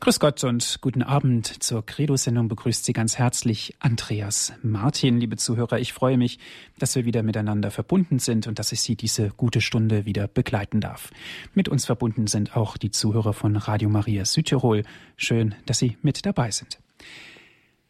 Grüß 0.00 0.18
Gott 0.18 0.42
und 0.44 0.78
guten 0.80 1.02
Abend. 1.02 1.62
Zur 1.62 1.84
Credo-Sendung 1.84 2.48
begrüßt 2.48 2.86
Sie 2.86 2.94
ganz 2.94 3.18
herzlich 3.18 3.76
Andreas 3.80 4.54
Martin. 4.62 5.20
Liebe 5.20 5.36
Zuhörer, 5.36 5.78
ich 5.78 5.92
freue 5.92 6.16
mich, 6.16 6.38
dass 6.78 6.96
wir 6.96 7.04
wieder 7.04 7.22
miteinander 7.22 7.70
verbunden 7.70 8.18
sind 8.18 8.46
und 8.46 8.58
dass 8.58 8.72
ich 8.72 8.80
Sie 8.80 8.96
diese 8.96 9.28
gute 9.28 9.60
Stunde 9.60 10.06
wieder 10.06 10.26
begleiten 10.26 10.80
darf. 10.80 11.10
Mit 11.52 11.68
uns 11.68 11.84
verbunden 11.84 12.28
sind 12.28 12.56
auch 12.56 12.78
die 12.78 12.90
Zuhörer 12.90 13.34
von 13.34 13.56
Radio 13.56 13.90
Maria 13.90 14.24
Südtirol. 14.24 14.84
Schön, 15.18 15.54
dass 15.66 15.80
Sie 15.80 15.98
mit 16.00 16.24
dabei 16.24 16.50
sind. 16.50 16.78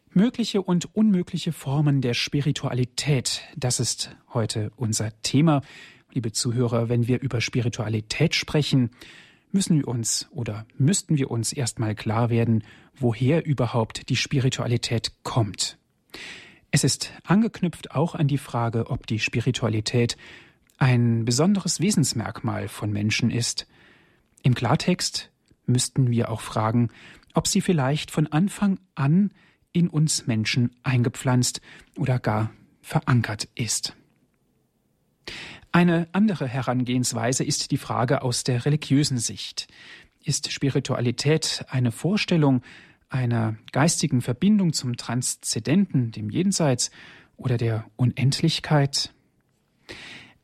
Mögliche 0.09 0.61
und 0.61 0.93
unmögliche 0.93 1.53
Formen 1.53 2.01
der 2.01 2.13
Spiritualität, 2.13 3.43
das 3.55 3.79
ist 3.79 4.13
heute 4.33 4.73
unser 4.75 5.11
Thema. 5.21 5.61
Liebe 6.11 6.33
Zuhörer, 6.33 6.89
wenn 6.89 7.07
wir 7.07 7.21
über 7.21 7.39
Spiritualität 7.39 8.35
sprechen, 8.35 8.89
müssen 9.53 9.77
wir 9.77 9.87
uns 9.87 10.27
oder 10.31 10.65
müssten 10.77 11.17
wir 11.17 11.31
uns 11.31 11.53
erstmal 11.53 11.95
klar 11.95 12.29
werden, 12.29 12.63
woher 12.95 13.45
überhaupt 13.45 14.09
die 14.09 14.15
Spiritualität 14.15 15.11
kommt. 15.23 15.77
Es 16.71 16.83
ist 16.83 17.11
angeknüpft 17.25 17.91
auch 17.91 18.15
an 18.15 18.27
die 18.27 18.37
Frage, 18.37 18.89
ob 18.89 19.07
die 19.07 19.19
Spiritualität 19.19 20.17
ein 20.77 21.25
besonderes 21.25 21.79
Wesensmerkmal 21.79 22.67
von 22.67 22.91
Menschen 22.91 23.29
ist. 23.29 23.67
Im 24.41 24.55
Klartext 24.55 25.31
müssten 25.65 26.09
wir 26.09 26.31
auch 26.31 26.41
fragen, 26.41 26.89
ob 27.33 27.47
sie 27.47 27.61
vielleicht 27.61 28.09
von 28.11 28.27
Anfang 28.27 28.79
an 28.95 29.31
in 29.73 29.89
uns 29.89 30.27
Menschen 30.27 30.75
eingepflanzt 30.83 31.61
oder 31.97 32.19
gar 32.19 32.51
verankert 32.81 33.47
ist. 33.55 33.95
Eine 35.73 36.07
andere 36.11 36.47
Herangehensweise 36.47 37.45
ist 37.45 37.71
die 37.71 37.77
Frage 37.77 38.23
aus 38.23 38.43
der 38.43 38.65
religiösen 38.65 39.17
Sicht. 39.17 39.67
Ist 40.23 40.51
Spiritualität 40.51 41.65
eine 41.69 41.91
Vorstellung 41.93 42.61
einer 43.09 43.55
geistigen 43.71 44.21
Verbindung 44.21 44.73
zum 44.73 44.97
Transzendenten, 44.97 46.11
dem 46.11 46.29
Jenseits 46.29 46.91
oder 47.37 47.57
der 47.57 47.85
Unendlichkeit? 47.95 49.13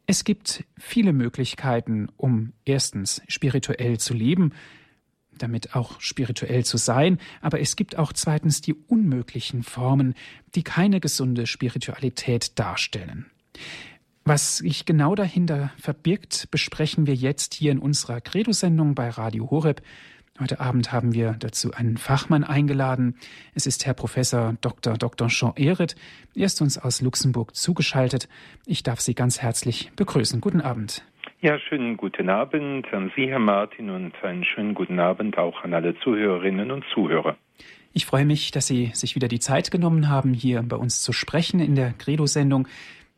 Es 0.06 0.24
gibt 0.24 0.64
viele 0.78 1.12
Möglichkeiten, 1.12 2.08
um 2.16 2.54
erstens 2.64 3.22
spirituell 3.28 4.00
zu 4.00 4.14
leben, 4.14 4.54
damit 5.38 5.76
auch 5.76 6.00
spirituell 6.00 6.64
zu 6.64 6.78
sein, 6.78 7.20
aber 7.42 7.60
es 7.60 7.76
gibt 7.76 7.98
auch 7.98 8.14
zweitens 8.14 8.62
die 8.62 8.74
unmöglichen 8.74 9.64
Formen, 9.64 10.16
die 10.56 10.64
keine 10.64 11.02
gesunde 11.02 11.46
Spiritualität 11.46 12.58
darstellen. 12.58 13.26
Was 14.30 14.58
sich 14.58 14.86
genau 14.86 15.16
dahinter 15.16 15.72
verbirgt, 15.80 16.50
besprechen 16.52 17.08
wir 17.08 17.14
jetzt 17.14 17.54
hier 17.54 17.72
in 17.72 17.80
unserer 17.80 18.20
Credo-Sendung 18.20 18.94
bei 18.94 19.08
Radio 19.08 19.50
Horeb. 19.50 19.82
Heute 20.38 20.60
Abend 20.60 20.92
haben 20.92 21.14
wir 21.14 21.38
dazu 21.40 21.72
einen 21.72 21.96
Fachmann 21.96 22.44
eingeladen. 22.44 23.16
Es 23.56 23.66
ist 23.66 23.86
Herr 23.86 23.94
Professor 23.94 24.56
Dr. 24.60 24.96
Dr. 24.96 25.30
Jean 25.30 25.54
Ehret. 25.56 25.96
Er 26.36 26.48
ist 26.48 26.62
uns 26.62 26.78
aus 26.78 27.00
Luxemburg 27.00 27.56
zugeschaltet. 27.56 28.28
Ich 28.66 28.84
darf 28.84 29.00
Sie 29.00 29.16
ganz 29.16 29.42
herzlich 29.42 29.94
begrüßen. 29.96 30.42
Guten 30.42 30.60
Abend. 30.60 31.06
Ja, 31.40 31.58
schönen 31.58 31.96
guten 31.96 32.30
Abend 32.30 32.86
an 32.92 33.14
Sie, 33.16 33.30
Herr 33.30 33.40
Martin, 33.40 33.90
und 33.90 34.14
einen 34.24 34.44
schönen 34.44 34.74
guten 34.74 35.00
Abend 35.00 35.38
auch 35.38 35.64
an 35.64 35.74
alle 35.74 35.98
Zuhörerinnen 36.00 36.70
und 36.72 36.84
Zuhörer. 36.94 37.38
Ich 37.94 38.06
freue 38.06 38.26
mich, 38.26 38.52
dass 38.52 38.68
Sie 38.68 38.92
sich 38.94 39.16
wieder 39.16 39.30
die 39.30 39.40
Zeit 39.40 39.72
genommen 39.72 40.10
haben, 40.10 40.34
hier 40.34 40.62
bei 40.64 40.76
uns 40.76 41.02
zu 41.02 41.14
sprechen 41.14 41.62
in 41.62 41.76
der 41.76 41.94
Credo-Sendung. 41.94 42.68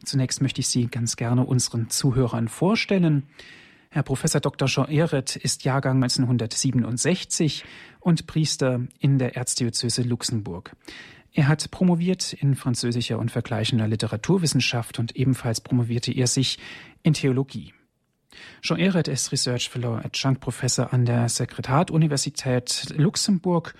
Zunächst 0.04 0.42
möchte 0.42 0.62
ich 0.62 0.68
Sie 0.68 0.88
ganz 0.88 1.16
gerne 1.16 1.46
unseren 1.46 1.90
Zuhörern 1.90 2.48
vorstellen. 2.48 3.24
Herr 3.90 4.04
Professor 4.04 4.40
Dr. 4.40 4.68
Jean 4.68 4.88
Ehret 4.88 5.36
ist 5.36 5.64
Jahrgang 5.64 6.02
1967 6.04 7.66
und 8.00 8.28
Priester 8.28 8.82
in 9.00 9.18
der 9.18 9.36
Erzdiözese 9.36 10.04
Luxemburg. 10.04 10.76
Er 11.34 11.48
hat 11.48 11.72
promoviert 11.72 12.34
in 12.34 12.56
französischer 12.56 13.20
und 13.20 13.32
vergleichender 13.32 13.88
Literaturwissenschaft 13.88 15.00
und 15.00 15.16
ebenfalls 15.16 15.62
promovierte 15.62 16.12
er 16.12 16.28
sich 16.28 16.60
in 17.04 17.14
Theologie. 17.14 17.74
Jean 18.62 18.78
Ehret 18.78 19.08
ist 19.08 19.32
Research 19.32 19.70
Fellow 19.70 19.96
Adjunct 19.96 20.40
Professor 20.40 20.94
an 20.94 21.06
der 21.06 21.28
Sekretariat-Universität 21.30 22.94
Luxemburg 22.96 23.74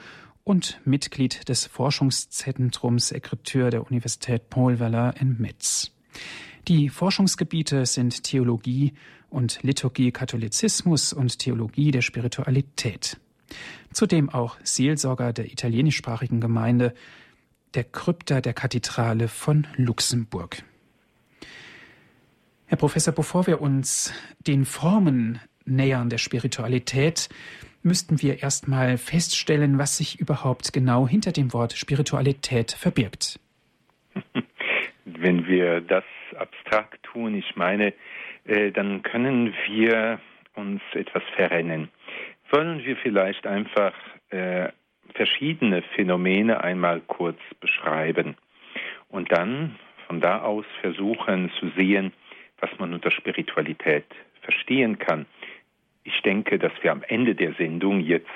und 0.44 0.80
Mitglied 0.86 1.48
des 1.50 1.68
Forschungszentrums 1.68 3.10
Sekretär 3.10 3.70
der 3.70 3.86
Universität 3.86 4.50
Paul 4.50 4.80
Weller 4.80 5.14
in 5.20 5.40
Metz. 5.40 5.92
Die 6.68 6.90
Forschungsgebiete 6.90 7.86
sind 7.86 8.24
Theologie 8.24 8.94
und 9.30 9.60
Liturgie 9.64 10.12
Katholizismus 10.12 11.14
und 11.14 11.40
Theologie 11.40 11.92
der 11.92 12.02
Spiritualität. 12.02 13.18
Zudem 13.92 14.30
auch 14.30 14.58
Seelsorger 14.64 15.34
der 15.34 15.52
italienischsprachigen 15.52 16.40
Gemeinde, 16.42 16.94
der 17.74 17.84
Krypta 17.84 18.42
der 18.42 18.54
Kathedrale 18.54 19.28
von 19.28 19.68
Luxemburg. 19.76 20.64
Herr 22.66 22.78
Professor, 22.78 23.14
bevor 23.14 23.48
wir 23.48 23.62
uns 23.62 24.14
den 24.46 24.66
Formen 24.66 25.40
nähern 25.66 26.10
der 26.10 26.20
Spiritualität, 26.20 27.30
müssten 27.82 28.22
wir 28.22 28.44
erstmal 28.44 28.98
feststellen, 28.98 29.78
was 29.78 29.98
sich 29.98 30.20
überhaupt 30.20 30.74
genau 30.74 31.08
hinter 31.08 31.32
dem 31.32 31.54
Wort 31.54 31.74
Spiritualität 31.74 32.72
verbirgt. 32.72 33.40
wenn 35.20 35.48
wir 35.48 35.82
das 35.82 36.04
abstrakt 36.38 37.04
tun, 37.04 37.36
ich 37.36 37.56
meine, 37.56 37.94
äh, 38.46 38.72
dann 38.72 39.02
können 39.04 39.54
wir 39.68 40.20
uns 40.56 40.82
etwas 40.94 41.24
verrennen. 41.36 41.90
Wollen 42.52 42.84
wir 42.84 42.98
vielleicht 42.98 43.46
einfach 43.46 43.94
äh, 44.30 44.70
verschiedene 45.14 45.82
Phänomene 45.96 46.64
einmal 46.64 47.02
kurz 47.02 47.40
beschreiben 47.60 48.36
und 49.10 49.32
dann 49.32 49.76
von 50.08 50.22
da 50.22 50.42
aus 50.42 50.66
versuchen 50.82 51.52
zu 51.60 51.70
sehen, 51.78 52.14
was 52.60 52.70
man 52.80 52.94
unter 52.94 53.12
Spiritualität 53.12 54.06
verstehen 54.42 54.98
kann. 54.98 55.26
Ich 56.04 56.22
denke, 56.22 56.58
dass 56.58 56.72
wir 56.82 56.92
am 56.92 57.04
Ende 57.04 57.36
der 57.36 57.54
Sendung 57.54 58.00
jetzt 58.00 58.28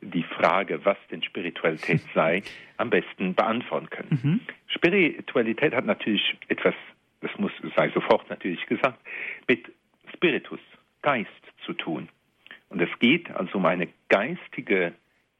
die 0.00 0.24
Frage, 0.24 0.84
was 0.84 0.98
denn 1.10 1.22
Spiritualität 1.22 2.02
sei, 2.14 2.42
am 2.76 2.90
besten 2.90 3.34
beantworten 3.34 3.90
können. 3.90 4.20
Mhm. 4.22 4.40
Spiritualität 4.66 5.74
hat 5.74 5.86
natürlich 5.86 6.36
etwas, 6.48 6.74
das 7.20 7.30
muss 7.38 7.52
sei 7.76 7.90
sofort 7.90 8.28
natürlich 8.30 8.64
gesagt, 8.66 8.98
mit 9.48 9.72
Spiritus, 10.14 10.60
Geist 11.02 11.30
zu 11.64 11.74
tun. 11.74 12.08
Und 12.68 12.80
es 12.80 12.88
geht 12.98 13.30
also 13.30 13.58
um 13.58 13.66
eine 13.66 13.88
geistige 14.08 14.94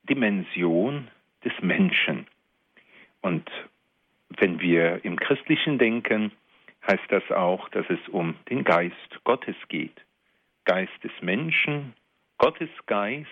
Dimension 0.08 1.08
des 1.44 1.52
Menschen. 1.62 2.26
Und 3.22 3.50
wenn 4.28 4.60
wir 4.60 5.04
im 5.04 5.18
Christlichen 5.18 5.78
denken, 5.78 6.32
heißt 6.86 7.04
das 7.08 7.30
auch, 7.30 7.68
dass 7.70 7.86
es 7.88 7.98
um 8.08 8.34
den 8.50 8.64
Geist 8.64 9.24
Gottes 9.24 9.56
geht. 9.68 9.94
Geist 10.64 10.92
des 11.02 11.12
Menschen, 11.20 11.94
Gottes 12.38 12.70
Geist 12.86 13.28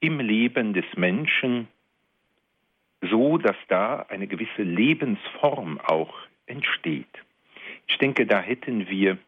im 0.00 0.18
Leben 0.20 0.72
des 0.72 0.84
Menschen, 0.96 1.68
so 3.02 3.38
dass 3.38 3.56
da 3.68 4.06
eine 4.08 4.26
gewisse 4.26 4.62
Lebensform 4.62 5.80
auch 5.80 6.14
entsteht. 6.46 7.08
Ich 7.86 7.98
denke, 7.98 8.26
da 8.26 8.40
hätten 8.40 8.88
wir 8.88 9.18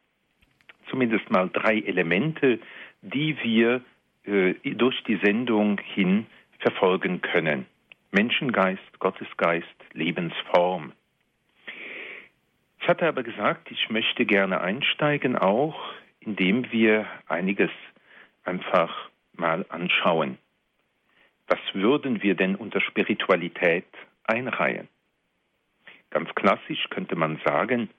zumindest 0.88 1.30
mal 1.30 1.48
drei 1.48 1.78
Elemente, 1.78 2.58
die 3.02 3.36
wir 3.42 3.82
äh, 4.24 4.54
durch 4.74 5.02
die 5.04 5.18
Sendung 5.22 5.80
hin 5.80 6.26
verfolgen 6.58 7.20
können. 7.20 7.66
Menschengeist, 8.12 8.98
Gottesgeist, 8.98 9.66
Lebensform. 9.92 10.92
Ich 12.80 12.88
hatte 12.88 13.06
aber 13.06 13.22
gesagt, 13.22 13.70
ich 13.70 13.90
möchte 13.90 14.26
gerne 14.26 14.60
einsteigen 14.60 15.36
auch 15.36 15.76
indem 16.24 16.70
wir 16.70 17.06
einiges 17.26 17.70
einfach 18.44 19.10
mal 19.34 19.64
anschauen. 19.68 20.38
Was 21.48 21.60
würden 21.74 22.22
wir 22.22 22.34
denn 22.34 22.54
unter 22.54 22.80
Spiritualität 22.80 23.86
einreihen? 24.24 24.88
Ganz 26.10 26.32
klassisch 26.34 26.88
könnte 26.90 27.16
man 27.16 27.40
sagen, 27.44 27.90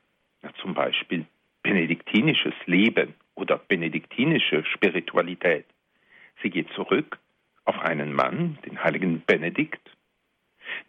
ja, 0.41 0.51
zum 0.61 0.73
Beispiel 0.73 1.25
benediktinisches 1.63 2.53
Leben 2.65 3.13
oder 3.35 3.57
benediktinische 3.57 4.63
Spiritualität. 4.65 5.65
Sie 6.41 6.49
geht 6.49 6.69
zurück 6.73 7.17
auf 7.65 7.77
einen 7.79 8.13
Mann, 8.13 8.57
den 8.65 8.83
heiligen 8.83 9.21
Benedikt, 9.21 9.81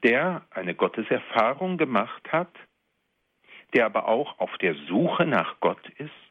der 0.02 0.42
eine 0.50 0.74
Gotteserfahrung 0.74 1.78
gemacht 1.78 2.32
hat, 2.32 2.52
der 3.72 3.86
aber 3.86 4.08
auch 4.08 4.38
auf 4.38 4.56
der 4.58 4.74
Suche 4.88 5.26
nach 5.26 5.58
Gott 5.60 5.88
ist 5.98 6.23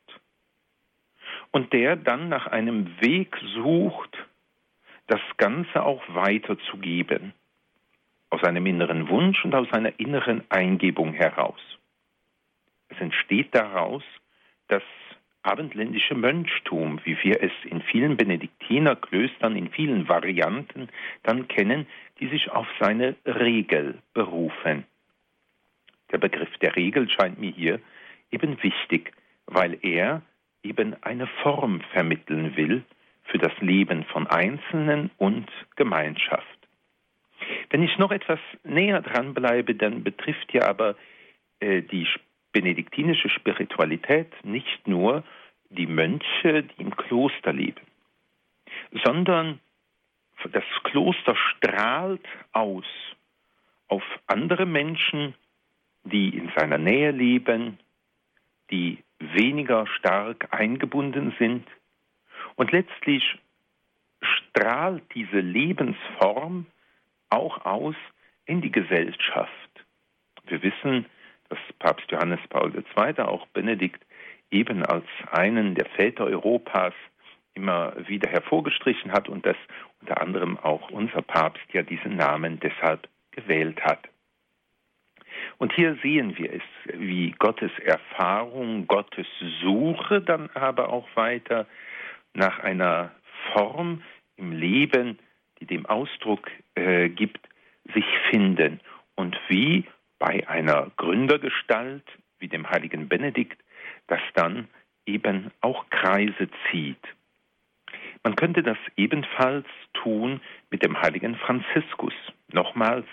und 1.53 1.71
der 1.71 1.95
dann 1.95 2.27
nach 2.29 2.47
einem 2.47 2.99
Weg 2.99 3.37
sucht, 3.53 4.17
das 5.07 5.21
Ganze 5.37 5.83
auch 5.83 6.01
weiterzugeben, 6.09 7.33
aus 8.31 8.43
einem 8.43 8.65
inneren 8.65 9.07
Wunsch 9.07 9.45
und 9.45 9.53
aus 9.53 9.71
einer 9.71 9.97
inneren 9.99 10.43
Eingebung 10.49 11.13
heraus. 11.13 11.59
Es 12.89 12.99
entsteht 12.99 13.49
daraus, 13.51 14.03
dass 14.67 14.81
abendländische 15.43 16.15
Mönchtum, 16.15 16.99
wie 17.03 17.17
wir 17.21 17.43
es 17.43 17.51
in 17.65 17.81
vielen 17.83 18.17
Benediktinerklöstern 18.17 19.55
in 19.55 19.69
vielen 19.69 20.09
Varianten 20.09 20.89
dann 21.21 21.47
kennen, 21.47 21.85
die 22.19 22.29
sich 22.29 22.49
auf 22.49 22.67
seine 22.79 23.15
Regel 23.25 23.99
berufen. 24.13 24.85
Der 26.11 26.17
Begriff 26.17 26.57
der 26.59 26.75
Regel 26.75 27.09
scheint 27.09 27.39
mir 27.39 27.51
hier 27.51 27.79
eben 28.31 28.61
wichtig, 28.63 29.11
weil 29.45 29.77
er 29.81 30.23
eben 30.63 30.95
eine 31.03 31.27
Form 31.43 31.81
vermitteln 31.91 32.55
will 32.55 32.83
für 33.25 33.37
das 33.37 33.53
Leben 33.59 34.03
von 34.05 34.27
Einzelnen 34.27 35.11
und 35.17 35.49
Gemeinschaft. 35.75 36.47
Wenn 37.69 37.83
ich 37.83 37.97
noch 37.97 38.11
etwas 38.11 38.39
näher 38.63 39.01
dran 39.01 39.33
bleibe, 39.33 39.75
dann 39.75 40.03
betrifft 40.03 40.53
ja 40.53 40.67
aber 40.67 40.95
äh, 41.59 41.81
die 41.81 42.07
benediktinische 42.51 43.29
Spiritualität 43.29 44.31
nicht 44.43 44.87
nur 44.87 45.23
die 45.69 45.87
Mönche, 45.87 46.63
die 46.63 46.81
im 46.81 46.95
Kloster 46.95 47.51
leben, 47.51 47.81
sondern 49.03 49.59
das 50.51 50.63
Kloster 50.83 51.35
strahlt 51.35 52.25
aus 52.51 52.85
auf 53.87 54.03
andere 54.27 54.65
Menschen, 54.65 55.33
die 56.03 56.37
in 56.37 56.51
seiner 56.55 56.77
Nähe 56.77 57.11
leben, 57.11 57.79
die 58.71 58.99
weniger 59.33 59.87
stark 59.87 60.47
eingebunden 60.51 61.33
sind. 61.39 61.67
Und 62.55 62.71
letztlich 62.71 63.39
strahlt 64.21 65.03
diese 65.15 65.39
Lebensform 65.39 66.65
auch 67.29 67.65
aus 67.65 67.95
in 68.45 68.61
die 68.61 68.71
Gesellschaft. 68.71 69.51
Wir 70.45 70.61
wissen, 70.61 71.05
dass 71.49 71.59
Papst 71.79 72.11
Johannes 72.11 72.39
Paul 72.49 72.73
II., 72.75 73.19
auch 73.19 73.47
Benedikt, 73.47 74.03
eben 74.51 74.85
als 74.85 75.05
einen 75.31 75.75
der 75.75 75.85
Väter 75.87 76.25
Europas 76.25 76.93
immer 77.55 77.93
wieder 78.07 78.29
hervorgestrichen 78.29 79.11
hat 79.11 79.29
und 79.29 79.45
dass 79.45 79.57
unter 80.01 80.21
anderem 80.21 80.57
auch 80.57 80.89
unser 80.89 81.21
Papst 81.21 81.65
ja 81.71 81.83
diesen 81.83 82.15
Namen 82.15 82.59
deshalb 82.59 83.07
gewählt 83.31 83.83
hat. 83.83 84.09
Und 85.63 85.71
hier 85.71 85.95
sehen 86.03 86.37
wir 86.37 86.51
es, 86.51 86.61
wie 86.93 87.31
Gottes 87.39 87.71
Erfahrung, 87.85 88.85
Gottes 88.85 89.25
Suche 89.61 90.19
dann 90.19 90.49
aber 90.55 90.91
auch 90.91 91.07
weiter 91.15 91.67
nach 92.33 92.59
einer 92.59 93.13
Form 93.53 94.03
im 94.35 94.51
Leben, 94.51 95.19
die 95.61 95.65
dem 95.65 95.85
Ausdruck 95.85 96.51
äh, 96.75 97.07
gibt, 97.07 97.39
sich 97.93 98.03
finden 98.29 98.81
und 99.15 99.39
wie 99.47 99.85
bei 100.19 100.45
einer 100.49 100.91
Gründergestalt 100.97 102.03
wie 102.39 102.49
dem 102.49 102.69
heiligen 102.69 103.07
Benedikt 103.07 103.57
das 104.07 104.19
dann 104.35 104.67
eben 105.05 105.49
auch 105.61 105.89
Kreise 105.89 106.49
zieht. 106.69 107.07
Man 108.21 108.35
könnte 108.35 108.63
das 108.63 108.77
ebenfalls 108.97 109.67
tun 109.93 110.41
mit 110.69 110.83
dem 110.83 111.01
heiligen 111.01 111.37
Franziskus, 111.37 112.13
nochmals 112.51 113.05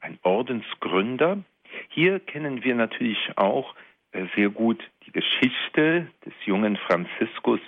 ein 0.00 0.18
Ordensgründer, 0.22 1.44
hier 1.88 2.20
kennen 2.20 2.64
wir 2.64 2.74
natürlich 2.74 3.18
auch 3.36 3.74
äh, 4.12 4.26
sehr 4.34 4.48
gut 4.48 4.82
die 5.06 5.12
Geschichte 5.12 6.08
des 6.24 6.32
jungen 6.44 6.76
Franziskus, 6.76 7.60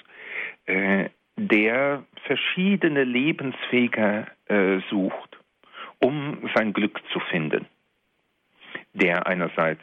äh, 0.66 1.08
der 1.36 2.04
verschiedene 2.26 3.04
Lebenswege 3.04 4.26
äh, 4.46 4.78
sucht, 4.90 5.38
um 6.00 6.50
sein 6.54 6.72
Glück 6.72 7.00
zu 7.12 7.20
finden. 7.20 7.66
Der 8.92 9.26
einerseits 9.26 9.82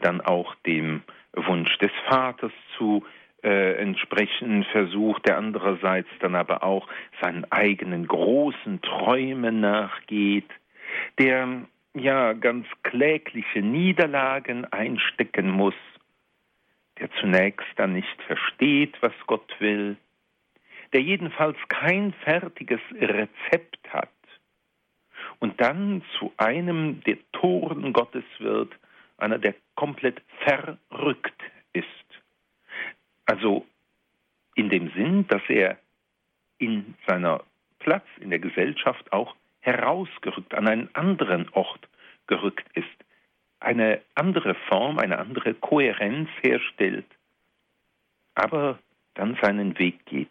dann 0.00 0.22
auch 0.22 0.54
dem 0.64 1.02
Wunsch 1.34 1.76
des 1.76 1.90
Vaters 2.08 2.52
zu 2.78 3.04
entsprechen 3.42 4.64
versucht, 4.72 5.28
der 5.28 5.36
andererseits 5.36 6.08
dann 6.20 6.34
aber 6.34 6.64
auch 6.64 6.88
seinen 7.20 7.44
eigenen 7.52 8.08
großen 8.08 8.80
Träumen 8.80 9.60
nachgeht, 9.60 10.48
der 11.18 11.66
ja 11.98 12.32
ganz 12.32 12.66
klägliche 12.82 13.60
Niederlagen 13.60 14.64
einstecken 14.66 15.50
muss, 15.50 15.74
der 16.98 17.10
zunächst 17.20 17.68
dann 17.76 17.92
nicht 17.92 18.22
versteht, 18.26 18.96
was 19.00 19.12
Gott 19.26 19.54
will, 19.60 19.96
der 20.92 21.02
jedenfalls 21.02 21.56
kein 21.68 22.12
fertiges 22.24 22.80
Rezept 22.92 23.92
hat 23.92 24.10
und 25.38 25.60
dann 25.60 26.02
zu 26.18 26.32
einem 26.36 27.02
der 27.04 27.18
Toren 27.32 27.92
Gottes 27.92 28.24
wird, 28.38 28.74
einer, 29.18 29.38
der 29.38 29.54
komplett 29.74 30.22
verrückt 30.40 31.42
ist. 31.72 31.86
Also 33.26 33.66
in 34.54 34.70
dem 34.70 34.90
Sinn, 34.92 35.26
dass 35.28 35.42
er 35.48 35.78
in 36.58 36.94
seiner 37.06 37.44
Platz 37.78 38.06
in 38.20 38.30
der 38.30 38.38
Gesellschaft 38.38 39.12
auch 39.12 39.36
herausgerückt, 39.72 40.54
an 40.54 40.68
einen 40.68 40.94
anderen 40.94 41.48
Ort 41.50 41.88
gerückt 42.26 42.66
ist, 42.74 42.86
eine 43.60 44.00
andere 44.14 44.54
Form, 44.54 44.98
eine 44.98 45.18
andere 45.18 45.54
Kohärenz 45.54 46.28
herstellt, 46.42 47.06
aber 48.34 48.78
dann 49.14 49.36
seinen 49.42 49.78
Weg 49.78 50.04
geht. 50.06 50.30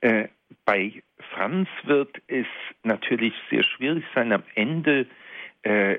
Äh, 0.00 0.28
bei 0.64 1.02
Franz 1.32 1.68
wird 1.84 2.20
es 2.26 2.46
natürlich 2.82 3.34
sehr 3.50 3.62
schwierig 3.62 4.04
sein, 4.14 4.32
am 4.32 4.42
Ende 4.54 5.06
äh, 5.62 5.98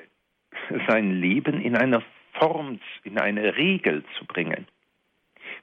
sein 0.88 1.20
Leben 1.20 1.62
in 1.62 1.76
einer 1.76 2.04
Form, 2.34 2.80
in 3.04 3.18
eine 3.18 3.56
Regel 3.56 4.04
zu 4.18 4.26
bringen. 4.26 4.68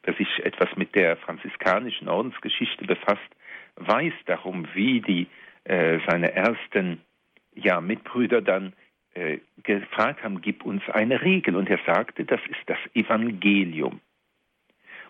Wer 0.05 0.15
sich 0.15 0.45
etwas 0.45 0.75
mit 0.77 0.95
der 0.95 1.17
franziskanischen 1.17 2.09
Ordensgeschichte 2.09 2.85
befasst, 2.87 3.21
weiß 3.77 4.15
darum, 4.27 4.67
wie 4.75 5.01
die 5.01 5.27
äh, 5.65 5.99
seine 6.09 6.33
ersten 6.33 7.01
ja, 7.55 7.81
Mitbrüder 7.81 8.41
dann 8.41 8.73
äh, 9.15 9.39
gefragt 9.63 10.23
haben, 10.25 10.41
gib 10.41 10.65
uns 10.65 10.83
eine 10.89 11.23
Regel. 11.23 11.57
Und 11.57 11.69
er 11.69 11.79
sagte, 11.87 12.25
das 12.25 12.41
ist 12.49 12.61
das 12.67 12.79
Evangelium. 12.95 14.01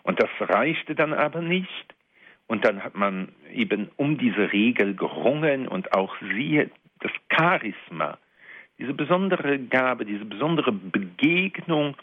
Und 0.03 0.21
das 0.21 0.29
reichte 0.39 0.95
dann 0.95 1.13
aber 1.13 1.41
nicht. 1.41 1.95
Und 2.47 2.65
dann 2.65 2.83
hat 2.83 2.95
man 2.95 3.29
eben 3.53 3.89
um 3.95 4.17
diese 4.17 4.51
Regel 4.51 4.95
gerungen 4.95 5.67
und 5.67 5.93
auch 5.93 6.15
sie, 6.19 6.69
das 6.99 7.11
Charisma, 7.31 8.17
diese 8.77 8.93
besondere 8.93 9.59
Gabe, 9.59 10.05
diese 10.05 10.25
besondere 10.25 10.71
Begegnung, 10.71 11.95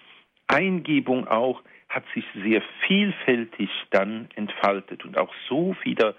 Eingebung 0.47 1.29
auch, 1.29 1.63
hat 1.89 2.05
sich 2.15 2.25
sehr 2.43 2.63
vielfältig 2.87 3.69
dann 3.91 4.29
entfaltet 4.35 5.05
und 5.05 5.19
auch 5.19 5.33
so 5.49 5.77
wieder 5.83 6.15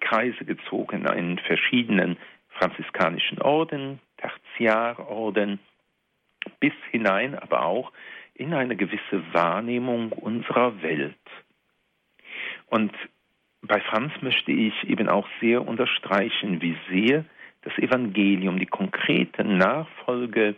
Kreise 0.00 0.44
gezogen 0.44 1.06
in 1.06 1.38
verschiedenen 1.38 2.16
franziskanischen 2.50 3.40
Orden, 3.42 4.00
Tertiarorden, 4.18 5.58
bis 6.60 6.72
hinein 6.90 7.38
aber 7.38 7.64
auch 7.64 7.92
in 8.34 8.52
eine 8.54 8.76
gewisse 8.76 9.22
Wahrnehmung 9.32 10.12
unserer 10.12 10.82
Welt. 10.82 11.14
Und 12.66 12.92
bei 13.62 13.80
Franz 13.80 14.12
möchte 14.20 14.52
ich 14.52 14.74
eben 14.84 15.08
auch 15.08 15.26
sehr 15.40 15.66
unterstreichen, 15.66 16.60
wie 16.60 16.76
sehr 16.90 17.24
das 17.62 17.76
Evangelium, 17.78 18.58
die 18.58 18.66
konkrete 18.66 19.42
Nachfolge 19.42 20.54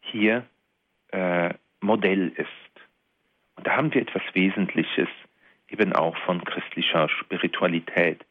hier 0.00 0.44
äh, 1.12 1.54
Modell 1.80 2.32
ist. 2.36 2.82
Und 3.56 3.66
da 3.66 3.76
haben 3.76 3.94
wir 3.94 4.02
etwas 4.02 4.22
Wesentliches 4.32 5.08
eben 5.68 5.92
auch 5.92 6.16
von 6.18 6.44
christlicher 6.44 7.08
Spiritualität 7.08 8.24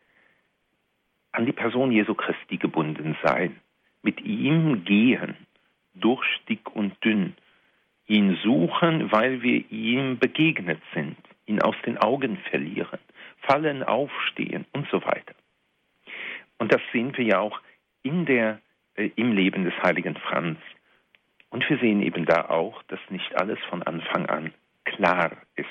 an 1.31 1.45
die 1.45 1.51
Person 1.51 1.91
Jesu 1.91 2.13
Christi 2.13 2.57
gebunden 2.57 3.17
sein, 3.23 3.59
mit 4.03 4.21
ihm 4.21 4.83
gehen, 4.83 5.35
durch 5.93 6.25
dick 6.49 6.75
und 6.75 6.93
dünn, 7.03 7.35
ihn 8.07 8.37
suchen, 8.43 9.11
weil 9.11 9.41
wir 9.41 9.63
ihm 9.71 10.17
begegnet 10.17 10.81
sind, 10.93 11.17
ihn 11.45 11.61
aus 11.61 11.75
den 11.85 11.97
Augen 11.97 12.37
verlieren, 12.49 12.99
fallen, 13.41 13.83
aufstehen 13.83 14.65
und 14.73 14.87
so 14.89 15.03
weiter. 15.03 15.35
Und 16.57 16.73
das 16.73 16.81
sehen 16.91 17.15
wir 17.17 17.25
ja 17.25 17.39
auch 17.39 17.59
in 18.03 18.25
der, 18.25 18.59
äh, 18.95 19.09
im 19.15 19.33
Leben 19.33 19.63
des 19.63 19.73
heiligen 19.81 20.15
Franz. 20.15 20.59
Und 21.49 21.67
wir 21.69 21.77
sehen 21.79 22.01
eben 22.01 22.25
da 22.25 22.49
auch, 22.49 22.81
dass 22.83 22.99
nicht 23.09 23.35
alles 23.35 23.59
von 23.69 23.83
Anfang 23.83 24.25
an 24.27 24.53
klar 24.85 25.31
ist. 25.55 25.67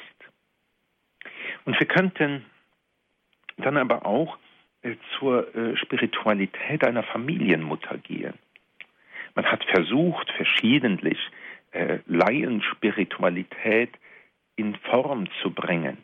Und 1.65 1.79
wir 1.79 1.87
könnten 1.87 2.45
dann 3.59 3.77
aber 3.77 4.07
auch 4.07 4.39
zur 5.19 5.55
äh, 5.55 5.77
Spiritualität 5.77 6.85
einer 6.85 7.03
Familienmutter 7.03 7.99
gehen. 7.99 8.35
Man 9.35 9.47
hat 9.47 9.65
versucht, 9.65 10.31
verschiedentlich 10.33 11.19
äh, 11.73 11.99
Laienspiritualität 12.07 13.91
in 14.57 14.75
Form 14.77 15.29
zu 15.43 15.51
bringen. 15.51 15.99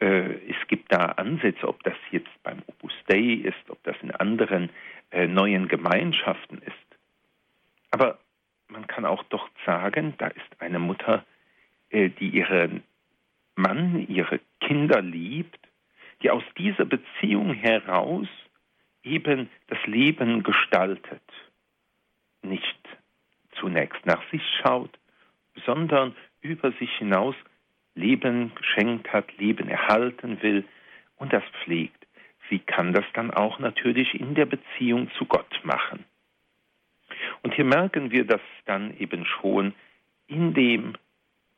Äh, 0.00 0.34
es 0.48 0.68
gibt 0.68 0.92
da 0.92 1.06
Ansätze, 1.06 1.66
ob 1.66 1.82
das 1.84 1.94
jetzt 2.10 2.30
beim 2.42 2.62
Opus 2.66 2.92
Dei 3.06 3.42
ist, 3.44 3.70
ob 3.70 3.82
das 3.84 3.96
in 4.02 4.10
anderen 4.10 4.70
äh, 5.10 5.26
neuen 5.26 5.68
Gemeinschaften 5.68 6.58
ist. 6.58 6.74
Aber 7.90 8.18
man 8.68 8.86
kann 8.86 9.06
auch 9.06 9.22
doch 9.24 9.48
sagen, 9.64 10.14
da 10.18 10.26
ist 10.26 10.60
eine 10.60 10.78
Mutter, 10.78 11.24
äh, 11.90 12.10
die 12.10 12.28
ihre 12.28 12.82
Mann 13.54 14.06
ihre 14.08 14.40
Kinder 14.60 15.00
liebt, 15.00 15.65
die 16.22 16.30
aus 16.30 16.44
dieser 16.56 16.84
Beziehung 16.84 17.54
heraus 17.54 18.28
eben 19.02 19.48
das 19.68 19.78
Leben 19.86 20.42
gestaltet, 20.42 21.22
nicht 22.42 22.78
zunächst 23.58 24.04
nach 24.04 24.22
sich 24.30 24.42
schaut, 24.62 24.98
sondern 25.64 26.14
über 26.40 26.72
sich 26.72 26.90
hinaus 26.98 27.34
Leben 27.94 28.54
geschenkt 28.54 29.12
hat, 29.12 29.36
Leben 29.38 29.68
erhalten 29.68 30.42
will 30.42 30.64
und 31.16 31.32
das 31.32 31.44
pflegt. 31.62 32.06
Wie 32.48 32.58
kann 32.58 32.92
das 32.92 33.04
dann 33.14 33.32
auch 33.32 33.58
natürlich 33.58 34.14
in 34.14 34.34
der 34.34 34.46
Beziehung 34.46 35.10
zu 35.18 35.24
Gott 35.24 35.60
machen? 35.64 36.04
Und 37.42 37.54
hier 37.54 37.64
merken 37.64 38.10
wir, 38.10 38.24
dass 38.24 38.40
dann 38.66 38.96
eben 38.98 39.24
schon 39.24 39.74
in 40.26 40.54
dem, 40.54 40.94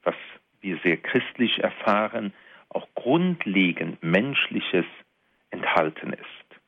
was 0.03 0.15
wir 0.61 0.79
sehr 0.83 0.97
christlich 0.97 1.59
erfahren, 1.59 2.33
auch 2.71 2.87
grundlegend 2.95 4.03
Menschliches 4.03 4.87
enthalten 5.51 6.13
ist. 6.13 6.61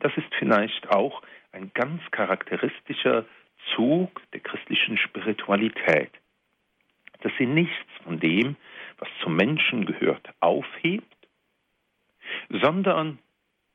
Das 0.00 0.16
ist 0.16 0.34
vielleicht 0.38 0.90
auch 0.90 1.22
ein 1.52 1.70
ganz 1.74 2.02
charakteristischer 2.10 3.24
Zug 3.74 4.20
der 4.32 4.40
christlichen 4.40 4.98
Spiritualität, 4.98 6.10
dass 7.22 7.32
sie 7.38 7.46
nichts 7.46 7.90
von 8.04 8.20
dem, 8.20 8.56
was 8.98 9.08
zum 9.22 9.36
Menschen 9.36 9.86
gehört, 9.86 10.28
aufhebt, 10.40 11.16
sondern 12.50 13.18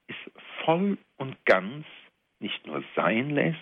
es 0.07 0.15
voll 0.63 0.97
und 1.17 1.43
ganz 1.45 1.85
nicht 2.39 2.65
nur 2.65 2.83
sein 2.95 3.31
lässt, 3.31 3.57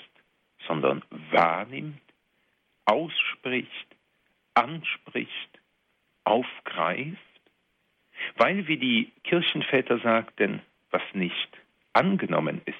sondern 0.67 1.03
wahrnimmt, 1.31 2.01
ausspricht, 2.85 3.95
anspricht, 4.53 5.59
aufgreift, 6.23 7.17
weil, 8.37 8.67
wie 8.67 8.77
die 8.77 9.11
Kirchenväter 9.23 9.99
sagten, 9.99 10.61
was 10.91 11.01
nicht 11.13 11.49
angenommen 11.93 12.61
ist, 12.65 12.77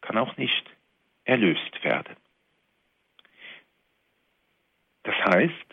kann 0.00 0.18
auch 0.18 0.36
nicht 0.36 0.64
erlöst 1.24 1.84
werden. 1.84 2.16
Das 5.02 5.14
heißt, 5.14 5.66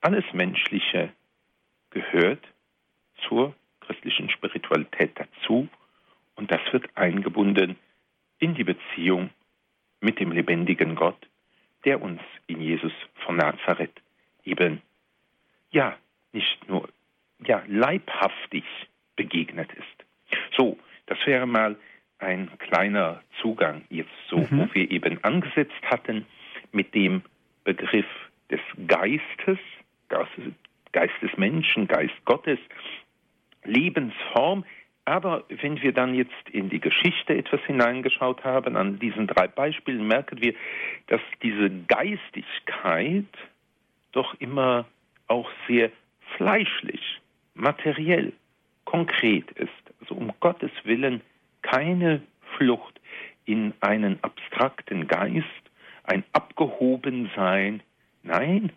alles 0.00 0.24
Menschliche 0.32 1.12
gehört 1.90 2.42
zur 3.28 3.54
christlichen 3.80 4.30
Spiritualität 4.30 5.12
dazu 5.14 5.68
und 6.36 6.50
das 6.50 6.60
wird 6.72 6.96
eingebunden 6.96 7.76
in 8.38 8.54
die 8.54 8.64
Beziehung 8.64 9.30
mit 10.00 10.18
dem 10.18 10.32
lebendigen 10.32 10.94
Gott, 10.94 11.28
der 11.84 12.00
uns 12.00 12.20
in 12.46 12.60
Jesus 12.60 12.92
von 13.24 13.36
Nazareth 13.36 14.00
eben 14.44 14.80
ja 15.70 15.96
nicht 16.32 16.68
nur 16.68 16.88
ja 17.50 17.62
leibhaftig 17.66 18.64
begegnet 19.16 19.70
ist. 19.72 20.38
So, 20.56 20.78
das 21.06 21.18
wäre 21.26 21.46
mal 21.46 21.76
ein 22.20 22.48
kleiner 22.58 23.22
Zugang 23.40 23.82
jetzt 23.90 24.10
so, 24.28 24.38
mhm. 24.38 24.48
wo 24.52 24.68
wir 24.74 24.88
eben 24.88 25.22
angesetzt 25.24 25.82
hatten 25.84 26.26
mit 26.70 26.94
dem 26.94 27.22
Begriff 27.64 28.06
des 28.50 28.60
Geistes, 28.86 29.58
Geist 30.92 31.22
des 31.22 31.36
Menschen, 31.36 31.88
Geist 31.88 32.14
Gottes, 32.24 32.58
Lebensform. 33.64 34.64
Aber 35.04 35.42
wenn 35.48 35.82
wir 35.82 35.92
dann 35.92 36.14
jetzt 36.14 36.50
in 36.52 36.70
die 36.70 36.80
Geschichte 36.80 37.36
etwas 37.36 37.60
hineingeschaut 37.62 38.44
haben, 38.44 38.76
an 38.76 39.00
diesen 39.00 39.26
drei 39.26 39.48
Beispielen 39.48 40.06
merken 40.06 40.40
wir, 40.40 40.54
dass 41.08 41.20
diese 41.42 41.68
Geistigkeit 41.88 43.26
doch 44.12 44.34
immer 44.38 44.84
auch 45.26 45.50
sehr 45.66 45.90
fleischlich, 46.36 47.19
materiell, 47.54 48.32
konkret 48.84 49.50
ist. 49.52 49.70
Also 50.00 50.14
um 50.14 50.32
Gottes 50.40 50.72
Willen 50.84 51.20
keine 51.62 52.22
Flucht 52.56 53.00
in 53.44 53.74
einen 53.80 54.18
abstrakten 54.22 55.06
Geist, 55.06 55.44
ein 56.04 56.24
Abgehobensein. 56.32 57.82
Nein, 58.22 58.72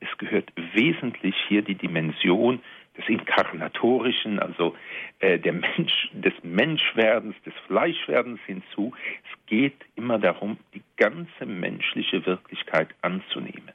es 0.00 0.08
gehört 0.18 0.52
wesentlich 0.74 1.34
hier 1.48 1.62
die 1.62 1.74
Dimension 1.74 2.60
des 2.96 3.08
Inkarnatorischen, 3.08 4.40
also 4.40 4.74
äh, 5.20 5.38
der 5.38 5.52
Mensch, 5.52 6.10
des 6.12 6.32
Menschwerdens, 6.42 7.36
des 7.46 7.54
Fleischwerdens 7.66 8.40
hinzu. 8.46 8.92
Es 9.24 9.46
geht 9.46 9.76
immer 9.94 10.18
darum, 10.18 10.58
die 10.74 10.82
ganze 10.96 11.46
menschliche 11.46 12.24
Wirklichkeit 12.26 12.88
anzunehmen. 13.02 13.72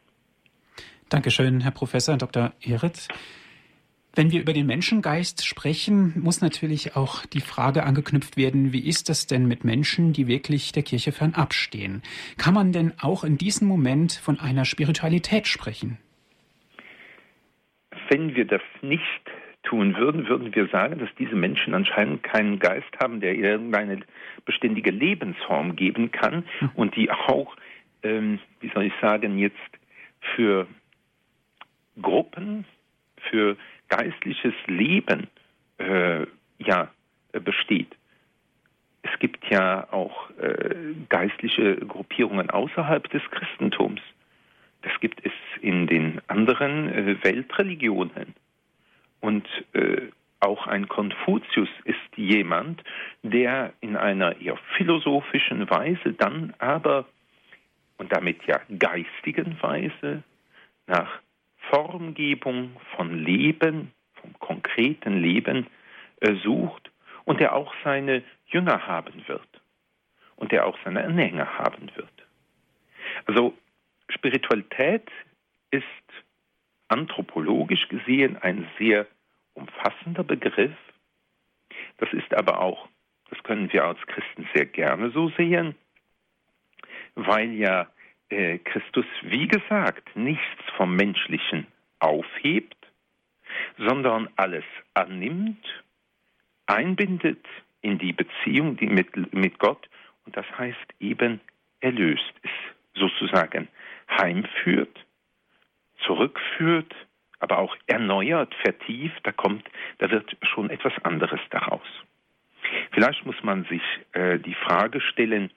Dankeschön, 1.10 1.62
Herr 1.62 1.72
Professor 1.72 2.18
Dr. 2.18 2.54
Ehret. 2.62 3.08
Wenn 4.16 4.32
wir 4.32 4.42
über 4.42 4.54
den 4.54 4.68
Menschengeist 4.68 5.44
sprechen, 5.44 6.14
muss 6.22 6.42
natürlich 6.42 6.96
auch 6.96 7.26
die 7.26 7.42
Frage 7.42 7.84
angeknüpft 7.84 8.38
werden, 8.38 8.72
wie 8.72 8.88
ist 8.88 9.10
das 9.10 9.26
denn 9.26 9.48
mit 9.48 9.64
Menschen, 9.64 10.14
die 10.14 10.28
wirklich 10.28 10.72
der 10.72 10.84
Kirche 10.84 11.12
fernabstehen? 11.12 12.04
Kann 12.38 12.54
man 12.54 12.72
denn 12.72 12.94
auch 13.02 13.24
in 13.24 13.40
diesem 13.40 13.68
Moment 13.68 14.12
von 14.14 14.40
einer 14.40 14.66
Spiritualität 14.66 15.48
sprechen? 15.48 15.98
Wenn 18.10 18.36
wir 18.36 18.46
das 18.46 18.62
nicht 18.84 19.02
tun 19.64 19.96
würden, 19.96 20.28
würden 20.28 20.54
wir 20.54 20.68
sagen, 20.68 21.00
dass 21.00 21.10
diese 21.18 21.36
Menschen 21.36 21.74
anscheinend 21.74 22.22
keinen 22.22 22.60
Geist 22.60 22.96
haben, 23.02 23.20
der 23.20 23.34
irgendeine 23.34 24.02
beständige 24.46 24.92
Lebensform 24.92 25.76
geben 25.76 26.12
kann 26.12 26.44
hm. 26.60 26.70
und 26.76 26.96
die 26.96 27.10
auch, 27.10 27.56
ähm, 28.04 28.38
wie 28.60 28.70
soll 28.76 28.84
ich 28.84 28.94
sagen, 29.02 29.40
jetzt 29.40 29.58
für 30.36 30.68
Gruppen, 32.00 32.66
für 33.32 33.58
geistliches 33.90 34.54
Leben 34.68 35.28
äh, 35.78 36.26
ja 36.60 36.90
besteht. 37.32 37.96
Es 39.02 39.20
gibt 39.20 39.46
ja 39.50 39.92
auch 39.92 40.30
äh, 40.40 40.96
geistliche 41.10 41.76
Gruppierungen 41.76 42.50
außerhalb 42.50 43.10
des 43.10 43.22
Christentums. 43.32 44.02
Das 44.82 44.94
gibt 45.00 45.26
es 45.26 45.34
in 45.62 45.88
den 45.88 46.22
anderen 46.28 46.90
äh, 46.90 47.24
Weltreligionen. 47.24 48.34
Und 49.20 49.48
äh, 49.74 50.10
auch 50.40 50.68
ein 50.68 50.88
Konfuzius 50.88 51.70
ist 51.86 52.18
jemand, 52.18 52.84
der 53.24 53.74
in 53.80 53.96
einer 53.96 54.40
eher 54.42 54.58
philosophischen 54.78 55.70
Weise 55.70 56.14
dann 56.14 56.54
aber 56.60 57.06
und 57.98 58.12
damit 58.12 58.44
ja 58.46 58.60
geistigen 58.78 59.58
Weise 59.62 60.24
nach 60.88 61.22
Formgebung 61.74 62.80
von 62.96 63.18
Leben, 63.18 63.92
vom 64.22 64.38
konkreten 64.38 65.24
Leben 65.24 65.66
äh, 66.22 66.36
sucht 66.44 66.92
und 67.26 67.40
der 67.40 67.56
auch 67.56 67.74
seine 67.84 68.22
Jünger 68.46 68.86
haben 68.86 69.28
wird 69.28 69.48
und 70.36 70.52
der 70.52 70.68
auch 70.68 70.78
seine 70.84 71.04
Anhänger 71.04 71.58
haben 71.58 71.90
wird. 71.96 72.14
Also 73.26 73.58
Spiritualität 74.10 75.10
ist 75.72 75.84
anthropologisch 76.90 77.88
gesehen 77.88 78.38
ein 78.38 78.68
sehr 78.78 79.08
umfassender 79.56 80.24
Begriff. 80.24 80.78
Das 81.98 82.14
ist 82.14 82.36
aber 82.36 82.62
auch, 82.62 82.88
das 83.32 83.42
können 83.42 83.74
wir 83.74 83.84
als 83.86 84.00
Christen 84.06 84.48
sehr 84.54 84.68
gerne 84.68 85.10
so 85.10 85.30
sehen, 85.30 85.74
weil 87.16 87.52
ja 87.54 87.88
äh, 88.30 88.58
Christus, 88.60 89.06
wie 89.22 89.48
gesagt, 89.48 90.16
nichts 90.16 90.64
vom 90.78 90.96
Menschlichen 90.96 91.68
aufhebt, 92.00 92.78
sondern 93.78 94.30
alles 94.36 94.66
annimmt, 94.94 95.66
einbindet 96.66 97.46
in 97.82 97.98
die 97.98 98.14
Beziehung 98.14 98.78
mit, 98.80 99.34
mit 99.34 99.60
Gott 99.60 99.90
und 100.26 100.36
das 100.36 100.46
heißt 100.58 100.94
eben 101.00 101.42
erlöst, 101.82 102.34
es 102.44 102.52
sozusagen 102.96 103.68
heimführt, 104.10 105.06
zurückführt, 106.06 106.94
aber 107.40 107.60
auch 107.60 107.76
erneuert, 107.88 108.54
vertieft, 108.64 109.20
da 109.24 109.32
kommt, 109.32 109.70
da 109.98 110.10
wird 110.10 110.36
schon 110.44 110.70
etwas 110.70 110.94
anderes 111.04 111.42
daraus. 111.50 111.88
Vielleicht 112.92 113.26
muss 113.26 113.42
man 113.44 113.66
sich 113.66 113.82
äh, 114.14 114.40
die 114.40 114.54
Frage 114.54 115.02
stellen, 115.02 115.52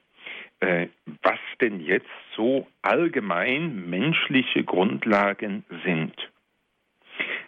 was 1.23 1.38
denn 1.61 1.80
jetzt 1.80 2.06
so 2.35 2.66
allgemein 2.82 3.88
menschliche 3.88 4.64
Grundlagen 4.64 5.64
sind. 5.85 6.14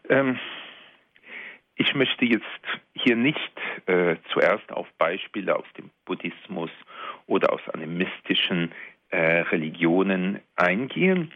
Ähm, 0.09 0.39
ich 1.77 1.95
möchte 1.95 2.25
jetzt 2.25 2.45
hier 2.95 3.17
nicht 3.17 3.39
äh, 3.87 4.17
zuerst 4.33 4.71
auf 4.73 4.87
Beispiele 4.99 5.55
aus 5.55 5.67
dem 5.77 5.91
Buddhismus 6.05 6.71
oder 7.27 7.53
aus 7.53 7.61
animistischen 7.73 8.73
äh, 9.11 9.41
Religionen 9.41 10.41
eingehen, 10.57 11.33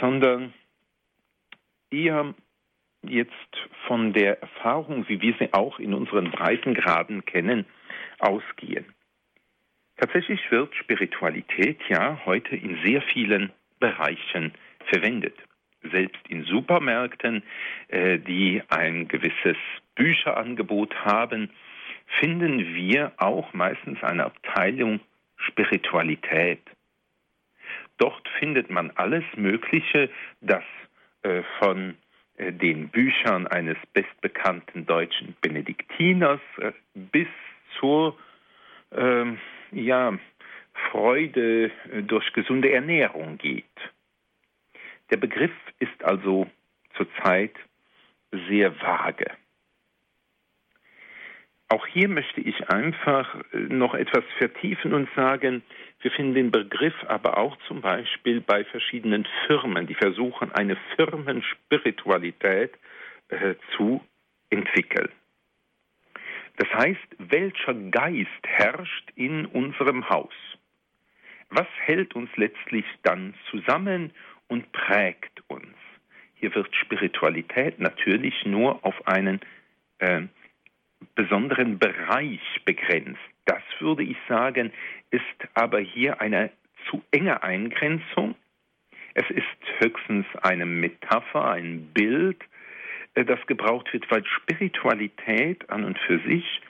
sondern 0.00 0.52
eher 1.90 2.34
jetzt 3.02 3.56
von 3.86 4.12
der 4.12 4.40
Erfahrung, 4.40 5.08
wie 5.08 5.20
wir 5.20 5.34
sie 5.38 5.52
auch 5.52 5.78
in 5.78 5.94
unseren 5.94 6.30
Breitengraden 6.30 7.24
kennen, 7.24 7.66
ausgehen. 8.18 8.86
Tatsächlich 10.02 10.50
wird 10.50 10.74
Spiritualität 10.74 11.78
ja 11.88 12.20
heute 12.26 12.56
in 12.56 12.76
sehr 12.84 13.02
vielen 13.02 13.52
Bereichen 13.78 14.52
verwendet. 14.86 15.36
selbst 15.92 16.18
in 16.28 16.42
Supermärkten, 16.42 17.44
äh, 17.86 18.18
die 18.18 18.62
ein 18.68 19.06
gewisses 19.06 19.56
Bücherangebot 19.94 20.92
haben, 21.04 21.50
finden 22.20 22.74
wir 22.74 23.12
auch 23.18 23.52
meistens 23.52 24.02
eine 24.02 24.24
Abteilung 24.24 24.98
Spiritualität. 25.36 26.62
Dort 27.98 28.28
findet 28.40 28.70
man 28.70 28.90
alles 28.96 29.24
Mögliche, 29.36 30.10
das 30.40 30.64
äh, 31.22 31.42
von 31.60 31.96
äh, 32.38 32.52
den 32.52 32.88
Büchern 32.88 33.46
eines 33.46 33.76
bestbekannten 33.92 34.84
deutschen 34.84 35.36
Benediktiners 35.40 36.40
äh, 36.58 36.72
bis 36.94 37.28
zur 37.78 38.16
ähm, 38.92 39.38
ja, 39.72 40.18
Freude 40.90 41.70
äh, 41.90 42.02
durch 42.02 42.32
gesunde 42.32 42.72
Ernährung 42.72 43.38
geht. 43.38 43.64
Der 45.10 45.16
Begriff 45.16 45.52
ist 45.78 46.02
also 46.04 46.46
zurzeit 46.96 47.54
sehr 48.48 48.80
vage. 48.80 49.30
Auch 51.68 51.86
hier 51.86 52.08
möchte 52.08 52.40
ich 52.42 52.68
einfach 52.68 53.34
äh, 53.52 53.58
noch 53.58 53.94
etwas 53.94 54.24
vertiefen 54.38 54.92
und 54.92 55.08
sagen, 55.16 55.62
wir 56.00 56.10
finden 56.10 56.34
den 56.34 56.50
Begriff 56.50 56.94
aber 57.06 57.38
auch 57.38 57.56
zum 57.68 57.80
Beispiel 57.80 58.40
bei 58.40 58.64
verschiedenen 58.64 59.26
Firmen, 59.46 59.86
die 59.86 59.94
versuchen, 59.94 60.52
eine 60.52 60.76
Firmenspiritualität 60.96 62.74
äh, 63.28 63.54
zu 63.76 64.02
entwickeln. 64.50 65.10
Das 66.62 66.72
heißt, 66.74 67.16
welcher 67.18 67.74
Geist 67.74 68.28
herrscht 68.44 69.10
in 69.16 69.46
unserem 69.46 70.08
Haus? 70.08 70.32
Was 71.50 71.66
hält 71.80 72.14
uns 72.14 72.30
letztlich 72.36 72.84
dann 73.02 73.34
zusammen 73.50 74.12
und 74.46 74.70
prägt 74.70 75.42
uns? 75.48 75.74
Hier 76.34 76.54
wird 76.54 76.72
Spiritualität 76.76 77.80
natürlich 77.80 78.46
nur 78.46 78.78
auf 78.86 78.94
einen 79.08 79.40
äh, 79.98 80.22
besonderen 81.16 81.80
Bereich 81.80 82.40
begrenzt. 82.64 83.18
Das 83.44 83.62
würde 83.80 84.04
ich 84.04 84.16
sagen, 84.28 84.72
ist 85.10 85.24
aber 85.54 85.80
hier 85.80 86.20
eine 86.20 86.52
zu 86.88 87.02
enge 87.10 87.42
Eingrenzung. 87.42 88.36
Es 89.14 89.28
ist 89.30 89.80
höchstens 89.80 90.26
eine 90.42 90.66
Metapher, 90.66 91.50
ein 91.50 91.92
Bild, 91.92 92.38
das 93.14 93.46
gebraucht 93.46 93.92
wird, 93.92 94.10
weil 94.10 94.24
Spiritualität 94.24 95.68
an 95.70 95.84
und 95.84 95.98
für 95.98 96.18
sich 96.20 96.60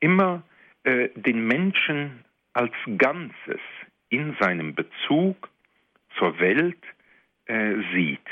immer 0.00 0.42
äh, 0.84 1.08
den 1.14 1.46
Menschen 1.46 2.24
als 2.52 2.74
Ganzes 2.98 3.60
in 4.08 4.36
seinem 4.40 4.74
Bezug 4.74 5.48
zur 6.18 6.38
Welt 6.38 6.82
äh, 7.46 7.74
sieht. 7.94 8.26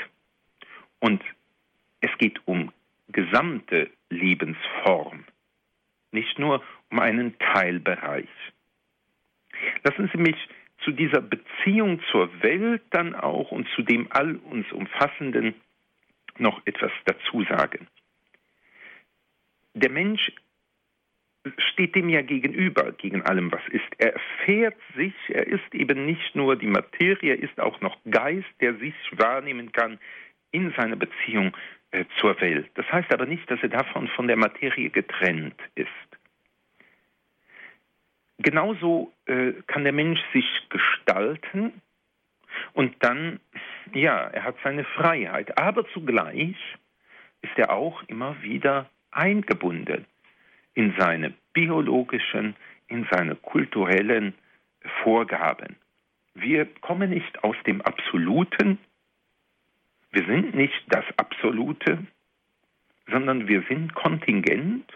Und 0.99 1.23
es 2.01 2.15
geht 2.17 2.39
um 2.45 2.71
gesamte 3.09 3.89
Lebensform 4.09 5.25
nicht 6.15 6.39
nur 6.39 6.63
um 6.89 6.99
einen 6.99 7.37
Teilbereich. 7.37 8.29
Lassen 9.83 10.09
Sie 10.11 10.17
mich 10.17 10.37
zu 10.83 10.91
dieser 10.91 11.21
Beziehung 11.21 12.01
zur 12.11 12.41
Welt 12.41 12.81
dann 12.89 13.13
auch 13.13 13.51
und 13.51 13.67
zu 13.75 13.83
dem 13.83 14.07
all 14.11 14.37
uns 14.37 14.71
umfassenden 14.71 15.53
noch 16.39 16.61
etwas 16.65 16.91
dazu 17.05 17.43
sagen. 17.43 17.87
Der 19.73 19.91
Mensch 19.91 20.31
steht 21.57 21.95
dem 21.95 22.09
ja 22.09 22.21
gegenüber, 22.21 22.91
gegen 22.93 23.21
allem, 23.21 23.51
was 23.51 23.61
ist. 23.69 23.85
Er 23.97 24.13
erfährt 24.13 24.77
sich, 24.95 25.13
er 25.29 25.45
ist 25.45 25.73
eben 25.73 26.05
nicht 26.05 26.35
nur 26.35 26.55
die 26.55 26.67
Materie, 26.67 27.35
er 27.35 27.39
ist 27.39 27.59
auch 27.59 27.81
noch 27.81 27.97
Geist, 28.09 28.49
der 28.61 28.75
sich 28.75 28.95
wahrnehmen 29.11 29.71
kann 29.71 29.99
in 30.51 30.73
seiner 30.75 30.95
Beziehung 30.95 31.55
äh, 31.91 32.05
zur 32.19 32.39
Welt. 32.41 32.69
Das 32.75 32.91
heißt 32.91 33.13
aber 33.13 33.25
nicht, 33.25 33.49
dass 33.51 33.61
er 33.61 33.69
davon 33.69 34.07
von 34.09 34.27
der 34.27 34.37
Materie 34.37 34.89
getrennt 34.89 35.59
ist. 35.75 35.89
Genauso 38.37 39.13
äh, 39.27 39.53
kann 39.67 39.83
der 39.83 39.93
Mensch 39.93 40.19
sich 40.33 40.45
gestalten 40.69 41.81
und 42.73 42.95
dann, 42.99 43.39
ja, 43.93 44.27
er 44.27 44.43
hat 44.43 44.55
seine 44.63 44.83
Freiheit, 44.83 45.57
aber 45.57 45.87
zugleich 45.89 46.55
ist 47.41 47.57
er 47.57 47.71
auch 47.71 48.03
immer 48.07 48.41
wieder 48.41 48.89
eingebunden 49.11 50.05
in 50.73 50.93
seine 50.97 51.33
biologischen, 51.53 52.55
in 52.87 53.07
seine 53.11 53.35
kulturellen 53.35 54.33
Vorgaben. 55.03 55.75
Wir 56.33 56.65
kommen 56.81 57.11
nicht 57.11 57.43
aus 57.43 57.55
dem 57.65 57.81
Absoluten, 57.81 58.77
wir 60.11 60.25
sind 60.25 60.53
nicht 60.55 60.83
das 60.89 61.05
Absolute, 61.17 62.05
sondern 63.07 63.47
wir 63.47 63.63
sind 63.69 63.93
kontingent, 63.95 64.91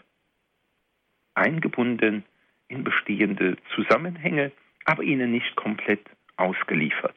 eingebunden 1.33 2.23
in 2.67 2.83
bestehende 2.83 3.57
Zusammenhänge, 3.75 4.51
aber 4.85 5.03
ihnen 5.03 5.31
nicht 5.31 5.55
komplett 5.55 6.05
ausgeliefert. 6.37 7.15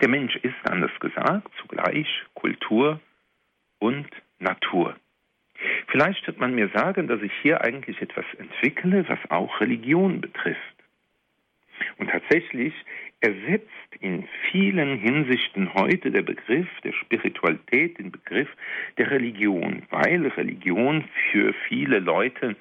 Der 0.00 0.08
Mensch 0.08 0.36
ist, 0.36 0.54
anders 0.64 0.92
gesagt, 1.00 1.48
zugleich 1.60 2.08
Kultur 2.34 3.00
und 3.78 4.08
Natur. 4.38 4.96
Vielleicht 5.88 6.26
wird 6.26 6.38
man 6.38 6.54
mir 6.54 6.68
sagen, 6.74 7.06
dass 7.06 7.22
ich 7.22 7.32
hier 7.42 7.60
eigentlich 7.62 8.00
etwas 8.02 8.24
entwickle, 8.38 9.08
was 9.08 9.18
auch 9.30 9.60
Religion 9.60 10.20
betrifft. 10.20 10.58
Und 11.98 12.10
tatsächlich 12.10 12.74
ersetzt 13.20 13.70
in 14.00 14.28
vielen 14.50 14.98
Hinsichten 14.98 15.72
heute 15.74 16.10
der 16.10 16.22
Begriff 16.22 16.68
der 16.82 16.92
Spiritualität 16.92 17.98
den 17.98 18.10
Begriff 18.10 18.48
der 18.98 19.10
Religion, 19.10 19.82
weil 19.90 20.26
Religion 20.26 21.04
für 21.30 21.54
viele 21.68 22.00
Leute 22.00 22.56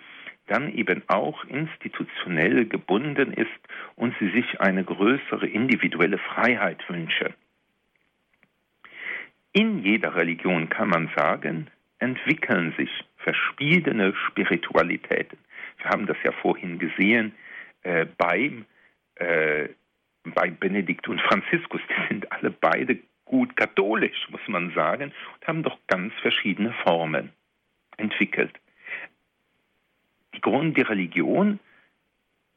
dann 0.48 0.74
eben 0.74 1.04
auch 1.08 1.46
institutionell 1.46 2.66
gebunden 2.66 3.34
ist 3.34 3.50
und 3.96 4.16
sie 4.20 4.30
sich 4.32 4.60
eine 4.60 4.84
größere 4.84 5.48
individuelle 5.48 6.18
Freiheit 6.18 6.88
wünschen. 6.90 7.34
In 9.54 9.84
jeder 9.84 10.16
Religion 10.16 10.70
kann 10.70 10.90
man 10.90 11.10
sagen, 11.16 11.68
entwickeln 12.00 12.74
sich 12.78 12.90
verschiedene 13.18 14.14
Spiritualitäten. 14.28 15.38
Wir 15.78 15.90
haben 15.90 16.06
das 16.06 16.18
ja 16.24 16.32
vorhin 16.32 16.80
gesehen 16.80 17.34
äh, 17.84 18.06
beim, 18.18 18.66
äh, 19.16 19.70
bei 20.24 20.50
Benedikt 20.50 21.08
und 21.08 21.22
Franziskus. 21.22 21.82
Die 21.90 22.08
sind 22.10 22.32
alle 22.32 22.52
beide 22.52 22.98
gut 23.26 23.56
katholisch, 23.56 24.28
muss 24.30 24.46
man 24.48 24.74
sagen, 24.74 25.14
und 25.36 25.48
haben 25.48 25.64
doch 25.64 25.78
ganz 25.88 26.14
verschiedene 26.22 26.74
Formen 26.84 27.32
entwickelt. 27.98 28.54
Die 30.34 30.42
Grund 30.42 30.78
der 30.78 30.90
Religion 30.90 31.60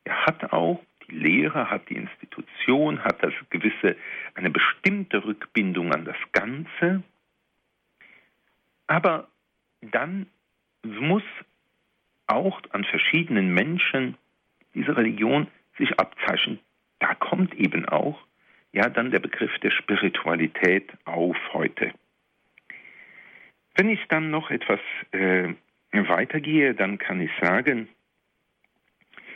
hat 0.09 0.53
auch 0.53 0.83
die 1.09 1.15
Lehre, 1.15 1.71
hat 1.71 1.89
die 1.89 1.97
Institution, 1.97 3.03
hat 3.05 3.23
das 3.23 3.33
gewisse, 3.51 3.97
eine 4.35 4.51
bestimmte 4.51 5.25
Rückbindung 5.25 5.93
an 5.93 6.05
das 6.05 6.17
Ganze. 6.33 7.03
Aber 8.87 9.29
dann 9.81 10.27
muss 10.83 11.23
auch 12.27 12.61
an 12.71 12.85
verschiedenen 12.85 13.53
Menschen 13.55 14.17
diese 14.75 14.97
Religion 14.97 15.49
sich 15.79 15.99
abzeichnen. 15.99 16.59
Da 16.99 17.15
kommt 17.15 17.55
eben 17.55 17.87
auch 17.89 18.19
ja 18.73 18.89
dann 18.89 19.11
der 19.11 19.21
Begriff 19.21 19.57
der 19.61 19.71
Spiritualität 19.71 20.93
auf 21.05 21.37
heute. 21.53 21.93
Wenn 23.75 23.89
ich 23.89 24.01
dann 24.09 24.31
noch 24.31 24.51
etwas 24.51 24.81
äh, 25.13 25.55
weitergehe, 26.09 26.75
dann 26.75 26.99
kann 26.99 27.21
ich 27.21 27.31
sagen, 27.41 27.89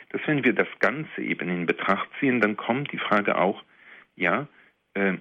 dass 0.09 0.21
wenn 0.25 0.43
wir 0.43 0.53
das 0.53 0.67
Ganze 0.79 1.21
eben 1.21 1.49
in 1.49 1.65
Betracht 1.65 2.09
ziehen, 2.19 2.41
dann 2.41 2.57
kommt 2.57 2.91
die 2.91 2.97
Frage 2.97 3.37
auch, 3.37 3.63
ja, 4.15 4.47
äh, 4.93 5.13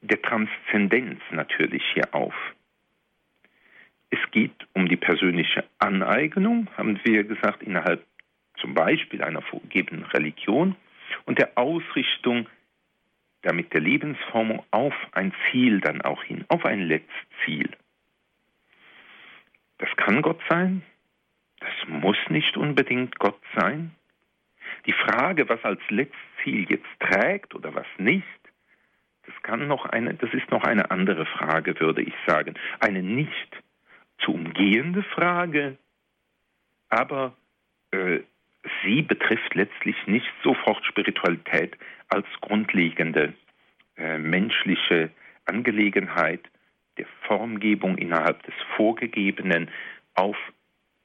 der 0.00 0.22
Transzendenz 0.22 1.20
natürlich 1.30 1.82
hier 1.94 2.14
auf. 2.14 2.34
Es 4.10 4.18
geht 4.30 4.66
um 4.72 4.88
die 4.88 4.96
persönliche 4.96 5.64
Aneignung, 5.78 6.68
haben 6.76 6.98
wir 7.04 7.24
gesagt, 7.24 7.62
innerhalb 7.62 8.04
zum 8.60 8.74
Beispiel 8.74 9.22
einer 9.22 9.42
vorgegebenen 9.42 10.04
Religion 10.04 10.76
und 11.26 11.38
der 11.38 11.56
Ausrichtung 11.56 12.48
damit 13.42 13.72
der 13.72 13.80
Lebensformung 13.80 14.64
auf 14.70 14.94
ein 15.12 15.32
Ziel 15.50 15.80
dann 15.80 16.02
auch 16.02 16.22
hin, 16.24 16.44
auf 16.48 16.64
ein 16.64 16.80
Letztziel. 16.80 17.70
Das 19.78 19.88
kann 19.96 20.22
Gott 20.22 20.40
sein, 20.48 20.82
das 21.60 21.88
muss 21.88 22.18
nicht 22.28 22.56
unbedingt 22.56 23.18
Gott 23.18 23.40
sein. 23.56 23.94
Die 24.86 24.92
Frage, 24.92 25.48
was 25.48 25.62
als 25.64 25.80
Letztziel 25.88 26.70
jetzt 26.70 26.88
trägt 27.00 27.54
oder 27.54 27.74
was 27.74 27.86
nicht, 27.96 28.26
das 29.26 29.34
kann 29.42 29.66
noch 29.66 29.84
eine, 29.86 30.14
das 30.14 30.32
ist 30.32 30.50
noch 30.50 30.64
eine 30.64 30.90
andere 30.90 31.26
Frage, 31.26 31.78
würde 31.80 32.02
ich 32.02 32.14
sagen. 32.26 32.54
Eine 32.80 33.02
nicht 33.02 33.62
zu 34.18 34.32
umgehende 34.32 35.02
Frage, 35.02 35.76
aber 36.88 37.36
äh, 37.90 38.20
sie 38.82 39.02
betrifft 39.02 39.54
letztlich 39.54 39.96
nicht 40.06 40.32
sofort 40.42 40.84
Spiritualität 40.86 41.76
als 42.08 42.26
grundlegende 42.40 43.34
äh, 43.96 44.18
menschliche 44.18 45.10
Angelegenheit 45.44 46.40
der 46.98 47.06
Formgebung 47.26 47.96
innerhalb 47.96 48.42
des 48.42 48.54
Vorgegebenen 48.76 49.70
auf 50.14 50.36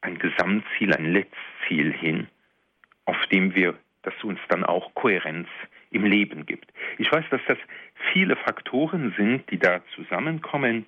ein 0.01 0.17
Gesamtziel, 0.17 0.93
ein 0.93 1.13
Letztziel 1.13 1.93
hin, 1.93 2.27
auf 3.05 3.25
dem 3.27 3.55
wir, 3.55 3.75
das 4.01 4.13
uns 4.23 4.39
dann 4.49 4.65
auch 4.65 4.93
Kohärenz 4.95 5.47
im 5.91 6.05
Leben 6.05 6.45
gibt. 6.45 6.71
Ich 6.97 7.11
weiß, 7.11 7.25
dass 7.29 7.41
das 7.47 7.57
viele 8.11 8.35
Faktoren 8.35 9.13
sind, 9.17 9.49
die 9.49 9.59
da 9.59 9.81
zusammenkommen. 9.95 10.85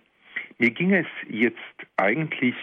Mir 0.58 0.72
ging 0.72 0.94
es 0.94 1.08
jetzt 1.30 1.58
eigentlich 1.96 2.56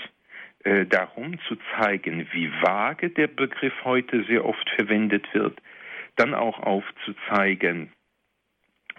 äh, 0.64 0.84
darum 0.86 1.38
zu 1.48 1.56
zeigen, 1.76 2.28
wie 2.32 2.50
vage 2.60 3.10
der 3.10 3.28
Begriff 3.28 3.72
heute 3.84 4.24
sehr 4.24 4.44
oft 4.44 4.68
verwendet 4.70 5.26
wird, 5.32 5.60
dann 6.16 6.34
auch 6.34 6.58
aufzuzeigen, 6.60 7.92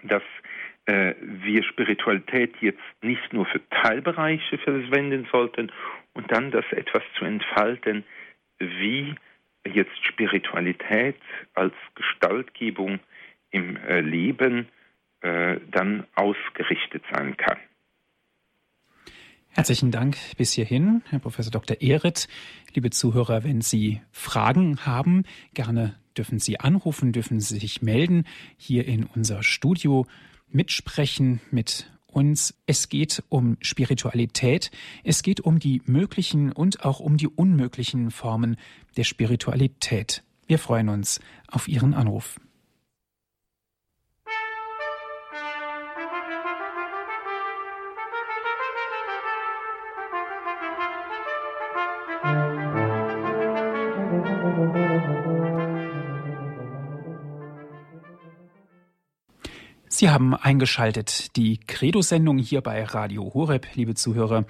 dass 0.02 0.22
wir 0.86 1.62
Spiritualität 1.64 2.54
jetzt 2.60 2.82
nicht 3.02 3.32
nur 3.32 3.46
für 3.46 3.60
Teilbereiche 3.70 4.58
verwenden 4.58 5.26
sollten 5.32 5.72
und 6.12 6.30
dann 6.30 6.50
das 6.50 6.64
etwas 6.72 7.02
zu 7.18 7.24
entfalten, 7.24 8.04
wie 8.58 9.14
jetzt 9.66 10.04
Spiritualität 10.04 11.16
als 11.54 11.74
Gestaltgebung 11.94 13.00
im 13.50 13.76
äh, 13.76 14.00
Leben 14.00 14.68
äh, 15.20 15.58
dann 15.70 16.06
ausgerichtet 16.14 17.02
sein 17.12 17.36
kann. 17.36 17.58
Herzlichen 19.48 19.92
Dank 19.92 20.16
bis 20.36 20.52
hierhin, 20.52 21.02
Herr 21.10 21.20
Professor 21.20 21.52
Dr. 21.52 21.80
Ehret. 21.80 22.26
Liebe 22.74 22.90
Zuhörer, 22.90 23.44
wenn 23.44 23.60
Sie 23.60 24.02
Fragen 24.10 24.84
haben, 24.84 25.22
gerne 25.54 25.94
dürfen 26.18 26.40
Sie 26.40 26.58
anrufen, 26.58 27.12
dürfen 27.12 27.38
Sie 27.38 27.58
sich 27.58 27.80
melden 27.80 28.24
hier 28.56 28.86
in 28.86 29.04
unser 29.04 29.44
Studio, 29.44 30.06
mitsprechen 30.54 31.40
mit 31.50 31.90
uns. 32.06 32.54
Es 32.66 32.88
geht 32.88 33.22
um 33.28 33.56
Spiritualität. 33.60 34.70
Es 35.02 35.22
geht 35.22 35.40
um 35.40 35.58
die 35.58 35.82
möglichen 35.84 36.52
und 36.52 36.84
auch 36.84 37.00
um 37.00 37.16
die 37.16 37.28
unmöglichen 37.28 38.10
Formen 38.10 38.56
der 38.96 39.04
Spiritualität. 39.04 40.22
Wir 40.46 40.58
freuen 40.58 40.88
uns 40.88 41.20
auf 41.48 41.68
Ihren 41.68 41.94
Anruf. 41.94 42.38
Sie 60.04 60.10
haben 60.10 60.34
eingeschaltet 60.34 61.34
die 61.34 61.56
Credo-Sendung 61.56 62.36
hier 62.36 62.60
bei 62.60 62.84
Radio 62.84 63.32
Horeb, 63.32 63.68
liebe 63.72 63.94
Zuhörer. 63.94 64.44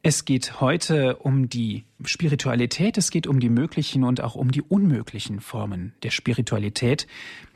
Es 0.00 0.24
geht 0.24 0.62
heute 0.62 1.16
um 1.16 1.50
die 1.50 1.84
Spiritualität, 2.06 2.96
es 2.96 3.10
geht 3.10 3.26
um 3.26 3.38
die 3.38 3.50
möglichen 3.50 4.02
und 4.02 4.22
auch 4.22 4.34
um 4.34 4.50
die 4.50 4.62
unmöglichen 4.62 5.40
Formen 5.40 5.92
der 6.02 6.08
Spiritualität. 6.08 7.06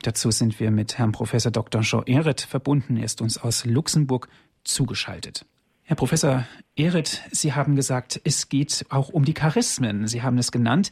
Dazu 0.03 0.29
sind 0.29 0.59
wir 0.59 0.69
mit 0.69 0.99
Herrn 0.99 1.11
Professor 1.11 1.51
Dr. 1.51 1.81
Jean 1.81 2.03
Ehret 2.05 2.41
verbunden. 2.41 2.97
Er 2.97 3.05
ist 3.05 3.19
uns 3.19 3.39
aus 3.39 3.65
Luxemburg 3.65 4.29
zugeschaltet. 4.63 5.43
Herr 5.81 5.95
Professor 5.95 6.45
Ehret, 6.75 7.23
Sie 7.31 7.53
haben 7.53 7.75
gesagt, 7.75 8.21
es 8.25 8.47
geht 8.47 8.85
auch 8.89 9.09
um 9.09 9.25
die 9.25 9.33
Charismen. 9.33 10.05
Sie 10.05 10.21
haben 10.21 10.37
es 10.37 10.51
genannt. 10.51 10.91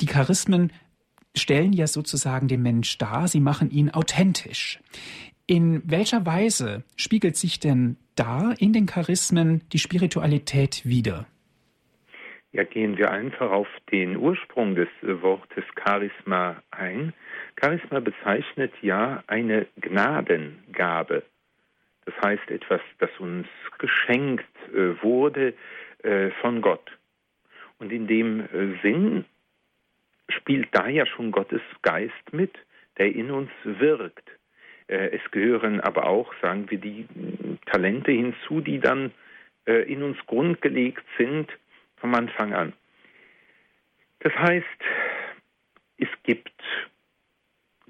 Die 0.00 0.06
Charismen 0.06 0.70
stellen 1.36 1.72
ja 1.72 1.88
sozusagen 1.88 2.46
den 2.46 2.62
Mensch 2.62 2.96
dar, 2.98 3.26
sie 3.26 3.40
machen 3.40 3.70
ihn 3.70 3.90
authentisch. 3.90 4.78
In 5.46 5.82
welcher 5.84 6.24
Weise 6.24 6.84
spiegelt 6.96 7.36
sich 7.36 7.60
denn 7.60 7.98
da 8.16 8.54
in 8.58 8.72
den 8.72 8.86
Charismen 8.86 9.62
die 9.74 9.78
Spiritualität 9.78 10.86
wider? 10.86 11.26
Ja, 12.52 12.64
gehen 12.64 12.96
wir 12.96 13.10
einfach 13.10 13.50
auf 13.50 13.68
den 13.92 14.16
Ursprung 14.16 14.74
des 14.74 14.88
Wortes 15.02 15.64
Charisma 15.76 16.62
ein. 16.70 17.12
Charisma 17.60 18.00
bezeichnet 18.00 18.72
ja 18.80 19.22
eine 19.26 19.66
Gnadengabe. 19.80 21.24
Das 22.06 22.14
heißt 22.24 22.50
etwas, 22.50 22.80
das 22.98 23.10
uns 23.18 23.46
geschenkt 23.78 24.44
äh, 24.72 25.02
wurde 25.02 25.52
äh, 26.04 26.30
von 26.40 26.62
Gott. 26.62 26.90
Und 27.78 27.92
in 27.92 28.06
dem 28.06 28.40
äh, 28.40 28.78
Sinn 28.82 29.26
spielt 30.30 30.68
da 30.72 30.88
ja 30.88 31.04
schon 31.04 31.32
Gottes 31.32 31.62
Geist 31.82 32.32
mit, 32.32 32.54
der 32.96 33.14
in 33.14 33.30
uns 33.30 33.50
wirkt. 33.64 34.23
Äh, 34.88 35.16
es 35.16 35.30
gehören 35.30 35.80
aber 35.80 36.06
auch, 36.06 36.32
sagen 36.42 36.70
wir, 36.70 36.78
die 36.78 37.06
Talente 37.66 38.12
hinzu, 38.12 38.60
die 38.60 38.78
dann 38.78 39.12
äh, 39.66 39.90
in 39.90 40.02
uns 40.02 40.18
grundgelegt 40.26 41.04
sind 41.18 41.50
vom 41.96 42.14
Anfang 42.14 42.52
an. 42.52 42.72
Das 44.20 44.34
heißt, 44.34 44.66
es 45.98 46.08
gibt 46.22 46.50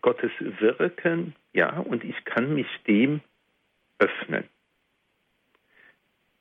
Gottes 0.00 0.32
Wirken, 0.38 1.34
ja, 1.52 1.78
und 1.78 2.04
ich 2.04 2.24
kann 2.24 2.54
mich 2.54 2.66
dem 2.86 3.20
öffnen. 3.98 4.44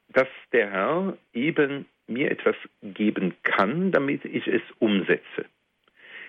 Dass 0.09 0.27
der 0.51 0.69
Herr 0.69 1.17
eben 1.33 1.85
mir 2.07 2.29
etwas 2.29 2.55
geben 2.81 3.35
kann, 3.43 3.91
damit 3.91 4.25
ich 4.25 4.45
es 4.47 4.61
umsetze. 4.79 5.45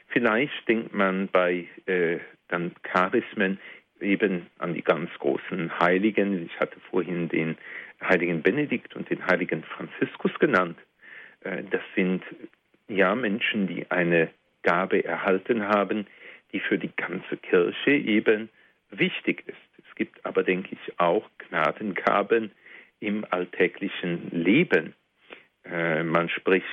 Vielleicht 0.09 0.69
denkt 0.69 0.95
man 0.95 1.29
bei 1.29 1.67
äh, 1.87 2.21
dann 2.49 2.73
Charismen 2.83 3.59
eben 4.01 4.47
an 4.59 4.75
die 4.75 4.83
ganz 4.83 5.11
großen 5.19 5.79
Heiligen. 5.81 6.47
Ich 6.47 6.61
hatte 6.61 6.79
vorhin 6.91 7.29
den 7.29 7.57
heiligen 8.03 8.43
Benedikt 8.43 8.95
und 8.97 9.09
den 9.11 9.27
heiligen 9.27 9.63
Franziskus 9.65 10.33
genannt. 10.39 10.79
Äh, 11.41 11.63
das 11.71 11.83
sind 11.95 12.23
ja 12.89 13.15
Menschen, 13.15 13.67
die 13.67 13.91
eine 13.91 14.31
Gabe 14.63 15.05
erhalten 15.05 15.69
haben, 15.69 16.07
die 16.53 16.61
für 16.61 16.79
die 16.79 16.95
ganze 16.97 17.37
Kirche 17.37 17.91
eben 17.91 18.49
wichtig 18.91 19.45
ist. 19.47 19.57
Es 19.89 19.95
gibt 19.97 20.25
aber, 20.25 20.43
denke 20.43 20.71
ich, 20.73 21.01
auch 21.01 21.29
Gnadengaben 21.39 22.51
im 23.01 23.25
alltäglichen 23.31 24.31
Leben. 24.31 24.95
Äh, 25.65 26.03
man 26.03 26.29
spricht 26.29 26.67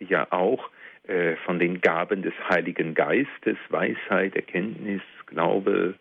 ja 0.00 0.26
auch 0.30 0.70
äh, 1.06 1.36
von 1.44 1.58
den 1.58 1.80
Gaben 1.80 2.22
des 2.22 2.34
Heiligen 2.48 2.94
Geistes, 2.94 3.58
Weisheit, 3.68 4.34
Erkenntnis, 4.36 5.02
Glaube, 5.26 5.94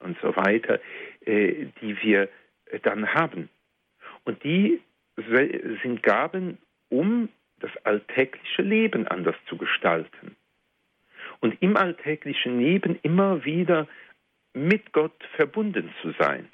und 0.00 0.18
so 0.20 0.34
weiter, 0.36 0.80
äh, 1.24 1.66
die 1.80 2.00
wir 2.02 2.28
dann 2.82 3.14
haben. 3.14 3.48
Und 4.24 4.42
die 4.44 4.80
sind 5.82 6.02
Gaben, 6.02 6.58
um 6.88 7.28
das 7.60 7.70
alltägliche 7.84 8.62
Leben 8.62 9.06
anders 9.06 9.36
zu 9.48 9.56
gestalten. 9.56 10.36
Und 11.40 11.60
im 11.62 11.76
alltäglichen 11.76 12.58
Leben 12.58 12.98
immer 13.02 13.44
wieder 13.44 13.86
mit 14.52 14.92
Gott 14.92 15.22
verbunden 15.36 15.92
zu 16.02 16.12
sein. 16.18 16.48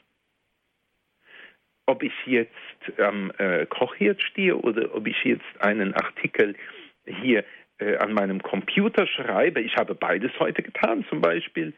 Ob 1.87 2.03
ich 2.03 2.13
jetzt 2.27 2.53
am 2.99 3.31
äh, 3.39 3.67
Kochherd 3.67 4.21
stehe 4.23 4.57
oder 4.57 4.95
ob 4.95 5.07
ich 5.07 5.23
jetzt 5.25 5.61
einen 5.61 5.95
Artikel 5.95 6.57
hier 7.05 7.45
äh, 7.79 7.97
an 7.97 8.13
meinem 8.13 8.43
Computer 8.43 9.07
schreibe, 9.07 9.61
ich 9.61 9.77
habe 9.77 9.95
beides 9.95 10.33
heute 10.41 10.63
getan 10.63 11.05
zum 11.09 11.21
Beispiel, 11.21 11.73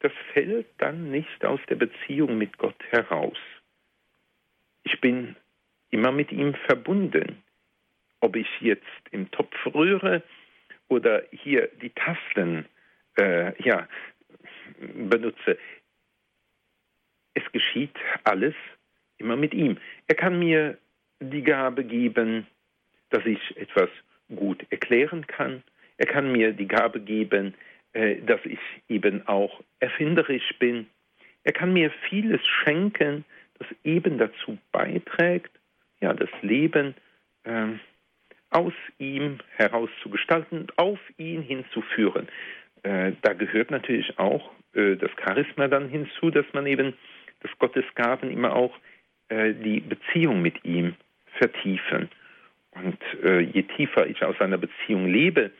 das 0.00 0.12
fällt 0.32 0.66
dann 0.78 1.10
nicht 1.10 1.44
aus 1.44 1.60
der 1.68 1.76
Beziehung 1.76 2.38
mit 2.38 2.58
Gott 2.58 2.82
heraus. 2.90 3.38
Ich 4.84 5.00
bin 5.00 5.36
immer 5.90 6.12
mit 6.12 6.32
ihm 6.32 6.54
verbunden. 6.66 7.42
Ob 8.20 8.36
ich 8.36 8.48
jetzt 8.60 8.84
im 9.10 9.30
Topf 9.30 9.54
rühre 9.74 10.22
oder 10.88 11.22
hier 11.30 11.68
die 11.82 11.90
Tasten 11.90 12.66
äh, 13.18 13.60
ja, 13.62 13.88
benutze, 14.78 15.58
es 17.34 17.52
geschieht 17.52 17.96
alles 18.24 18.54
immer 19.18 19.36
mit 19.36 19.54
ihm. 19.54 19.78
Er 20.06 20.14
kann 20.14 20.38
mir 20.38 20.78
die 21.20 21.42
Gabe 21.42 21.84
geben, 21.84 22.46
dass 23.10 23.24
ich 23.26 23.56
etwas 23.56 23.90
gut 24.34 24.66
erklären 24.70 25.26
kann. 25.26 25.62
Er 25.98 26.06
kann 26.06 26.32
mir 26.32 26.52
die 26.52 26.68
Gabe 26.68 27.00
geben, 27.00 27.54
dass 28.26 28.40
ich 28.44 28.58
eben 28.88 29.26
auch 29.26 29.62
erfinderisch 29.80 30.52
bin. 30.58 30.86
Er 31.44 31.52
kann 31.52 31.72
mir 31.72 31.90
vieles 32.08 32.40
schenken, 32.46 33.24
das 33.58 33.68
eben 33.84 34.18
dazu 34.18 34.58
beiträgt, 34.72 35.50
ja, 36.00 36.12
das 36.12 36.28
Leben 36.42 36.94
äh, 37.44 37.68
aus 38.50 38.74
ihm 38.98 39.38
heraus 39.56 39.90
zu 40.02 40.10
gestalten, 40.10 40.66
auf 40.76 40.98
ihn 41.16 41.42
hinzuführen. 41.42 42.28
Äh, 42.82 43.12
da 43.22 43.32
gehört 43.32 43.70
natürlich 43.70 44.18
auch 44.18 44.50
äh, 44.74 44.96
das 44.96 45.10
Charisma 45.22 45.68
dann 45.68 45.88
hinzu, 45.88 46.30
dass 46.30 46.46
man 46.52 46.66
eben 46.66 46.94
das 47.40 47.50
Gottesgaben 47.58 48.30
immer 48.30 48.54
auch 48.54 48.74
äh, 49.28 49.54
die 49.54 49.80
Beziehung 49.80 50.42
mit 50.42 50.64
ihm 50.64 50.94
vertiefen. 51.38 52.08
Und 52.72 52.98
äh, 53.22 53.40
je 53.40 53.62
tiefer 53.62 54.06
ich 54.06 54.22
aus 54.22 54.40
einer 54.40 54.58
Beziehung 54.58 55.06
lebe, 55.06 55.50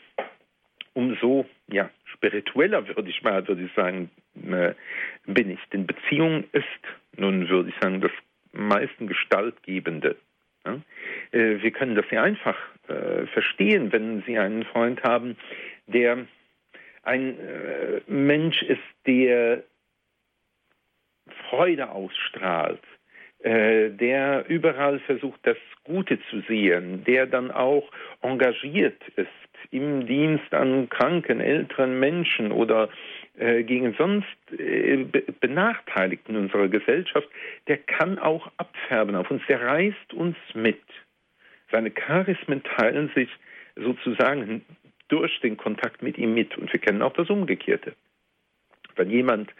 umso 0.92 1.46
ja, 1.68 1.90
spiritueller, 2.16 2.86
würde 2.88 3.08
ich 3.10 3.22
mal 3.22 3.46
würde 3.46 3.62
ich 3.62 3.72
sagen, 3.74 4.10
äh, 4.50 4.74
bin 5.26 5.50
ich. 5.50 5.60
Denn 5.72 5.86
Beziehung 5.86 6.44
ist, 6.52 6.64
nun 7.16 7.48
würde 7.48 7.70
ich 7.70 7.74
sagen, 7.80 8.00
das 8.00 8.12
meisten 8.52 9.06
Gestaltgebende. 9.06 10.16
Äh, 10.64 11.62
wir 11.62 11.70
können 11.70 11.94
das 11.94 12.08
sehr 12.08 12.22
einfach 12.22 12.56
äh, 12.88 13.26
verstehen, 13.26 13.92
wenn 13.92 14.22
Sie 14.22 14.38
einen 14.38 14.64
Freund 14.64 15.02
haben, 15.02 15.36
der 15.86 16.26
ein 17.02 17.36
Mensch 18.08 18.62
ist, 18.62 18.82
der 19.06 19.62
Freude 21.48 21.88
ausstrahlt, 21.88 22.82
der 23.44 24.44
überall 24.48 24.98
versucht, 25.00 25.40
das 25.44 25.58
Gute 25.84 26.18
zu 26.30 26.40
sehen, 26.48 27.04
der 27.04 27.26
dann 27.26 27.50
auch 27.50 27.90
engagiert 28.22 29.00
ist 29.14 29.28
im 29.70 30.06
Dienst 30.06 30.52
an 30.52 30.88
kranken, 30.88 31.40
älteren 31.40 31.98
Menschen 31.98 32.52
oder 32.52 32.88
äh, 33.38 33.62
gegen 33.64 33.94
sonst 33.94 34.26
äh, 34.58 35.04
Benachteiligten 35.40 36.36
unserer 36.36 36.68
Gesellschaft, 36.68 37.28
der 37.68 37.78
kann 37.78 38.18
auch 38.18 38.50
abfärben 38.56 39.16
auf 39.16 39.30
uns, 39.30 39.42
der 39.48 39.60
reißt 39.60 40.14
uns 40.14 40.36
mit. 40.54 40.82
Seine 41.70 41.90
Charismen 41.90 42.62
teilen 42.62 43.10
sich 43.14 43.28
sozusagen 43.74 44.64
durch 45.08 45.38
den 45.40 45.56
Kontakt 45.56 46.02
mit 46.02 46.18
ihm 46.18 46.34
mit. 46.34 46.56
Und 46.56 46.72
wir 46.72 46.80
kennen 46.80 47.02
auch 47.02 47.12
das 47.12 47.28
Umgekehrte. 47.28 47.94
Wenn 48.94 49.10
jemand 49.10 49.50
äh, 49.50 49.54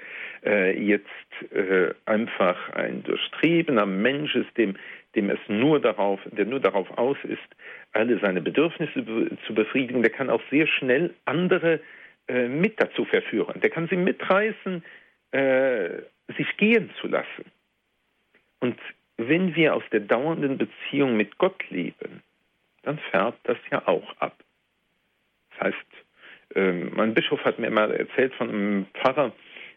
jetzt 0.51 1.53
äh, 1.53 1.93
einfach 2.05 2.71
ein 2.71 3.03
durchtriebener 3.03 3.87
Mensch 3.87 4.35
ist, 4.35 4.57
dem, 4.57 4.77
dem 5.15 5.31
es 5.31 5.41
nur 5.49 5.81
darauf, 5.81 6.21
der 6.27 6.47
nur 6.47 6.61
darauf 6.61 6.89
aus 6.97 7.17
ist, 7.25 7.49
alle 7.93 8.19
seine 8.21 8.41
Bedürfnisse 8.41 9.05
zu 9.47 9.55
befriedigen, 9.55 10.03
der 10.03 10.13
kann 10.13 10.31
auch 10.31 10.43
sehr 10.51 10.67
schnell 10.67 11.15
andere 11.25 11.81
äh, 12.29 12.49
mit 12.49 12.81
dazu 12.81 13.05
verführen. 13.05 13.61
Der 13.61 13.71
kann 13.71 13.89
sie 13.89 13.97
mitreißen, 13.97 14.85
äh, 15.33 15.89
sich 16.37 16.57
gehen 16.57 16.91
zu 17.01 17.09
lassen. 17.09 17.45
Und 18.61 18.79
wenn 19.17 19.55
wir 19.55 19.75
aus 19.75 19.85
der 19.93 20.01
dauernden 20.01 20.59
Beziehung 20.59 21.17
mit 21.17 21.39
Gott 21.39 21.69
leben, 21.71 22.23
dann 22.83 22.99
färbt 23.11 23.41
das 23.45 23.59
ja 23.71 23.87
auch 23.87 24.17
ab. 24.19 24.37
Das 25.51 25.69
heißt, 25.69 25.87
ähm, 26.55 26.93
mein 26.95 27.15
Bischof 27.15 27.45
hat 27.45 27.59
mir 27.59 27.71
mal 27.71 27.91
erzählt 27.93 28.35
von 28.35 28.49
einem 28.49 28.87
Pfarrer, 28.95 29.33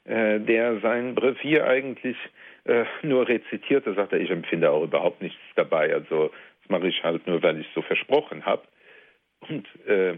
äh, 0.05 0.39
der 0.39 0.79
sein 0.79 1.15
Brevier 1.15 1.65
eigentlich 1.67 2.17
äh, 2.65 2.85
nur 3.03 3.27
rezitiert. 3.27 3.85
Da 3.85 3.93
sagt 3.93 4.13
er, 4.13 4.19
ich 4.19 4.29
empfinde 4.29 4.71
auch 4.71 4.83
überhaupt 4.83 5.21
nichts 5.21 5.39
dabei. 5.55 5.93
Also 5.93 6.31
das 6.61 6.69
mache 6.69 6.87
ich 6.87 7.03
halt 7.03 7.25
nur, 7.27 7.41
weil 7.43 7.59
ich 7.59 7.67
so 7.73 7.81
versprochen 7.81 8.45
habe. 8.45 8.63
Und 9.41 9.67
äh, 9.87 10.15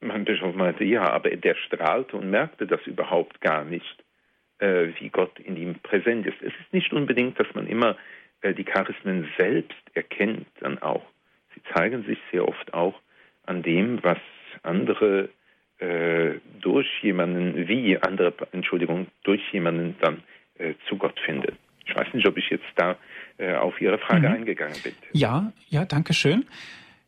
mein 0.00 0.24
Bischof 0.24 0.54
meinte, 0.54 0.84
ja, 0.84 1.10
aber 1.10 1.30
der 1.30 1.54
strahlte 1.54 2.16
und 2.16 2.30
merkte 2.30 2.66
das 2.66 2.84
überhaupt 2.86 3.40
gar 3.40 3.64
nicht, 3.64 4.04
äh, 4.58 4.88
wie 4.98 5.08
Gott 5.08 5.38
in 5.40 5.56
ihm 5.56 5.76
präsent 5.76 6.26
ist. 6.26 6.40
Es 6.40 6.52
ist 6.60 6.72
nicht 6.72 6.92
unbedingt, 6.92 7.38
dass 7.38 7.52
man 7.54 7.66
immer 7.66 7.96
äh, 8.42 8.54
die 8.54 8.64
Charismen 8.64 9.28
selbst 9.36 9.82
erkennt, 9.94 10.46
dann 10.60 10.78
auch. 10.78 11.04
Sie 11.54 11.62
zeigen 11.74 12.04
sich 12.04 12.18
sehr 12.30 12.46
oft 12.46 12.74
auch 12.74 13.00
an 13.44 13.62
dem, 13.62 14.02
was 14.02 14.18
andere 14.62 15.30
äh, 15.78 16.34
durch 16.60 16.88
jemanden, 17.02 17.68
wie 17.68 17.98
andere, 17.98 18.32
Entschuldigung, 18.52 19.08
durch 19.24 19.42
jemanden 19.52 19.96
dann 20.00 20.22
äh, 20.58 20.74
zu 20.88 20.96
Gott 20.96 21.18
finden. 21.20 21.56
Ich 21.84 21.94
weiß 21.94 22.12
nicht, 22.14 22.26
ob 22.26 22.36
ich 22.36 22.48
jetzt 22.50 22.64
da 22.76 22.96
äh, 23.38 23.54
auf 23.54 23.80
Ihre 23.80 23.98
Frage 23.98 24.28
mhm. 24.28 24.34
eingegangen 24.34 24.76
bin. 24.82 24.94
Ja, 25.12 25.52
ja, 25.68 25.84
danke 25.84 26.14
schön. 26.14 26.44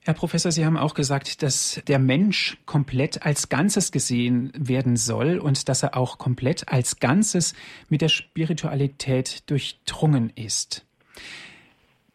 Herr 0.05 0.15
Professor, 0.15 0.53
Sie 0.53 0.65
haben 0.65 0.77
auch 0.79 0.95
gesagt, 0.95 1.43
dass 1.43 1.83
der 1.87 1.99
Mensch 1.99 2.57
komplett 2.65 3.27
als 3.27 3.49
Ganzes 3.49 3.93
gesehen 3.93 4.53
werden 4.57 4.97
soll 4.97 5.39
und 5.39 5.69
dass 5.69 5.83
er 5.83 5.97
auch 5.97 6.17
komplett 6.17 6.69
als 6.69 6.99
Ganzes 7.01 7.55
mit 7.91 8.01
der 8.01 8.09
Spiritualität 8.09 9.51
durchdrungen 9.51 10.33
ist. 10.35 10.87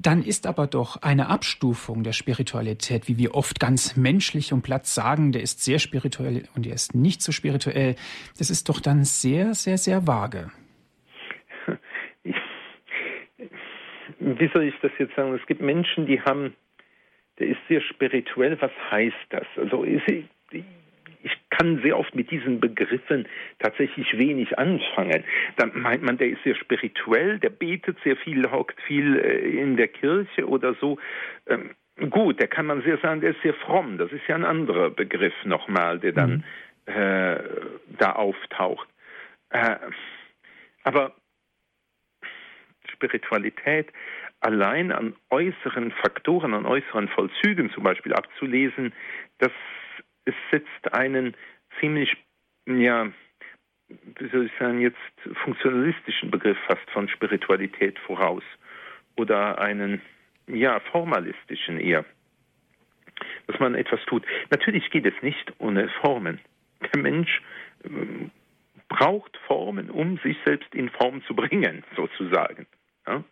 Dann 0.03 0.21
ist 0.21 0.45
aber 0.47 0.67
doch 0.67 1.01
eine 1.01 1.29
Abstufung 1.29 2.03
der 2.03 2.11
Spiritualität, 2.11 3.07
wie 3.07 3.17
wir 3.17 3.35
oft 3.35 3.59
ganz 3.61 3.95
menschlich 3.95 4.51
und 4.51 4.61
platt 4.61 4.85
sagen, 4.85 5.31
der 5.31 5.41
ist 5.41 5.63
sehr 5.63 5.79
spirituell 5.79 6.43
und 6.55 6.65
der 6.65 6.73
ist 6.73 6.93
nicht 6.93 7.21
so 7.21 7.31
spirituell, 7.31 7.95
das 8.37 8.49
ist 8.49 8.67
doch 8.67 8.81
dann 8.81 9.05
sehr, 9.05 9.53
sehr, 9.53 9.77
sehr 9.77 10.05
vage. 10.05 10.51
Wie 14.19 14.49
soll 14.53 14.63
ich 14.63 14.75
das 14.81 14.91
jetzt 14.99 15.15
sagen? 15.15 15.33
Es 15.33 15.45
gibt 15.47 15.61
Menschen, 15.61 16.05
die 16.05 16.21
haben, 16.21 16.53
der 17.39 17.47
ist 17.47 17.59
sehr 17.69 17.81
spirituell. 17.81 18.59
Was 18.61 18.71
heißt 18.91 19.15
das? 19.29 19.45
Also 19.55 19.83
ist, 19.83 20.03
ich 21.23 21.31
kann 21.49 21.81
sehr 21.81 21.97
oft 21.97 22.13
mit 22.15 22.29
diesen 22.31 22.59
Begriffen 22.59 23.27
tatsächlich 23.59 24.17
wenig 24.17 24.57
anfangen. 24.59 25.23
Dann 25.57 25.71
meint 25.73 26.03
man, 26.03 26.17
der 26.17 26.27
ist 26.27 26.43
sehr 26.43 26.55
spirituell, 26.55 27.39
der 27.39 27.49
betet 27.49 27.97
sehr 28.03 28.17
viel, 28.17 28.49
hockt 28.51 28.79
viel 28.81 29.17
äh, 29.17 29.61
in 29.61 29.77
der 29.77 29.87
Kirche 29.87 30.47
oder 30.47 30.75
so. 30.75 30.99
Ähm, 31.47 31.71
gut, 32.09 32.39
der 32.39 32.47
kann 32.47 32.65
man 32.65 32.81
sehr 32.83 32.97
sagen, 32.97 33.21
der 33.21 33.31
ist 33.31 33.41
sehr 33.41 33.53
fromm. 33.53 33.97
Das 33.97 34.11
ist 34.11 34.27
ja 34.27 34.35
ein 34.35 34.45
anderer 34.45 34.89
Begriff 34.89 35.33
nochmal, 35.45 35.99
der 35.99 36.11
dann 36.11 36.43
mhm. 36.87 36.93
äh, 36.93 37.39
da 37.97 38.13
auftaucht. 38.13 38.87
Äh, 39.49 39.77
aber 40.83 41.15
Spiritualität 42.91 43.87
allein 44.41 44.91
an 44.91 45.15
äußeren 45.29 45.91
Faktoren, 45.91 46.53
an 46.53 46.65
äußeren 46.65 47.07
Vollzügen 47.07 47.71
zum 47.71 47.83
Beispiel 47.83 48.13
abzulesen, 48.13 48.93
das 49.39 49.51
es 50.25 50.35
setzt 50.51 50.93
einen 50.93 51.35
ziemlich, 51.79 52.15
ja, 52.65 53.11
wie 53.87 54.29
soll 54.29 54.45
ich 54.45 54.51
sagen, 54.59 54.79
jetzt 54.79 54.97
funktionalistischen 55.43 56.31
Begriff 56.31 56.57
fast 56.67 56.89
von 56.91 57.07
Spiritualität 57.09 57.99
voraus 57.99 58.43
oder 59.17 59.59
einen, 59.59 60.01
ja, 60.47 60.79
formalistischen 60.91 61.79
eher, 61.79 62.05
dass 63.47 63.59
man 63.59 63.75
etwas 63.75 64.03
tut. 64.05 64.25
Natürlich 64.49 64.89
geht 64.89 65.05
es 65.05 65.21
nicht 65.21 65.53
ohne 65.59 65.89
Formen. 66.01 66.39
Der 66.93 67.01
Mensch 67.01 67.41
ähm, 67.85 68.31
braucht 68.89 69.37
Formen, 69.47 69.89
um 69.89 70.17
sich 70.19 70.37
selbst 70.45 70.73
in 70.73 70.89
Form 70.89 71.23
zu 71.25 71.35
bringen, 71.35 71.83
sozusagen. 71.95 72.65
Ja? 73.07 73.23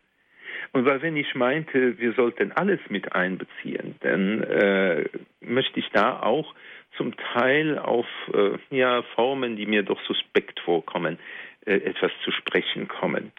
Und 0.73 0.86
weil 0.86 1.01
wenn 1.01 1.17
ich 1.17 1.36
meinte, 1.36 1.97
wir 1.99 2.13
sollten 2.13 2.51
alles 2.51 2.80
mit 2.89 3.13
einbeziehen, 3.13 3.95
dann 4.01 4.43
äh, 4.43 5.06
möchte 5.41 5.80
ich 5.80 5.89
da 5.89 6.21
auch 6.21 6.54
zum 6.97 7.15
Teil 7.15 7.80
auf 7.80 8.08
äh, 8.34 8.58
ja, 8.69 9.01
Formen, 9.15 9.56
die 9.56 9.65
mir 9.65 9.84
doch 9.84 10.01
suspekt 10.06 10.60
vorkommen, 10.60 11.17
äh, 11.65 11.75
etwas 11.75 12.12
zu 12.23 12.32
sprechen 12.32 12.88
kommen. 12.88 13.32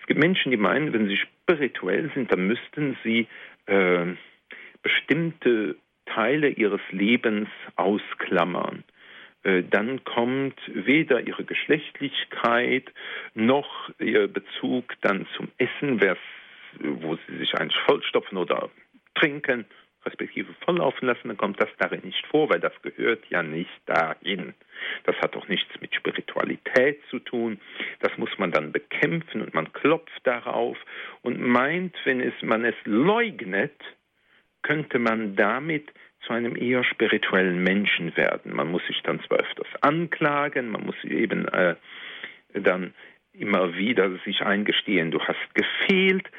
Es 0.00 0.06
gibt 0.06 0.20
Menschen, 0.20 0.50
die 0.50 0.56
meinen, 0.56 0.92
wenn 0.92 1.08
sie 1.08 1.16
spirituell 1.16 2.10
sind, 2.14 2.30
dann 2.32 2.46
müssten 2.46 2.96
sie 3.02 3.26
äh, 3.66 4.06
bestimmte 4.82 5.76
Teile 6.06 6.48
ihres 6.48 6.82
Lebens 6.90 7.48
ausklammern. 7.76 8.84
Äh, 9.42 9.62
dann 9.70 10.04
kommt 10.04 10.58
weder 10.66 11.26
ihre 11.26 11.44
Geschlechtlichkeit 11.44 12.92
noch 13.34 13.90
ihr 13.98 14.28
Bezug 14.28 14.94
dann 15.02 15.26
zum 15.36 15.48
Essen, 15.58 16.00
wo 16.80 17.16
sie 17.26 17.36
sich 17.38 17.54
eigentlich 17.54 17.80
vollstopfen 17.86 18.38
oder 18.38 18.70
trinken 19.14 19.66
respektive 20.04 20.52
volllaufen 20.64 21.08
lassen, 21.08 21.28
dann 21.28 21.36
kommt 21.36 21.60
das 21.60 21.68
darin 21.78 22.00
nicht 22.04 22.26
vor, 22.26 22.50
weil 22.50 22.60
das 22.60 22.72
gehört 22.82 23.24
ja 23.30 23.42
nicht 23.42 23.70
dahin. 23.86 24.54
Das 25.04 25.16
hat 25.16 25.34
doch 25.34 25.48
nichts 25.48 25.70
mit 25.80 25.94
Spiritualität 25.94 27.00
zu 27.10 27.18
tun. 27.18 27.60
Das 28.00 28.16
muss 28.18 28.30
man 28.38 28.50
dann 28.50 28.72
bekämpfen 28.72 29.42
und 29.42 29.54
man 29.54 29.72
klopft 29.72 30.20
darauf 30.24 30.76
und 31.22 31.40
meint, 31.40 31.94
wenn 32.04 32.20
es, 32.20 32.34
man 32.42 32.64
es 32.64 32.76
leugnet, 32.84 33.80
könnte 34.62 34.98
man 34.98 35.36
damit 35.36 35.92
zu 36.26 36.32
einem 36.32 36.56
eher 36.56 36.84
spirituellen 36.84 37.62
Menschen 37.62 38.16
werden. 38.16 38.54
Man 38.54 38.70
muss 38.70 38.86
sich 38.86 39.02
dann 39.02 39.20
zwar 39.20 39.38
öfters 39.38 39.68
anklagen, 39.82 40.70
man 40.70 40.84
muss 40.84 41.02
eben 41.04 41.46
äh, 41.48 41.76
dann 42.54 42.94
immer 43.32 43.76
wieder 43.76 44.10
sich 44.24 44.42
eingestehen, 44.42 45.10
du 45.10 45.20
hast 45.20 45.54
gefehlt, 45.54 46.30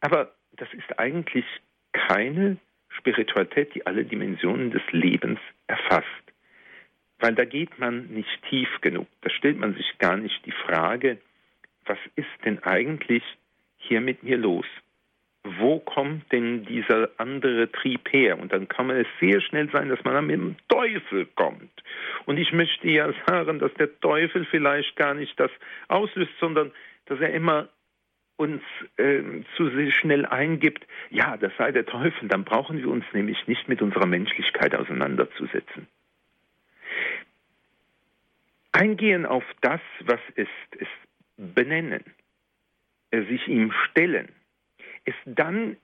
aber 0.00 0.34
das 0.56 0.68
ist 0.74 0.98
eigentlich 0.98 1.44
keine 1.92 2.58
Spiritualität, 2.98 3.74
die 3.74 3.86
alle 3.86 4.04
Dimensionen 4.04 4.70
des 4.70 4.82
Lebens 4.90 5.40
erfasst. 5.66 6.06
Weil 7.18 7.34
da 7.34 7.44
geht 7.44 7.78
man 7.78 8.06
nicht 8.08 8.42
tief 8.48 8.68
genug. 8.80 9.06
Da 9.22 9.30
stellt 9.30 9.58
man 9.58 9.74
sich 9.74 9.98
gar 9.98 10.16
nicht 10.16 10.44
die 10.44 10.52
Frage, 10.52 11.18
was 11.86 11.98
ist 12.16 12.26
denn 12.44 12.62
eigentlich 12.62 13.22
hier 13.78 14.00
mit 14.00 14.22
mir 14.22 14.36
los? 14.36 14.66
Wo 15.44 15.78
kommt 15.78 16.30
denn 16.32 16.64
dieser 16.64 17.08
andere 17.18 17.70
Trieb 17.70 18.12
her? 18.12 18.38
Und 18.38 18.52
dann 18.52 18.66
kann 18.68 18.88
man 18.88 18.96
es 18.96 19.06
sehr 19.20 19.40
schnell 19.40 19.70
sein, 19.70 19.88
dass 19.88 20.02
man 20.02 20.14
dann 20.14 20.26
mit 20.26 20.36
dem 20.36 20.56
Teufel 20.68 21.26
kommt. 21.36 21.70
Und 22.26 22.36
ich 22.38 22.52
möchte 22.52 22.88
ja 22.88 23.12
sagen, 23.28 23.60
dass 23.60 23.72
der 23.74 24.00
Teufel 24.00 24.44
vielleicht 24.46 24.96
gar 24.96 25.14
nicht 25.14 25.38
das 25.38 25.52
auslöst, 25.86 26.32
sondern 26.40 26.72
dass 27.06 27.20
er 27.20 27.32
immer 27.32 27.68
uns 28.36 28.62
äh, 28.96 29.22
zu 29.56 29.70
schnell 29.90 30.26
eingibt, 30.26 30.86
ja, 31.10 31.36
das 31.36 31.52
sei 31.56 31.72
der 31.72 31.86
Teufel, 31.86 32.28
dann 32.28 32.44
brauchen 32.44 32.78
wir 32.78 32.88
uns 32.88 33.04
nämlich 33.12 33.46
nicht 33.46 33.68
mit 33.68 33.80
unserer 33.82 34.06
Menschlichkeit 34.06 34.74
auseinanderzusetzen. 34.74 35.86
Eingehen 38.72 39.24
auf 39.24 39.44
das, 39.62 39.80
was 40.00 40.20
ist, 40.34 40.48
ist 40.72 40.90
benennen, 41.36 42.04
äh, 43.10 43.22
sich 43.22 43.48
ihm 43.48 43.72
stellen, 43.90 44.28
es 45.04 45.14
dann 45.24 45.76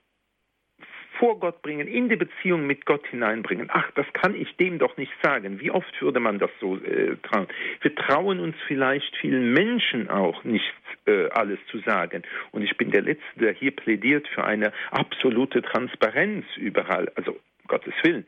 vor 1.19 1.39
Gott 1.39 1.61
bringen, 1.61 1.87
in 1.87 2.09
die 2.09 2.15
Beziehung 2.15 2.65
mit 2.65 2.85
Gott 2.85 3.05
hineinbringen. 3.07 3.69
Ach, 3.71 3.89
das 3.91 4.05
kann 4.13 4.35
ich 4.35 4.55
dem 4.57 4.79
doch 4.79 4.97
nicht 4.97 5.11
sagen. 5.21 5.59
Wie 5.59 5.71
oft 5.71 6.01
würde 6.01 6.19
man 6.19 6.39
das 6.39 6.51
so 6.59 6.77
äh, 6.77 7.17
trauen? 7.23 7.47
Wir 7.81 7.95
trauen 7.95 8.39
uns 8.39 8.55
vielleicht 8.67 9.15
vielen 9.17 9.53
Menschen 9.53 10.09
auch 10.09 10.43
nicht 10.43 10.73
äh, 11.05 11.29
alles 11.29 11.59
zu 11.69 11.79
sagen. 11.79 12.23
Und 12.51 12.63
ich 12.63 12.75
bin 12.77 12.91
der 12.91 13.01
Letzte, 13.01 13.39
der 13.39 13.53
hier 13.53 13.71
plädiert 13.71 14.27
für 14.27 14.43
eine 14.43 14.73
absolute 14.91 15.61
Transparenz 15.61 16.45
überall. 16.57 17.11
Also, 17.15 17.39
Gottes 17.67 17.93
Willen. 18.03 18.25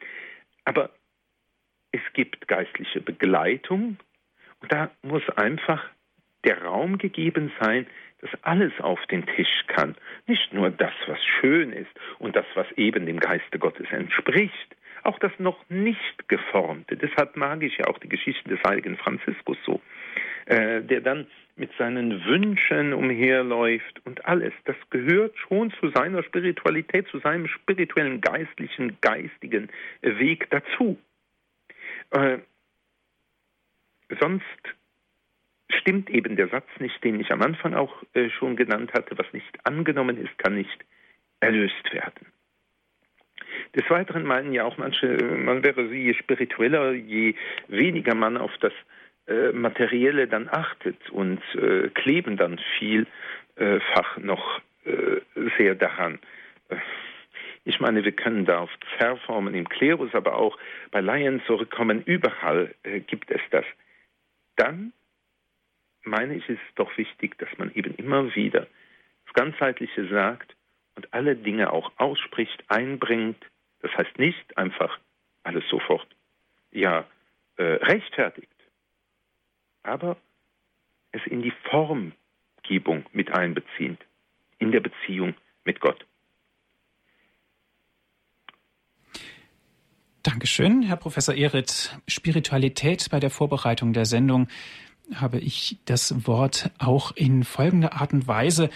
Aber 0.63 0.91
es 1.91 2.01
gibt 2.13 2.47
geistliche 2.47 3.01
Begleitung 3.01 3.97
und 4.61 4.71
da 4.71 4.91
muss 5.01 5.27
einfach 5.35 5.83
der 6.43 6.63
Raum 6.63 6.97
gegeben 6.97 7.51
sein, 7.59 7.87
dass 8.25 8.43
alles 8.43 8.73
auf 8.79 8.99
den 9.07 9.25
Tisch 9.25 9.65
kann. 9.67 9.95
Nicht 10.27 10.53
nur 10.53 10.69
das, 10.69 10.93
was 11.07 11.23
schön 11.23 11.71
ist 11.71 11.91
und 12.19 12.35
das, 12.35 12.45
was 12.55 12.65
eben 12.75 13.05
dem 13.05 13.19
Geiste 13.19 13.59
Gottes 13.59 13.87
entspricht, 13.91 14.75
auch 15.03 15.19
das 15.19 15.31
noch 15.37 15.57
nicht 15.69 16.27
geformte. 16.27 16.97
Deshalb 16.97 17.35
mag 17.35 17.61
ich 17.61 17.77
ja 17.77 17.85
auch 17.87 17.99
die 17.99 18.09
Geschichte 18.09 18.49
des 18.49 18.59
heiligen 18.67 18.97
Franziskus 18.97 19.57
so, 19.65 19.79
äh, 20.47 20.81
der 20.81 21.01
dann 21.01 21.27
mit 21.55 21.71
seinen 21.77 22.25
Wünschen 22.25 22.93
umherläuft 22.93 24.01
und 24.05 24.25
alles. 24.25 24.53
Das 24.65 24.75
gehört 24.89 25.37
schon 25.37 25.71
zu 25.79 25.89
seiner 25.89 26.23
Spiritualität, 26.23 27.07
zu 27.09 27.19
seinem 27.19 27.47
spirituellen, 27.47 28.21
geistlichen, 28.21 28.97
geistigen 29.01 29.69
Weg 30.01 30.49
dazu. 30.49 30.97
Äh, 32.11 32.39
sonst 34.19 34.43
stimmt 35.79 36.09
eben 36.09 36.35
der 36.35 36.47
Satz 36.47 36.67
nicht, 36.79 37.03
den 37.03 37.19
ich 37.19 37.31
am 37.31 37.41
Anfang 37.41 37.73
auch 37.73 38.03
äh, 38.13 38.29
schon 38.29 38.55
genannt 38.55 38.93
hatte, 38.93 39.17
was 39.17 39.31
nicht 39.33 39.57
angenommen 39.63 40.17
ist, 40.17 40.37
kann 40.37 40.55
nicht 40.55 40.85
erlöst 41.39 41.93
werden. 41.93 42.27
Des 43.75 43.89
Weiteren 43.89 44.23
meinen 44.23 44.53
ja 44.53 44.63
auch 44.63 44.77
manche, 44.77 45.17
man 45.17 45.63
wäre 45.63 45.83
je 45.83 46.13
spiritueller, 46.13 46.93
je 46.93 47.35
weniger 47.67 48.15
man 48.15 48.37
auf 48.37 48.51
das 48.59 48.73
äh, 49.27 49.51
Materielle 49.51 50.27
dann 50.27 50.49
achtet 50.49 51.09
und 51.09 51.41
äh, 51.55 51.89
kleben 51.89 52.37
dann 52.37 52.59
vielfach 52.79 54.17
noch 54.17 54.61
äh, 54.85 55.21
sehr 55.57 55.75
daran. 55.75 56.19
Äh, 56.69 56.77
ich 57.63 57.79
meine, 57.79 58.05
wir 58.05 58.11
können 58.11 58.45
da 58.45 58.59
auf 58.59 58.69
Zerrformen 58.97 59.55
im 59.55 59.67
Klerus, 59.67 60.13
aber 60.13 60.35
auch 60.35 60.57
bei 60.91 61.01
Laien 61.01 61.41
zurückkommen. 61.47 62.03
Überall 62.05 62.75
äh, 62.83 62.99
gibt 62.99 63.31
es 63.31 63.41
das. 63.49 63.65
Dann 64.55 64.93
meine 66.05 66.35
ich, 66.35 66.47
ist 66.49 66.59
es 66.67 66.75
doch 66.75 66.95
wichtig, 66.97 67.37
dass 67.37 67.49
man 67.57 67.71
eben 67.73 67.95
immer 67.95 68.35
wieder 68.35 68.67
das 69.25 69.33
Ganzheitliche 69.33 70.07
sagt 70.07 70.55
und 70.95 71.13
alle 71.13 71.35
Dinge 71.35 71.71
auch 71.71 71.91
ausspricht, 71.97 72.63
einbringt. 72.67 73.43
Das 73.81 73.91
heißt 73.97 74.17
nicht 74.17 74.57
einfach 74.57 74.99
alles 75.43 75.63
sofort 75.69 76.07
ja 76.71 77.05
äh, 77.57 77.63
rechtfertigt, 77.63 78.49
aber 79.83 80.17
es 81.11 81.21
in 81.27 81.41
die 81.41 81.53
Formgebung 81.69 83.05
mit 83.13 83.31
einbezieht, 83.31 83.99
in 84.59 84.71
der 84.71 84.81
Beziehung 84.81 85.35
mit 85.63 85.79
Gott. 85.79 86.05
Dankeschön, 90.23 90.81
Herr 90.81 90.97
Professor 90.97 91.35
Ehret. 91.35 91.97
Spiritualität 92.07 93.09
bei 93.11 93.19
der 93.19 93.29
Vorbereitung 93.29 93.93
der 93.93 94.05
Sendung 94.05 94.47
habe 95.13 95.39
ich 95.39 95.77
das 95.85 96.27
Wort 96.27 96.71
auch 96.77 97.11
in 97.15 97.43
folgender 97.43 97.93
Art 97.93 98.13
und 98.13 98.27
Weise 98.27 98.69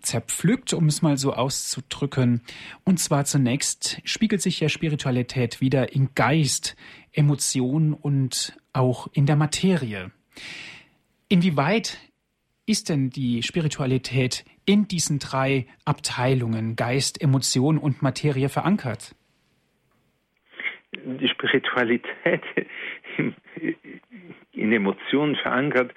zerpflückt, 0.00 0.72
um 0.72 0.86
es 0.86 1.02
mal 1.02 1.16
so 1.16 1.32
auszudrücken. 1.32 2.42
Und 2.84 2.98
zwar 2.98 3.24
zunächst 3.24 4.00
spiegelt 4.04 4.42
sich 4.42 4.60
ja 4.60 4.68
Spiritualität 4.68 5.60
wieder 5.60 5.92
in 5.92 6.10
Geist, 6.14 6.76
Emotion 7.12 7.92
und 7.94 8.56
auch 8.72 9.08
in 9.12 9.26
der 9.26 9.36
Materie. 9.36 10.10
Inwieweit 11.28 11.98
ist 12.66 12.88
denn 12.88 13.10
die 13.10 13.42
Spiritualität 13.42 14.44
in 14.64 14.88
diesen 14.88 15.18
drei 15.18 15.66
Abteilungen 15.84 16.76
Geist, 16.76 17.20
Emotion 17.20 17.78
und 17.78 18.02
Materie 18.02 18.48
verankert? 18.48 19.14
Die 20.92 21.28
Spiritualität 21.28 22.42
in 24.56 24.72
Emotionen 24.72 25.36
verankert, 25.36 25.94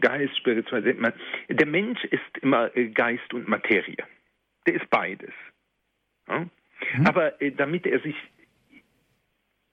Geist, 0.00 0.36
Spiritualität. 0.36 0.98
Der 1.48 1.66
Mensch 1.66 2.04
ist 2.04 2.38
immer 2.40 2.74
äh, 2.76 2.88
Geist 2.88 3.32
und 3.34 3.48
Materie. 3.48 3.96
Der 4.66 4.74
ist 4.74 4.88
beides. 4.90 5.32
Ja? 6.28 6.40
Mhm. 6.40 7.06
Aber 7.06 7.40
äh, 7.40 7.50
damit 7.50 7.86
er 7.86 8.00
sich, 8.00 8.16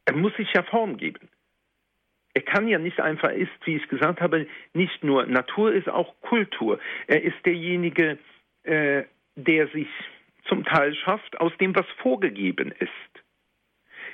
er 0.06 0.16
muss 0.16 0.36
sich 0.36 0.52
ja 0.54 0.64
Form 0.64 0.98
geben. 0.98 1.30
Er 2.34 2.42
kann 2.42 2.68
ja 2.68 2.80
nicht 2.80 3.00
einfach, 3.00 3.32
ist, 3.32 3.52
wie 3.66 3.76
ich 3.76 3.88
gesagt 3.88 4.22
habe, 4.22 4.48
nicht 4.74 5.04
nur 5.04 5.26
Natur, 5.26 5.74
ist 5.74 5.90
auch 5.90 6.14
Kultur. 6.22 6.80
Er 7.08 7.24
ist 7.24 7.38
derjenige, 7.46 8.18
äh, 8.64 9.04
der 9.36 9.68
sich 9.70 9.88
zum 10.46 10.64
Teil 10.64 10.96
schafft 10.96 11.40
aus 11.40 11.52
dem, 11.60 11.76
was 11.76 11.86
vorgegeben 12.02 12.72
ist 12.80 12.90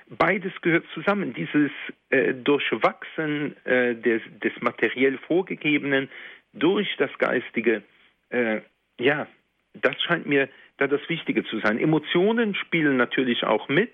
beides 0.09 0.53
gehört 0.61 0.85
zusammen. 0.93 1.33
Dieses 1.33 1.71
äh, 2.09 2.33
Durchwachsen 2.33 3.55
äh, 3.65 3.95
des, 3.95 4.21
des 4.43 4.53
materiell 4.61 5.17
Vorgegebenen 5.27 6.09
durch 6.53 6.95
das 6.97 7.11
Geistige, 7.17 7.83
äh, 8.29 8.61
ja, 8.99 9.27
das 9.73 10.01
scheint 10.03 10.25
mir 10.25 10.49
da 10.77 10.87
das 10.87 11.01
Wichtige 11.09 11.43
zu 11.45 11.59
sein. 11.59 11.79
Emotionen 11.79 12.55
spielen 12.55 12.97
natürlich 12.97 13.43
auch 13.43 13.67
mit, 13.69 13.93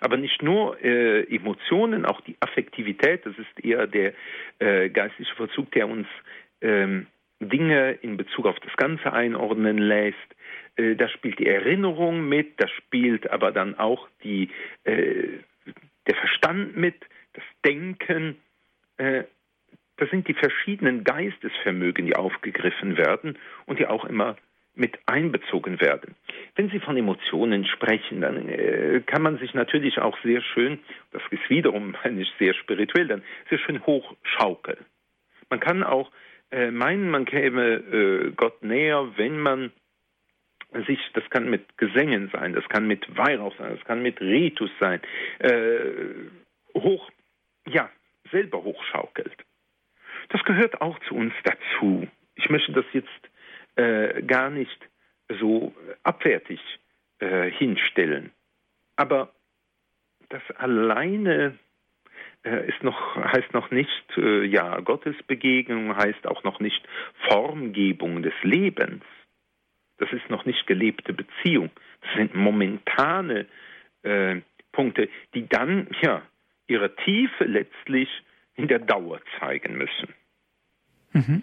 aber 0.00 0.16
nicht 0.16 0.42
nur 0.42 0.82
äh, 0.82 1.22
Emotionen, 1.34 2.04
auch 2.04 2.20
die 2.22 2.36
Affektivität, 2.40 3.26
das 3.26 3.36
ist 3.38 3.64
eher 3.64 3.86
der 3.86 4.14
äh, 4.58 4.88
geistliche 4.90 5.34
Verzug, 5.34 5.70
der 5.72 5.88
uns 5.88 6.06
ähm, 6.60 7.06
Dinge 7.40 7.92
in 8.02 8.16
Bezug 8.16 8.46
auf 8.46 8.58
das 8.60 8.76
Ganze 8.76 9.12
einordnen 9.12 9.78
lässt. 9.78 10.16
Äh, 10.78 10.94
da 10.94 11.08
spielt 11.08 11.38
die 11.38 11.46
Erinnerung 11.46 12.28
mit, 12.28 12.60
da 12.60 12.68
spielt 12.68 13.30
aber 13.30 13.52
dann 13.52 13.78
auch 13.78 14.08
die, 14.22 14.48
äh, 14.84 15.28
der 16.06 16.14
Verstand 16.14 16.76
mit, 16.76 16.94
das 17.34 17.44
Denken. 17.64 18.36
Äh, 18.96 19.24
das 19.96 20.08
sind 20.10 20.28
die 20.28 20.34
verschiedenen 20.34 21.02
Geistesvermögen, 21.02 22.06
die 22.06 22.14
aufgegriffen 22.14 22.96
werden 22.96 23.36
und 23.66 23.80
die 23.80 23.86
auch 23.86 24.04
immer 24.04 24.36
mit 24.76 24.96
einbezogen 25.06 25.80
werden. 25.80 26.14
Wenn 26.54 26.70
Sie 26.70 26.78
von 26.78 26.96
Emotionen 26.96 27.66
sprechen, 27.66 28.20
dann 28.20 28.48
äh, 28.48 29.02
kann 29.04 29.22
man 29.22 29.38
sich 29.38 29.52
natürlich 29.54 29.98
auch 29.98 30.16
sehr 30.22 30.40
schön, 30.40 30.78
das 31.10 31.22
ist 31.30 31.50
wiederum 31.50 31.96
ich 32.16 32.32
sehr 32.38 32.54
spirituell, 32.54 33.08
dann 33.08 33.22
sehr 33.50 33.58
schön 33.58 33.84
hochschaukeln. 33.84 34.78
Man 35.50 35.58
kann 35.58 35.82
auch 35.82 36.12
äh, 36.52 36.70
meinen, 36.70 37.10
man 37.10 37.24
käme 37.24 37.74
äh, 37.74 38.30
Gott 38.36 38.62
näher, 38.62 39.08
wenn 39.16 39.40
man 39.40 39.72
sich, 40.86 40.98
das 41.14 41.28
kann 41.30 41.48
mit 41.48 41.78
Gesängen 41.78 42.30
sein, 42.32 42.52
das 42.52 42.68
kann 42.68 42.86
mit 42.86 43.16
Weihrauch 43.16 43.56
sein, 43.56 43.74
das 43.76 43.84
kann 43.84 44.02
mit 44.02 44.20
Ritus 44.20 44.70
sein, 44.78 45.00
äh, 45.38 45.80
hoch, 46.74 47.10
ja, 47.66 47.90
selber 48.30 48.62
hochschaukelt. 48.62 49.32
Das 50.28 50.44
gehört 50.44 50.80
auch 50.80 50.98
zu 51.00 51.14
uns 51.14 51.32
dazu. 51.44 52.06
Ich 52.34 52.50
möchte 52.50 52.72
das 52.72 52.84
jetzt 52.92 53.08
äh, 53.76 54.22
gar 54.22 54.50
nicht 54.50 54.78
so 55.40 55.74
abwertig 56.02 56.60
äh, 57.20 57.50
hinstellen. 57.50 58.30
Aber 58.96 59.32
das 60.28 60.42
alleine 60.56 61.58
äh, 62.44 62.68
ist 62.68 62.82
noch, 62.82 63.16
heißt 63.16 63.52
noch 63.54 63.70
nicht, 63.70 64.04
äh, 64.16 64.44
ja, 64.44 64.80
Gottesbegegnung 64.80 65.96
heißt 65.96 66.26
auch 66.26 66.44
noch 66.44 66.60
nicht 66.60 66.86
Formgebung 67.28 68.22
des 68.22 68.34
Lebens. 68.42 69.02
Das 69.98 70.12
ist 70.12 70.30
noch 70.30 70.44
nicht 70.44 70.66
gelebte 70.66 71.12
Beziehung. 71.12 71.70
Das 72.02 72.14
sind 72.16 72.34
momentane 72.34 73.46
äh, 74.02 74.40
Punkte, 74.72 75.08
die 75.34 75.48
dann 75.48 75.88
ja 76.00 76.22
ihre 76.68 76.94
Tiefe 76.96 77.44
letztlich 77.44 78.08
in 78.54 78.68
der 78.68 78.78
Dauer 78.78 79.20
zeigen 79.38 79.76
müssen. 79.76 80.14
Mhm. 81.12 81.42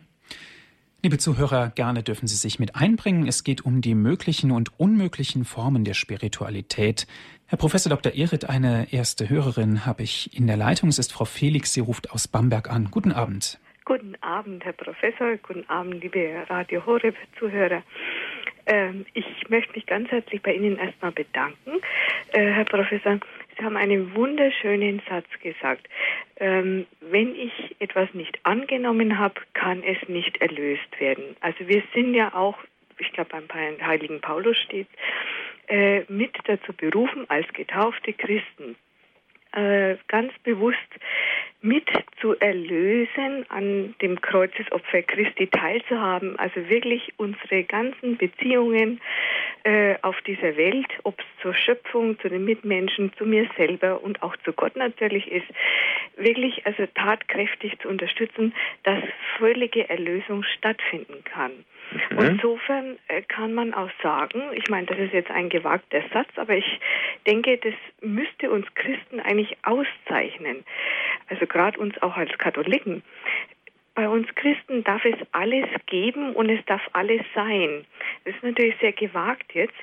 Liebe 1.05 1.17
Zuhörer, 1.19 1.69
gerne 1.69 2.01
dürfen 2.01 2.27
Sie 2.27 2.35
sich 2.35 2.57
mit 2.57 2.75
einbringen. 2.75 3.27
Es 3.27 3.43
geht 3.43 3.63
um 3.63 3.81
die 3.81 3.93
möglichen 3.93 4.51
und 4.51 4.79
unmöglichen 4.79 5.45
Formen 5.45 5.83
der 5.83 5.93
Spiritualität. 5.93 7.05
Herr 7.45 7.59
Professor 7.59 7.91
Dr. 7.91 8.13
Ehret, 8.13 8.49
eine 8.49 8.91
erste 8.91 9.29
Hörerin 9.29 9.85
habe 9.85 10.01
ich 10.01 10.35
in 10.35 10.47
der 10.47 10.57
Leitung. 10.57 10.89
Es 10.89 10.97
ist 10.97 11.13
Frau 11.13 11.25
Felix. 11.25 11.73
Sie 11.73 11.81
ruft 11.81 12.09
aus 12.09 12.27
Bamberg 12.27 12.71
an. 12.71 12.89
Guten 12.89 13.11
Abend. 13.11 13.59
Guten 13.85 14.15
Abend, 14.21 14.65
Herr 14.65 14.73
Professor. 14.73 15.37
Guten 15.37 15.69
Abend, 15.69 16.01
liebe 16.01 16.43
Radio 16.49 16.83
Horeb 16.87 17.15
Zuhörer. 17.37 17.83
Ähm, 18.67 19.05
ich 19.13 19.25
möchte 19.49 19.73
mich 19.73 19.85
ganz 19.85 20.09
herzlich 20.09 20.41
bei 20.41 20.53
Ihnen 20.53 20.77
erstmal 20.77 21.11
bedanken, 21.11 21.81
äh, 22.33 22.51
Herr 22.51 22.65
Professor. 22.65 23.19
Sie 23.57 23.63
haben 23.63 23.77
einen 23.77 24.15
wunderschönen 24.15 25.01
Satz 25.07 25.27
gesagt. 25.41 25.87
Ähm, 26.37 26.85
wenn 27.01 27.35
ich 27.35 27.75
etwas 27.79 28.13
nicht 28.13 28.39
angenommen 28.43 29.17
habe, 29.17 29.35
kann 29.53 29.83
es 29.83 29.97
nicht 30.09 30.41
erlöst 30.41 30.99
werden. 30.99 31.37
Also 31.41 31.67
wir 31.67 31.83
sind 31.93 32.13
ja 32.13 32.33
auch 32.33 32.57
ich 32.99 33.11
glaube 33.11 33.41
beim 33.47 33.47
heiligen 33.85 34.21
Paulus 34.21 34.57
steht, 34.57 34.87
äh, 35.67 36.01
mit 36.07 36.35
dazu 36.45 36.73
berufen, 36.73 37.29
als 37.29 37.47
getaufte 37.53 38.13
Christen 38.13 38.75
äh, 39.55 39.97
ganz 40.07 40.31
bewusst 40.43 40.77
mit 41.61 41.89
zu 42.21 42.35
erlösen, 42.39 43.45
an 43.49 43.95
dem 44.01 44.21
Kreuzesopfer 44.21 45.01
Christi 45.01 45.47
teilzuhaben, 45.47 46.37
also 46.37 46.69
wirklich 46.69 47.13
unsere 47.17 47.63
ganzen 47.63 48.17
Beziehungen 48.17 49.01
äh, 49.63 49.95
auf 50.03 50.21
dieser 50.21 50.57
Welt, 50.57 50.87
ob 51.03 51.19
es 51.19 51.25
zur 51.41 51.55
Schöpfung, 51.55 52.19
zu 52.19 52.29
den 52.29 52.45
Mitmenschen, 52.45 53.11
zu 53.17 53.25
mir 53.25 53.49
selber 53.57 54.03
und 54.03 54.21
auch 54.21 54.35
zu 54.45 54.53
Gott 54.53 54.75
natürlich 54.75 55.31
ist, 55.31 55.47
wirklich 56.17 56.65
also 56.67 56.85
tatkräftig 56.93 57.79
zu 57.79 57.87
unterstützen, 57.89 58.53
dass 58.83 59.03
völlige 59.37 59.89
Erlösung 59.89 60.43
stattfinden 60.43 61.23
kann. 61.23 61.51
Mhm. 61.91 62.17
Und 62.17 62.25
insofern 62.25 62.97
äh, 63.07 63.21
kann 63.21 63.53
man 63.53 63.73
auch 63.73 63.89
sagen, 64.01 64.41
ich 64.53 64.69
meine, 64.69 64.87
das 64.87 64.97
ist 64.97 65.13
jetzt 65.13 65.31
ein 65.31 65.49
gewagter 65.49 66.01
Satz, 66.13 66.29
aber 66.35 66.55
ich 66.55 66.79
denke, 67.27 67.57
das 67.57 67.73
müsste 68.01 68.49
uns 68.49 68.65
Christen 68.75 69.19
eigentlich 69.19 69.57
auszeichnen. 69.63 70.63
Also 71.29 71.45
gerade 71.47 71.79
uns 71.79 72.01
auch 72.01 72.15
als 72.15 72.35
Katholiken. 72.37 73.03
Bei 73.95 74.09
uns 74.09 74.27
Christen 74.35 74.83
darf 74.83 75.05
es 75.05 75.15
alles 75.31 75.67
geben 75.85 76.33
und 76.33 76.49
es 76.49 76.63
darf 76.65 76.81
alles 76.91 77.21
sein. 77.33 77.85
Das 78.25 78.35
ist 78.35 78.43
natürlich 78.43 78.75
sehr 78.81 78.91
gewagt 78.91 79.53
jetzt, 79.53 79.75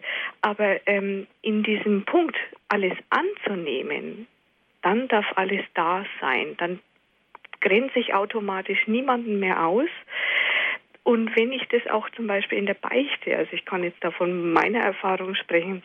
aber 0.42 0.86
ähm, 0.86 1.26
in 1.40 1.62
diesem 1.62 2.04
Punkt 2.04 2.36
alles 2.68 2.92
anzunehmen, 3.08 4.26
dann 4.82 5.08
darf 5.08 5.24
alles 5.36 5.62
da 5.74 6.04
sein. 6.20 6.56
Dann 6.58 6.80
grenze 7.62 8.00
ich 8.00 8.12
automatisch 8.12 8.86
niemanden 8.86 9.40
mehr 9.40 9.64
aus. 9.64 9.88
Und 11.04 11.34
wenn 11.36 11.52
ich 11.52 11.66
das 11.68 11.86
auch 11.88 12.08
zum 12.10 12.26
Beispiel 12.26 12.58
in 12.58 12.66
der 12.66 12.74
Beichte, 12.74 13.36
also 13.36 13.52
ich 13.52 13.64
kann 13.64 13.82
jetzt 13.82 14.02
da 14.02 14.10
von 14.10 14.52
meiner 14.52 14.80
Erfahrung 14.80 15.34
sprechen, 15.34 15.82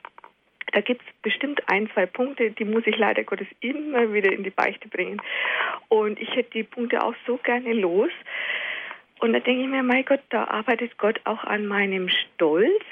da 0.74 0.82
gibt 0.82 1.01
es 1.01 1.07
bestimmt 1.22 1.61
ein, 1.68 1.89
zwei 1.93 2.05
Punkte, 2.05 2.51
die 2.51 2.65
muss 2.65 2.86
ich 2.86 2.97
leider 2.97 3.24
Gottes 3.24 3.47
immer 3.61 4.13
wieder 4.13 4.32
in 4.32 4.43
die 4.43 4.49
Beichte 4.49 4.88
bringen. 4.89 5.22
Und 5.88 6.20
ich 6.20 6.30
hätte 6.36 6.51
die 6.51 6.63
Punkte 6.63 7.03
auch 7.03 7.15
so 7.26 7.38
gerne 7.38 7.74
los. 7.74 8.11
Und 9.20 9.34
da 9.34 9.39
denke 9.39 9.63
ich 9.63 9.70
mir, 9.70 9.82
mein 9.82 10.05
Gott, 10.05 10.22
da 10.30 10.43
arbeitet 10.45 10.97
Gott 10.97 11.20
auch 11.24 11.43
an 11.43 11.65
meinem 11.65 12.09
Stolz. 12.09 12.84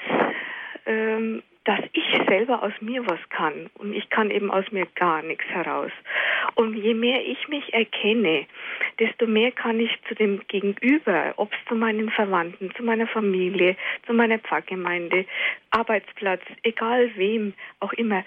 Ähm, 0.86 1.42
dass 1.66 1.80
ich 1.92 2.04
selber 2.28 2.62
aus 2.62 2.72
mir 2.80 3.04
was 3.06 3.18
kann 3.30 3.68
und 3.74 3.92
ich 3.92 4.08
kann 4.08 4.30
eben 4.30 4.52
aus 4.52 4.70
mir 4.70 4.86
gar 4.94 5.20
nichts 5.22 5.44
heraus. 5.46 5.90
Und 6.54 6.74
je 6.74 6.94
mehr 6.94 7.26
ich 7.26 7.48
mich 7.48 7.74
erkenne, 7.74 8.46
desto 9.00 9.26
mehr 9.26 9.50
kann 9.50 9.80
ich 9.80 9.90
zu 10.08 10.14
dem 10.14 10.40
Gegenüber, 10.46 11.34
ob 11.36 11.52
es 11.52 11.58
zu 11.68 11.74
meinen 11.74 12.08
Verwandten, 12.10 12.72
zu 12.76 12.84
meiner 12.84 13.08
Familie, 13.08 13.76
zu 14.06 14.12
meiner 14.12 14.38
Pfarrgemeinde, 14.38 15.26
Arbeitsplatz, 15.72 16.42
egal 16.62 17.10
wem 17.16 17.52
auch 17.80 17.92
immer, 17.94 18.24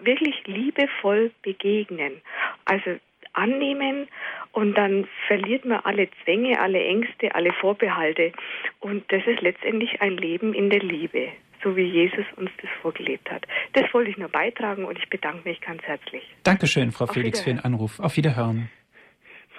wirklich 0.00 0.46
liebevoll 0.46 1.30
begegnen. 1.42 2.20
Also 2.66 2.98
annehmen 3.32 4.06
und 4.52 4.76
dann 4.76 5.08
verliert 5.26 5.64
man 5.64 5.80
alle 5.84 6.08
Zwänge, 6.24 6.60
alle 6.60 6.84
Ängste, 6.84 7.34
alle 7.34 7.54
Vorbehalte. 7.54 8.32
Und 8.80 9.10
das 9.10 9.26
ist 9.26 9.40
letztendlich 9.40 10.02
ein 10.02 10.18
Leben 10.18 10.52
in 10.52 10.68
der 10.68 10.80
Liebe 10.80 11.32
so 11.66 11.76
wie 11.76 11.82
Jesus 11.82 12.24
uns 12.36 12.50
das 12.62 12.70
vorgelebt 12.80 13.28
hat. 13.30 13.44
Das 13.72 13.92
wollte 13.92 14.10
ich 14.10 14.16
nur 14.16 14.28
beitragen 14.28 14.84
und 14.84 14.96
ich 14.98 15.08
bedanke 15.10 15.48
mich 15.48 15.60
ganz 15.60 15.82
herzlich. 15.82 16.22
Dankeschön, 16.44 16.92
Frau 16.92 17.06
Auf 17.06 17.12
Felix, 17.12 17.40
für 17.40 17.50
den 17.50 17.58
Anruf. 17.58 17.98
Auf 17.98 18.16
Wiederhören. 18.16 18.70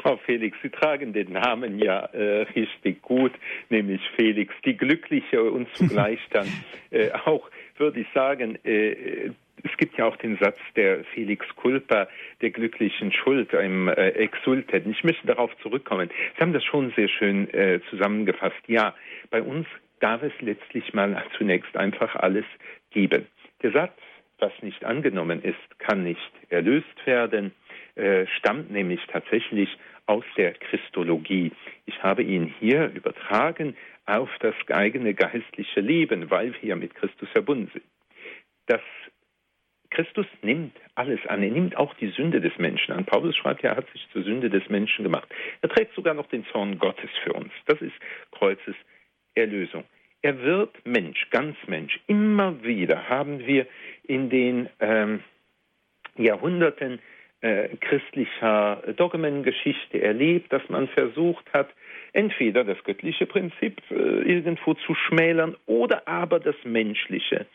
Frau 0.01 0.15
Felix, 0.25 0.55
Sie 0.61 0.69
tragen 0.69 1.11
den 1.11 1.33
Namen 1.33 1.79
ja 1.79 2.05
äh, 2.05 2.43
richtig 2.55 3.01
gut, 3.01 3.33
nämlich 3.69 3.99
Felix, 4.15 4.53
die 4.63 4.77
Glückliche 4.77 5.43
und 5.43 5.67
zugleich 5.73 6.19
dann 6.29 6.47
äh, 6.91 7.11
auch, 7.25 7.49
würde 7.77 7.99
ich 7.99 8.07
sagen, 8.13 8.57
äh, 8.63 9.31
es 9.63 9.75
gibt 9.77 9.97
ja 9.97 10.05
auch 10.05 10.15
den 10.17 10.37
Satz 10.37 10.57
der 10.75 11.03
Felix 11.13 11.45
Culpa, 11.55 12.07
der 12.41 12.51
glücklichen 12.51 13.11
Schuld, 13.11 13.53
einem 13.53 13.89
äh, 13.89 14.09
Exulten. 14.09 14.89
Ich 14.91 15.03
möchte 15.03 15.27
darauf 15.27 15.51
zurückkommen. 15.61 16.09
Sie 16.35 16.41
haben 16.41 16.53
das 16.53 16.63
schon 16.63 16.93
sehr 16.95 17.09
schön 17.09 17.51
äh, 17.53 17.81
zusammengefasst. 17.89 18.55
Ja, 18.67 18.93
bei 19.31 19.41
uns 19.41 19.65
darf 19.99 20.21
es 20.23 20.33
letztlich 20.41 20.93
mal 20.93 21.23
zunächst 21.37 21.75
einfach 21.75 22.15
alles 22.15 22.45
geben. 22.91 23.27
Der 23.61 23.71
Satz, 23.71 23.97
was 24.39 24.51
nicht 24.61 24.83
angenommen 24.85 25.41
ist, 25.41 25.79
kann 25.79 26.03
nicht 26.03 26.31
erlöst 26.49 27.05
werden, 27.05 27.53
äh, 27.95 28.27
stammt 28.37 28.71
nämlich 28.71 29.01
tatsächlich 29.07 29.69
aus 30.05 30.23
der 30.37 30.53
Christologie. 30.53 31.51
Ich 31.85 32.01
habe 32.03 32.23
ihn 32.23 32.53
hier 32.59 32.91
übertragen 32.93 33.75
auf 34.05 34.29
das 34.39 34.55
eigene 34.69 35.13
geistliche 35.13 35.81
Leben, 35.81 36.29
weil 36.29 36.53
wir 36.61 36.75
mit 36.75 36.95
Christus 36.95 37.29
verbunden 37.29 37.69
sind. 37.73 37.85
Das 38.67 38.81
Christus 39.89 40.27
nimmt 40.41 40.75
alles 40.95 41.25
an. 41.27 41.41
Er 41.41 41.49
nimmt 41.49 41.77
auch 41.77 41.93
die 41.95 42.09
Sünde 42.09 42.41
des 42.41 42.57
Menschen 42.57 42.93
an. 42.93 43.05
Paulus 43.05 43.35
schreibt 43.35 43.63
ja, 43.63 43.71
er 43.71 43.77
hat 43.77 43.89
sich 43.91 44.07
zur 44.11 44.23
Sünde 44.23 44.49
des 44.49 44.67
Menschen 44.69 45.03
gemacht. 45.03 45.27
Er 45.61 45.69
trägt 45.69 45.95
sogar 45.95 46.13
noch 46.13 46.27
den 46.27 46.45
Zorn 46.47 46.77
Gottes 46.77 47.09
für 47.23 47.33
uns. 47.33 47.51
Das 47.65 47.81
ist 47.81 47.95
Kreuzes 48.31 48.75
Erlösung. 49.37 49.83
Er 50.21 50.41
wird 50.41 50.75
Mensch, 50.85 51.29
ganz 51.29 51.55
Mensch. 51.67 51.99
Immer 52.07 52.63
wieder 52.63 53.07
haben 53.07 53.45
wir 53.45 53.67
in 54.03 54.29
den 54.29 54.67
ähm, 54.79 55.21
Jahrhunderten 56.17 56.99
äh, 57.41 57.69
christlicher 57.79 58.81
Dogmengeschichte 58.95 60.01
erlebt, 60.01 60.51
dass 60.51 60.67
man 60.69 60.87
versucht 60.87 61.45
hat, 61.53 61.69
entweder 62.13 62.63
das 62.63 62.83
göttliche 62.83 63.27
Prinzip 63.27 63.79
äh, 63.91 63.93
irgendwo 63.93 64.73
zu 64.73 64.95
schmälern 64.95 65.55
oder 65.67 66.07
aber 66.07 66.39
das 66.39 66.55
menschliche. 66.63 67.45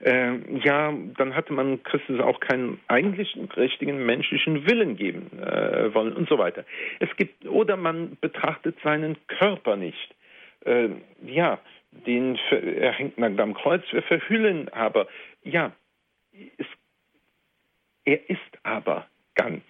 Äh, 0.00 0.38
ja, 0.64 0.92
dann 1.16 1.36
hatte 1.36 1.52
man 1.52 1.82
Christus 1.84 2.18
auch 2.18 2.40
keinen 2.40 2.80
eigentlichen, 2.88 3.44
richtigen 3.52 4.04
menschlichen 4.04 4.68
Willen 4.68 4.96
geben 4.96 5.30
äh, 5.38 5.94
wollen 5.94 6.14
und 6.14 6.28
so 6.28 6.36
weiter. 6.38 6.64
Es 6.98 7.14
gibt, 7.16 7.46
oder 7.46 7.76
man 7.76 8.16
betrachtet 8.20 8.76
seinen 8.82 9.16
Körper 9.28 9.76
nicht 9.76 10.14
äh, 10.68 10.90
ja, 11.24 11.58
den 11.90 12.38
er 12.50 12.92
hängt 12.92 13.18
am 13.18 13.54
Kreuz, 13.54 13.82
wir 13.90 14.02
verhüllen 14.02 14.68
aber, 14.70 15.08
ja, 15.42 15.72
es, 16.32 16.66
er 18.04 18.28
ist 18.30 18.58
aber 18.62 19.06
ganz 19.34 19.62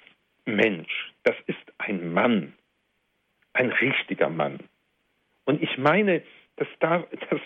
Mensch. 0.45 1.13
Das 1.23 1.37
ist 1.47 1.73
ein 1.79 2.13
Mann, 2.13 2.55
ein 3.53 3.71
richtiger 3.71 4.29
Mann. 4.29 4.59
Und 5.45 5.63
ich 5.63 5.79
meine, 5.79 6.23
das, 6.57 6.69
da, 6.81 7.05
das 7.31 7.41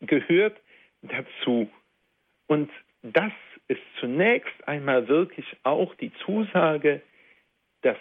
gehört 0.00 0.58
dazu. 1.02 1.70
Und 2.46 2.70
das 3.02 3.32
ist 3.68 3.80
zunächst 4.00 4.68
einmal 4.68 5.08
wirklich 5.08 5.46
auch 5.62 5.94
die 5.96 6.12
Zusage, 6.24 7.02
dass 7.82 7.98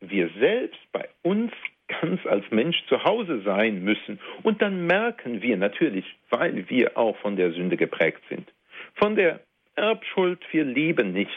wir 0.00 0.30
selbst 0.38 0.80
bei 0.92 1.08
uns 1.22 1.52
ganz 1.88 2.24
als 2.26 2.44
Mensch 2.50 2.84
zu 2.86 3.02
Hause 3.02 3.40
sein 3.42 3.82
müssen. 3.82 4.20
Und 4.42 4.62
dann 4.62 4.86
merken 4.86 5.42
wir 5.42 5.56
natürlich, 5.56 6.04
weil 6.30 6.68
wir 6.68 6.96
auch 6.96 7.16
von 7.18 7.36
der 7.36 7.52
Sünde 7.52 7.76
geprägt 7.76 8.22
sind, 8.28 8.52
von 8.94 9.16
der 9.16 9.40
Erbschuld, 9.74 10.40
wir 10.52 10.64
leben 10.64 11.12
nicht 11.12 11.30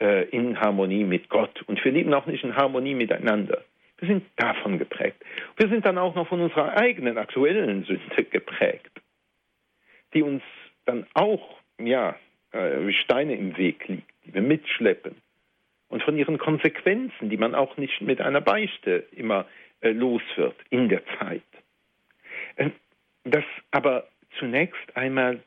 äh, 0.00 0.28
in 0.30 0.60
Harmonie 0.60 1.04
mit 1.04 1.28
Gott 1.28 1.62
und 1.66 1.82
wir 1.84 1.92
leben 1.92 2.12
auch 2.14 2.26
nicht 2.26 2.44
in 2.44 2.56
Harmonie 2.56 2.94
miteinander. 2.94 3.62
Wir 3.98 4.08
sind 4.08 4.26
davon 4.36 4.78
geprägt. 4.78 5.22
Wir 5.56 5.68
sind 5.68 5.86
dann 5.86 5.98
auch 5.98 6.14
noch 6.14 6.28
von 6.28 6.40
unserer 6.40 6.76
eigenen 6.76 7.16
aktuellen 7.16 7.84
Sünde 7.84 8.24
geprägt, 8.24 8.90
die 10.12 10.22
uns 10.22 10.42
dann 10.84 11.06
auch, 11.14 11.58
ja, 11.78 12.16
äh, 12.52 12.86
wie 12.86 12.94
Steine 12.94 13.34
im 13.34 13.56
Weg 13.56 13.88
liegt, 13.88 14.10
die 14.24 14.34
wir 14.34 14.42
mitschleppen. 14.42 15.16
Und 15.88 16.02
von 16.02 16.18
ihren 16.18 16.38
Konsequenzen, 16.38 17.30
die 17.30 17.36
man 17.36 17.54
auch 17.54 17.76
nicht 17.76 18.00
mit 18.00 18.20
einer 18.20 18.40
Beichte 18.40 19.04
immer 19.12 19.42
äh, 19.42 19.65
los 19.82 20.22
wird 20.36 20.56
in 20.70 20.88
der 20.88 21.02
Zeit. 21.18 21.42
Äh, 22.56 22.70
das 23.24 23.44
aber 23.70 24.08
zunächst 24.38 24.96
einmal 24.96 25.42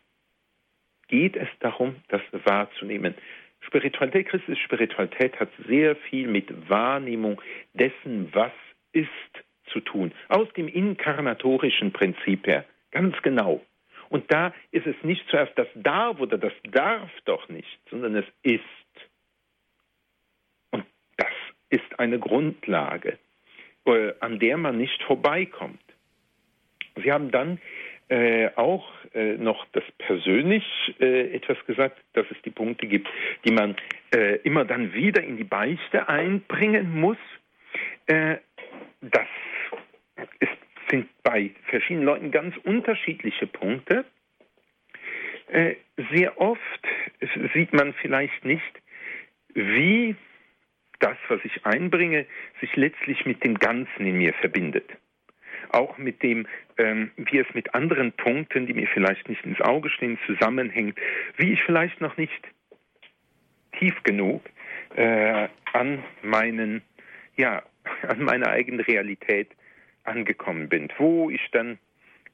geht 1.08 1.36
es 1.36 1.48
darum, 1.60 1.96
das 2.10 2.22
wahrzunehmen. 2.32 3.16
Spiritualität, 3.62 4.28
christliche 4.28 4.62
Spiritualität 4.62 5.40
hat 5.40 5.50
sehr 5.68 5.96
viel 5.96 6.28
mit 6.28 6.70
Wahrnehmung 6.70 7.42
dessen, 7.74 8.34
was 8.34 8.52
ist, 8.94 9.10
zu 9.72 9.82
tun. 9.82 10.12
Aus 10.30 10.52
dem 10.54 10.68
inkarnatorischen 10.68 11.92
Prinzip 11.92 12.48
her. 12.48 12.66
Ganz 12.92 13.16
genau. 13.22 13.62
Und 14.10 14.32
da 14.34 14.54
ist 14.72 14.88
es 14.88 14.96
nicht 15.04 15.24
zuerst 15.30 15.56
das 15.58 15.68
darf 15.76 16.20
oder 16.20 16.38
das 16.38 16.54
darf 16.64 17.12
doch 17.26 17.48
nicht, 17.50 17.80
sondern 17.90 18.16
es 18.16 18.26
ist. 18.42 18.64
Und 20.72 20.86
das 21.18 21.34
ist 21.70 22.00
eine 22.00 22.18
Grundlage. 22.18 23.20
Äh, 23.86 24.14
an 24.20 24.40
der 24.40 24.58
man 24.58 24.78
nicht 24.78 25.02
vorbeikommt. 25.04 25.82
Sie 27.02 27.12
haben 27.12 27.32
dann 27.32 27.60
äh, 28.10 28.50
auch 28.56 28.92
äh, 29.14 29.38
noch 29.38 29.66
das 29.72 29.84
persönlich 29.98 30.64
äh, 31.00 31.34
etwas 31.34 31.58
gesagt, 31.66 32.00
dass 32.14 32.26
es 32.32 32.42
die 32.44 32.50
Punkte 32.50 32.88
gibt, 32.88 33.08
die 33.46 33.52
man 33.52 33.76
äh, 34.14 34.38
immer 34.38 34.66
dann 34.66 34.94
wieder 34.94 35.24
in 35.24 35.38
die 35.38 35.44
Beichte 35.44 36.10
einbringen 36.10 37.00
muss. 37.00 37.18
Äh, 38.08 38.38
das 39.02 39.28
ist, 40.40 40.50
sind 40.90 41.08
bei 41.24 41.52
verschiedenen 41.70 42.06
Leuten 42.06 42.32
ganz 42.32 42.56
unterschiedliche 42.64 43.48
Punkte. 43.48 44.06
Äh, 45.48 45.76
sehr 46.12 46.40
oft 46.40 46.88
sieht 47.54 47.74
man 47.74 47.94
vielleicht 47.94 48.44
nicht, 48.44 48.82
wie 49.54 50.16
das, 51.00 51.18
was 51.28 51.40
ich 51.44 51.66
einbringe, 51.66 52.26
sich 52.60 52.76
letztlich 52.76 53.26
mit 53.26 53.44
dem 53.44 53.58
Ganzen 53.58 54.06
in 54.06 54.18
mir 54.18 54.34
verbindet. 54.34 54.90
Auch 55.72 55.98
mit 55.98 56.24
dem, 56.24 56.48
ähm, 56.78 57.12
wie 57.18 57.40
es 57.40 57.48
mit 57.54 57.74
anderen 57.76 58.12
Punkten, 58.14 58.66
die 58.66 58.74
mir 58.74 58.88
vielleicht 58.88 59.30
nicht 59.30 59.46
ins 59.46 59.62
Auge 59.62 59.90
stehen, 59.90 60.18
zusammenhängt, 60.26 60.98
wie 61.38 61.54
ich 61.54 61.64
vielleicht 61.64 62.02
noch 62.02 62.18
nicht 62.18 62.48
tief 63.78 64.02
genug 64.04 64.42
äh, 64.96 65.48
an 65.74 66.04
meinen, 66.22 66.82
ja, 67.36 67.64
an 68.08 68.24
meiner 68.24 68.48
eigenen 68.50 68.82
Realität 68.82 69.50
angekommen 70.04 70.70
bin, 70.70 70.90
wo 70.98 71.30
ich 71.30 71.50
dann 71.52 71.78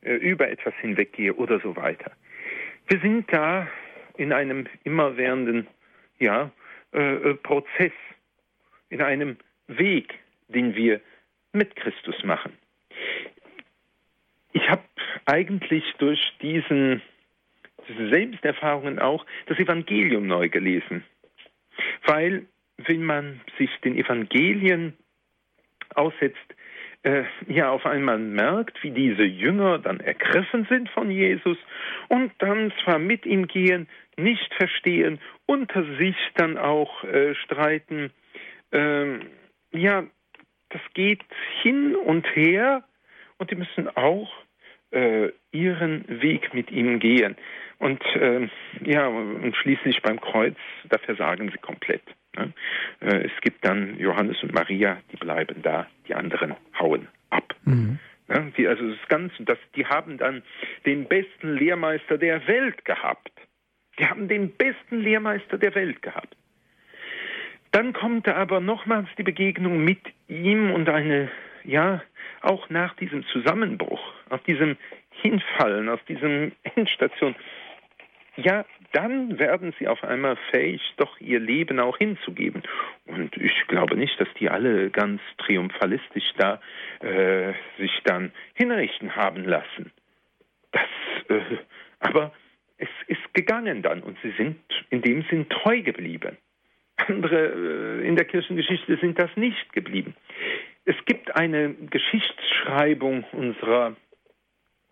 äh, 0.01 0.13
über 0.13 0.49
etwas 0.49 0.73
hinweggehe 0.81 1.33
oder 1.33 1.59
so 1.59 1.75
weiter. 1.75 2.11
Wir 2.87 2.99
sind 2.99 3.31
da 3.33 3.67
in 4.17 4.31
einem 4.31 4.67
immerwährenden 4.83 5.67
ja, 6.19 6.51
äh, 6.93 7.15
äh, 7.15 7.33
Prozess, 7.35 7.91
in 8.95 9.01
einem 9.01 9.37
Weg, 9.67 10.19
den 10.47 10.73
wir 10.75 11.01
mit 11.51 11.75
Christus 11.75 12.23
machen. 12.23 12.53
Ich 14.53 14.69
habe 14.69 14.83
eigentlich 15.25 15.83
durch 15.97 16.21
diesen, 16.41 17.01
diese 17.89 18.09
Selbsterfahrungen 18.09 18.99
auch 18.99 19.25
das 19.47 19.59
Evangelium 19.59 20.27
neu 20.27 20.47
gelesen. 20.47 21.03
Weil, 22.05 22.45
wenn 22.77 23.03
man 23.03 23.41
sich 23.57 23.69
den 23.83 23.97
Evangelien 23.97 24.93
aussetzt, 25.93 26.55
äh, 27.03 27.23
ja 27.47 27.69
auf 27.69 27.85
einmal 27.85 28.17
merkt, 28.17 28.81
wie 28.81 28.91
diese 28.91 29.23
Jünger 29.25 29.77
dann 29.79 29.99
ergriffen 29.99 30.65
sind 30.69 30.89
von 30.89 31.11
Jesus 31.11 31.57
und 32.07 32.31
dann 32.39 32.71
zwar 32.83 32.97
mit 32.97 33.25
ihm 33.25 33.47
gehen, 33.47 33.87
nicht 34.17 34.53
verstehen, 34.53 35.19
unter 35.45 35.83
sich 35.97 36.15
dann 36.35 36.57
auch 36.57 37.03
äh, 37.03 37.35
streiten. 37.35 38.11
Ähm, 38.71 39.21
ja, 39.71 40.05
das 40.69 40.81
geht 40.93 41.21
hin 41.61 41.95
und 41.95 42.25
her 42.35 42.83
und 43.37 43.51
die 43.51 43.55
müssen 43.55 43.89
auch 43.95 44.31
äh, 44.91 45.29
ihren 45.51 46.05
Weg 46.21 46.53
mit 46.53 46.71
ihm 46.71 46.99
gehen. 46.99 47.35
Und 47.79 48.03
äh, 48.15 48.47
ja, 48.81 49.07
und 49.07 49.55
schließlich 49.55 50.01
beim 50.01 50.19
Kreuz, 50.19 50.55
da 50.89 50.97
versagen 50.97 51.51
sie 51.51 51.57
komplett. 51.57 52.03
Ne? 52.35 52.53
Äh, 53.01 53.25
es 53.25 53.41
gibt 53.41 53.65
dann 53.65 53.97
Johannes 53.99 54.41
und 54.43 54.53
Maria, 54.53 54.97
die 55.11 55.17
bleiben 55.17 55.61
da, 55.61 55.87
die 56.07 56.15
anderen 56.15 56.55
hauen 56.79 57.07
ab. 57.29 57.53
Mhm. 57.65 57.99
Ne? 58.27 58.53
Die, 58.57 58.67
also 58.67 58.89
das 58.89 59.07
Ganze, 59.09 59.43
das, 59.43 59.57
die 59.75 59.85
haben 59.85 60.17
dann 60.17 60.41
den 60.85 61.05
besten 61.05 61.55
Lehrmeister 61.55 62.17
der 62.17 62.47
Welt 62.47 62.85
gehabt. 62.85 63.31
Die 63.99 64.05
haben 64.05 64.27
den 64.27 64.51
besten 64.55 64.99
Lehrmeister 64.99 65.57
der 65.57 65.75
Welt 65.75 66.01
gehabt. 66.01 66.35
Dann 67.75 67.91
kommt 67.91 68.25
aber 68.29 68.61
nochmals 68.61 69.09
die 69.17 69.23
Begegnung 69.23 69.83
mit 69.83 69.99
ihm 70.29 70.71
und 70.71 70.87
eine, 70.87 71.29
ja, 71.65 72.01
auch 72.39 72.69
nach 72.69 72.95
diesem 72.95 73.25
Zusammenbruch, 73.25 73.99
aus 74.29 74.41
diesem 74.43 74.77
Hinfallen, 75.09 75.89
aus 75.89 75.99
diesem 76.07 76.53
Endstation, 76.63 77.35
ja, 78.37 78.63
dann 78.93 79.37
werden 79.39 79.75
sie 79.77 79.89
auf 79.89 80.01
einmal 80.05 80.37
fähig, 80.51 80.81
doch 80.95 81.19
ihr 81.19 81.41
Leben 81.41 81.81
auch 81.81 81.97
hinzugeben. 81.97 82.63
Und 83.07 83.35
ich 83.35 83.67
glaube 83.67 83.97
nicht, 83.97 84.17
dass 84.21 84.29
die 84.39 84.49
alle 84.49 84.89
ganz 84.89 85.19
triumphalistisch 85.39 86.31
da 86.37 86.61
äh, 87.01 87.51
sich 87.77 87.91
dann 88.05 88.31
hinrichten 88.53 89.17
haben 89.17 89.43
lassen. 89.43 89.91
Das, 90.71 90.87
äh, 91.27 91.57
aber 91.99 92.31
es 92.77 92.87
ist 93.07 93.33
gegangen 93.33 93.81
dann 93.81 94.01
und 94.01 94.17
sie 94.23 94.31
sind 94.37 94.61
in 94.91 95.01
dem 95.01 95.23
Sinn 95.23 95.49
treu 95.49 95.81
geblieben. 95.81 96.37
Andere 97.07 98.01
äh, 98.01 98.07
in 98.07 98.15
der 98.15 98.25
Kirchengeschichte 98.25 98.97
sind 98.97 99.19
das 99.19 99.29
nicht 99.35 99.73
geblieben. 99.73 100.15
Es 100.85 100.95
gibt 101.05 101.35
eine 101.35 101.73
Geschichtsschreibung 101.73 103.23
unserer 103.31 103.95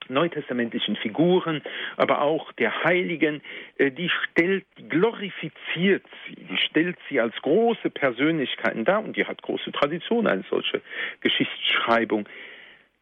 neutestamentlichen 0.10 0.96
Figuren, 0.98 1.62
aber 1.98 2.22
auch 2.22 2.52
der 2.54 2.84
Heiligen, 2.84 3.42
äh, 3.78 3.92
die 3.92 4.10
stellt, 4.10 4.66
die 4.78 4.90
glorifiziert 4.90 6.04
sie, 6.28 6.36
die 6.36 6.58
stellt 6.58 6.98
sie 7.10 7.20
als 7.20 7.36
große 7.42 7.90
Persönlichkeiten 7.90 8.86
dar 8.86 9.04
und 9.04 9.16
die 9.16 9.26
hat 9.26 9.42
große 9.42 9.72
Tradition, 9.72 10.28
eine 10.28 10.44
solche 10.50 10.82
Geschichtsschreibung. 11.22 12.28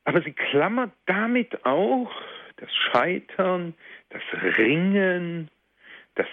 Aber 0.04 0.22
sie 0.22 0.34
klammert 0.34 0.92
damit 1.06 1.66
auch 1.66 2.12
das 2.58 2.70
Scheitern, 2.76 3.74
das 4.10 4.22
Ringen, 4.58 5.50
das 6.16 6.28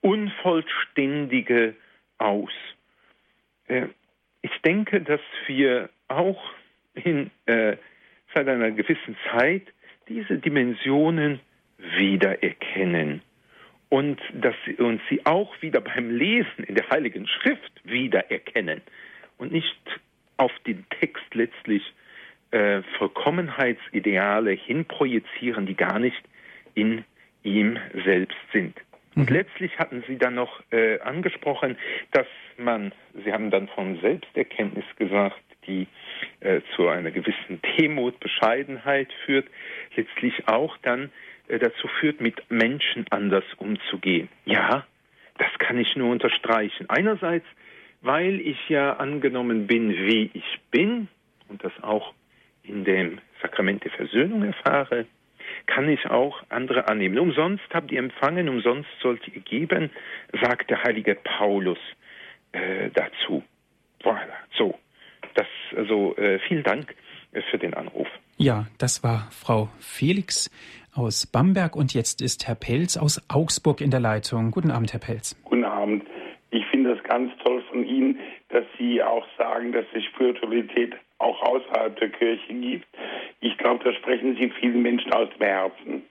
Unvollständige 0.00 1.74
aus. 2.18 2.52
Äh, 3.66 3.86
ich 4.42 4.56
denke, 4.64 5.00
dass 5.00 5.20
wir 5.46 5.90
auch 6.08 6.42
in, 6.94 7.30
äh, 7.46 7.76
seit 8.34 8.48
einer 8.48 8.70
gewissen 8.70 9.16
Zeit 9.30 9.66
diese 10.08 10.38
Dimensionen 10.38 11.40
wiedererkennen 11.78 13.22
und 13.88 14.20
dass 14.32 14.54
sie 14.66 14.74
uns 14.74 15.00
sie 15.08 15.24
auch 15.24 15.60
wieder 15.62 15.80
beim 15.80 16.10
Lesen 16.10 16.64
in 16.64 16.74
der 16.74 16.88
Heiligen 16.90 17.26
Schrift 17.26 17.72
wiedererkennen 17.84 18.80
und 19.38 19.52
nicht 19.52 19.78
auf 20.36 20.52
den 20.66 20.84
Text 21.00 21.34
letztlich 21.34 21.82
äh, 22.50 22.82
Vollkommenheitsideale 22.98 24.52
hinprojizieren, 24.52 25.66
die 25.66 25.74
gar 25.74 25.98
nicht 25.98 26.22
in 26.74 27.04
ihm 27.42 27.78
selbst 28.04 28.38
sind. 28.52 28.76
Und 29.18 29.30
mhm. 29.30 29.36
letztlich 29.36 29.76
hatten 29.80 30.04
Sie 30.06 30.16
dann 30.16 30.36
noch 30.36 30.62
äh, 30.70 31.00
angesprochen, 31.00 31.76
dass 32.12 32.28
man, 32.56 32.92
Sie 33.24 33.32
haben 33.32 33.50
dann 33.50 33.66
von 33.66 34.00
Selbsterkenntnis 34.00 34.84
gesagt, 34.96 35.42
die 35.66 35.88
äh, 36.38 36.60
zu 36.76 36.86
einer 36.86 37.10
gewissen 37.10 37.60
Demut, 37.76 38.20
Bescheidenheit 38.20 39.12
führt, 39.26 39.48
letztlich 39.96 40.46
auch 40.46 40.76
dann 40.82 41.10
äh, 41.48 41.58
dazu 41.58 41.88
führt, 41.98 42.20
mit 42.20 42.48
Menschen 42.48 43.06
anders 43.10 43.44
umzugehen. 43.56 44.28
Ja, 44.44 44.86
das 45.36 45.50
kann 45.58 45.78
ich 45.78 45.96
nur 45.96 46.12
unterstreichen. 46.12 46.88
Einerseits, 46.88 47.46
weil 48.02 48.40
ich 48.40 48.68
ja 48.68 48.94
angenommen 48.94 49.66
bin, 49.66 49.90
wie 49.90 50.30
ich 50.32 50.60
bin 50.70 51.08
und 51.48 51.64
das 51.64 51.72
auch 51.82 52.14
in 52.62 52.84
dem 52.84 53.18
Sakrament 53.42 53.82
der 53.82 53.90
Versöhnung 53.90 54.44
erfahre, 54.44 55.06
kann 55.66 55.88
ich 55.88 56.06
auch 56.06 56.42
andere 56.48 56.88
annehmen. 56.88 57.18
Umsonst 57.18 57.64
habt 57.72 57.90
ihr 57.92 57.98
empfangen, 57.98 58.48
umsonst 58.48 58.88
sollt 59.00 59.26
ihr 59.28 59.40
geben, 59.40 59.90
sagt 60.42 60.70
der 60.70 60.82
heilige 60.82 61.14
Paulus 61.14 61.78
äh, 62.52 62.90
dazu. 62.94 63.42
Voilà, 64.02 64.34
so. 64.56 64.78
Das, 65.34 65.46
also 65.76 66.16
äh, 66.16 66.38
vielen 66.48 66.62
Dank 66.62 66.94
äh, 67.32 67.42
für 67.50 67.58
den 67.58 67.74
Anruf. 67.74 68.08
Ja, 68.36 68.66
das 68.78 69.02
war 69.02 69.28
Frau 69.30 69.68
Felix 69.78 70.50
aus 70.94 71.26
Bamberg 71.26 71.76
und 71.76 71.94
jetzt 71.94 72.22
ist 72.22 72.46
Herr 72.46 72.54
Pelz 72.54 72.96
aus 72.96 73.22
Augsburg 73.28 73.80
in 73.80 73.90
der 73.90 74.00
Leitung. 74.00 74.50
Guten 74.50 74.70
Abend, 74.70 74.92
Herr 74.92 75.00
Pelz. 75.00 75.36
Guten 75.44 75.64
Abend. 75.64 76.04
Ich 76.50 76.64
finde 76.66 76.92
es 76.92 77.02
ganz 77.04 77.30
toll 77.44 77.62
von 77.70 77.84
Ihnen, 77.84 78.18
dass 78.48 78.64
Sie 78.78 79.02
auch 79.02 79.26
sagen, 79.36 79.72
dass 79.72 79.84
es 79.92 80.04
Spiritualität 80.04 80.94
auch 81.18 81.40
außerhalb 81.42 81.98
der 81.98 82.10
Kirche 82.10 82.54
gibt. 82.54 82.86
Ich 83.40 83.56
glaube, 83.58 83.84
da 83.84 83.92
sprechen 83.92 84.36
Sie 84.36 84.50
vielen 84.60 84.82
Menschen 84.82 85.12
aus 85.12 85.28
dem 85.38 85.46
Herzen. 85.46 86.02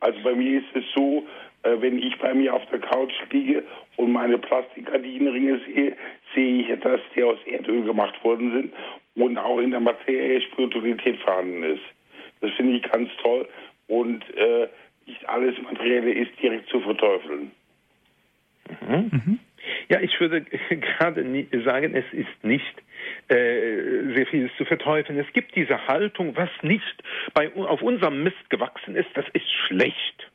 Also 0.00 0.20
bei 0.22 0.34
mir 0.34 0.58
ist 0.58 0.74
es 0.74 0.84
so, 0.94 1.26
äh, 1.62 1.80
wenn 1.80 1.98
ich 1.98 2.18
bei 2.18 2.34
mir 2.34 2.54
auf 2.54 2.64
der 2.70 2.80
Couch 2.80 3.12
liege 3.30 3.64
und 3.96 4.12
meine 4.12 4.38
Plastikgardinenringe 4.38 5.60
sehe, 5.66 5.96
sehe 6.34 6.62
ich, 6.62 6.80
dass 6.80 7.00
die 7.14 7.22
aus 7.22 7.38
Erdöl 7.46 7.82
gemacht 7.82 8.22
worden 8.22 8.52
sind 8.52 8.72
und 9.14 9.38
auch 9.38 9.58
in 9.58 9.70
der 9.70 9.80
Materie 9.80 10.40
Spiritualität 10.42 11.18
vorhanden 11.20 11.62
ist. 11.62 11.82
Das 12.40 12.50
finde 12.52 12.76
ich 12.76 12.82
ganz 12.82 13.08
toll 13.22 13.48
und 13.88 14.22
äh, 14.36 14.68
nicht 15.06 15.28
alles 15.28 15.60
Materielle 15.62 16.12
ist 16.12 16.30
direkt 16.42 16.68
zu 16.68 16.80
verteufeln. 16.80 17.50
Mhm. 18.86 19.38
Ja, 19.88 20.00
ich 20.00 20.18
würde 20.20 20.42
gerade 20.70 21.24
sagen, 21.64 21.94
es 21.94 22.04
ist 22.12 22.44
nicht 22.44 22.74
äh, 23.28 24.14
sehr 24.14 24.26
vieles 24.30 24.50
zu 24.56 24.64
verteufeln. 24.64 25.18
Es 25.18 25.32
gibt 25.32 25.54
diese 25.54 25.86
Haltung, 25.86 26.36
was 26.36 26.50
nicht 26.62 27.02
bei, 27.34 27.52
auf 27.54 27.82
unserem 27.82 28.22
Mist 28.22 28.50
gewachsen 28.50 28.96
ist, 28.96 29.08
das 29.14 29.26
ist 29.32 29.50
schlecht. 29.66 30.30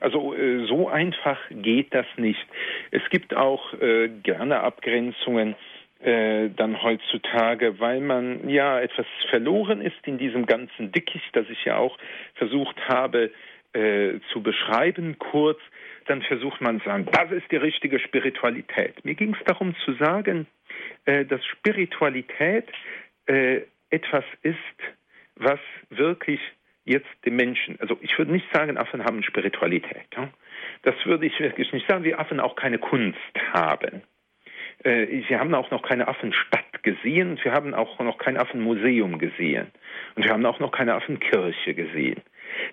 Also 0.00 0.34
äh, 0.34 0.66
so 0.66 0.88
einfach 0.88 1.38
geht 1.50 1.94
das 1.94 2.06
nicht. 2.16 2.44
Es 2.90 3.02
gibt 3.10 3.34
auch 3.34 3.72
äh, 3.74 4.08
gerne 4.08 4.60
Abgrenzungen 4.60 5.54
dann 6.04 6.82
heutzutage, 6.82 7.78
weil 7.78 8.00
man 8.00 8.48
ja 8.48 8.80
etwas 8.80 9.06
verloren 9.30 9.80
ist 9.80 10.04
in 10.04 10.18
diesem 10.18 10.46
ganzen 10.46 10.90
Dickicht, 10.90 11.28
das 11.32 11.48
ich 11.48 11.64
ja 11.64 11.76
auch 11.76 11.96
versucht 12.34 12.76
habe 12.88 13.30
äh, 13.72 14.20
zu 14.32 14.42
beschreiben 14.42 15.18
kurz. 15.18 15.58
Dann 16.06 16.22
versucht 16.22 16.60
man 16.60 16.80
zu 16.80 16.86
sagen, 16.86 17.06
das 17.12 17.30
ist 17.32 17.50
die 17.50 17.56
richtige 17.56 17.98
Spiritualität. 17.98 19.04
Mir 19.04 19.14
ging 19.14 19.34
es 19.34 19.44
darum 19.44 19.74
zu 19.84 19.94
sagen, 19.94 20.46
äh, 21.04 21.24
dass 21.24 21.44
Spiritualität 21.44 22.66
äh, 23.26 23.62
etwas 23.90 24.24
ist, 24.42 24.56
was 25.36 25.60
wirklich 25.90 26.40
jetzt 26.84 27.08
den 27.24 27.36
Menschen, 27.36 27.78
also 27.80 27.96
ich 28.00 28.16
würde 28.18 28.32
nicht 28.32 28.46
sagen, 28.52 28.76
Affen 28.76 29.04
haben 29.04 29.22
Spiritualität. 29.22 30.06
Das 30.82 30.94
würde 31.04 31.26
ich 31.26 31.38
wirklich 31.38 31.72
nicht 31.72 31.88
sagen, 31.88 32.04
wie 32.04 32.14
Affen 32.14 32.40
auch 32.40 32.56
keine 32.56 32.78
Kunst 32.78 33.18
haben. 33.52 34.02
Äh, 34.84 35.22
wir 35.28 35.38
haben 35.38 35.54
auch 35.54 35.70
noch 35.70 35.82
keine 35.82 36.08
Affenstadt 36.08 36.82
gesehen 36.82 37.30
und 37.30 37.44
wir 37.44 37.52
haben 37.52 37.74
auch 37.74 37.98
noch 38.00 38.18
kein 38.18 38.36
Affenmuseum 38.36 39.18
gesehen. 39.18 39.70
Und 40.16 40.24
wir 40.24 40.32
haben 40.32 40.44
auch 40.44 40.58
noch 40.58 40.72
keine 40.72 40.94
Affenkirche 40.94 41.74
gesehen. 41.74 42.20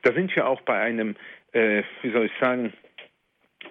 Da 0.01 0.13
sind 0.13 0.36
wir 0.36 0.47
auch 0.47 0.61
bei 0.61 0.80
einem, 0.80 1.15
äh, 1.51 1.84
wie 2.01 2.11
soll 2.11 2.25
ich 2.25 2.32
sagen, 2.39 2.73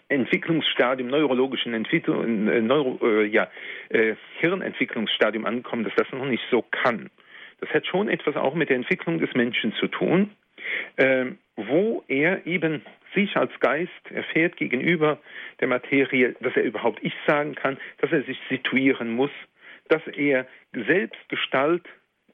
Entwicklungsstadium, 0.09 1.09
neurologischen 1.09 1.74
Entwicklung, 1.74 2.48
äh, 2.48 2.61
Neuro, 2.61 2.98
äh, 3.06 3.26
ja, 3.26 3.48
äh, 3.90 4.14
Hirnentwicklungsstadium 4.40 5.44
angekommen, 5.44 5.84
dass 5.84 5.94
das 5.96 6.11
noch 6.12 6.24
nicht 6.24 6.42
so 6.50 6.62
kann. 6.62 7.11
Das 7.61 7.70
hat 7.70 7.86
schon 7.86 8.09
etwas 8.09 8.36
auch 8.36 8.54
mit 8.54 8.68
der 8.68 8.76
Entwicklung 8.76 9.18
des 9.18 9.34
Menschen 9.34 9.72
zu 9.74 9.88
tun, 9.88 10.30
äh, 10.96 11.26
wo 11.56 12.04
er 12.09 12.46
eben 12.46 12.82
sich 13.14 13.36
als 13.36 13.52
Geist 13.61 13.90
erfährt 14.11 14.56
gegenüber 14.56 15.18
der 15.61 15.68
Materie, 15.68 16.34
dass 16.40 16.54
er 16.56 16.62
überhaupt 16.62 17.02
Ich 17.02 17.14
sagen 17.26 17.54
kann, 17.54 17.78
dass 17.98 18.12
er 18.12 18.22
sich 18.22 18.38
situieren 18.48 19.11
muss, 19.11 19.30
dass 19.88 20.06
er 20.09 20.46
selbst 20.72 21.28
Gestalt 21.28 21.84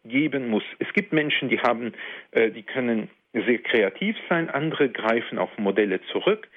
geben 0.05 0.49
muss. 0.49 0.65
Es 0.79 0.93
gibt 0.93 1.13
Menschen, 1.13 1.49
die 1.49 1.61
haben, 1.61 1.93
äh, 2.33 2.51
die 2.51 2.63
können 2.63 3.09
sehr 3.33 3.59
kreativ 3.59 4.17
sein, 4.29 4.51
andere 4.51 4.89
greifen 4.89 5.39
auf 5.39 5.57
Modelle 5.59 6.01
zurück, 6.13 6.49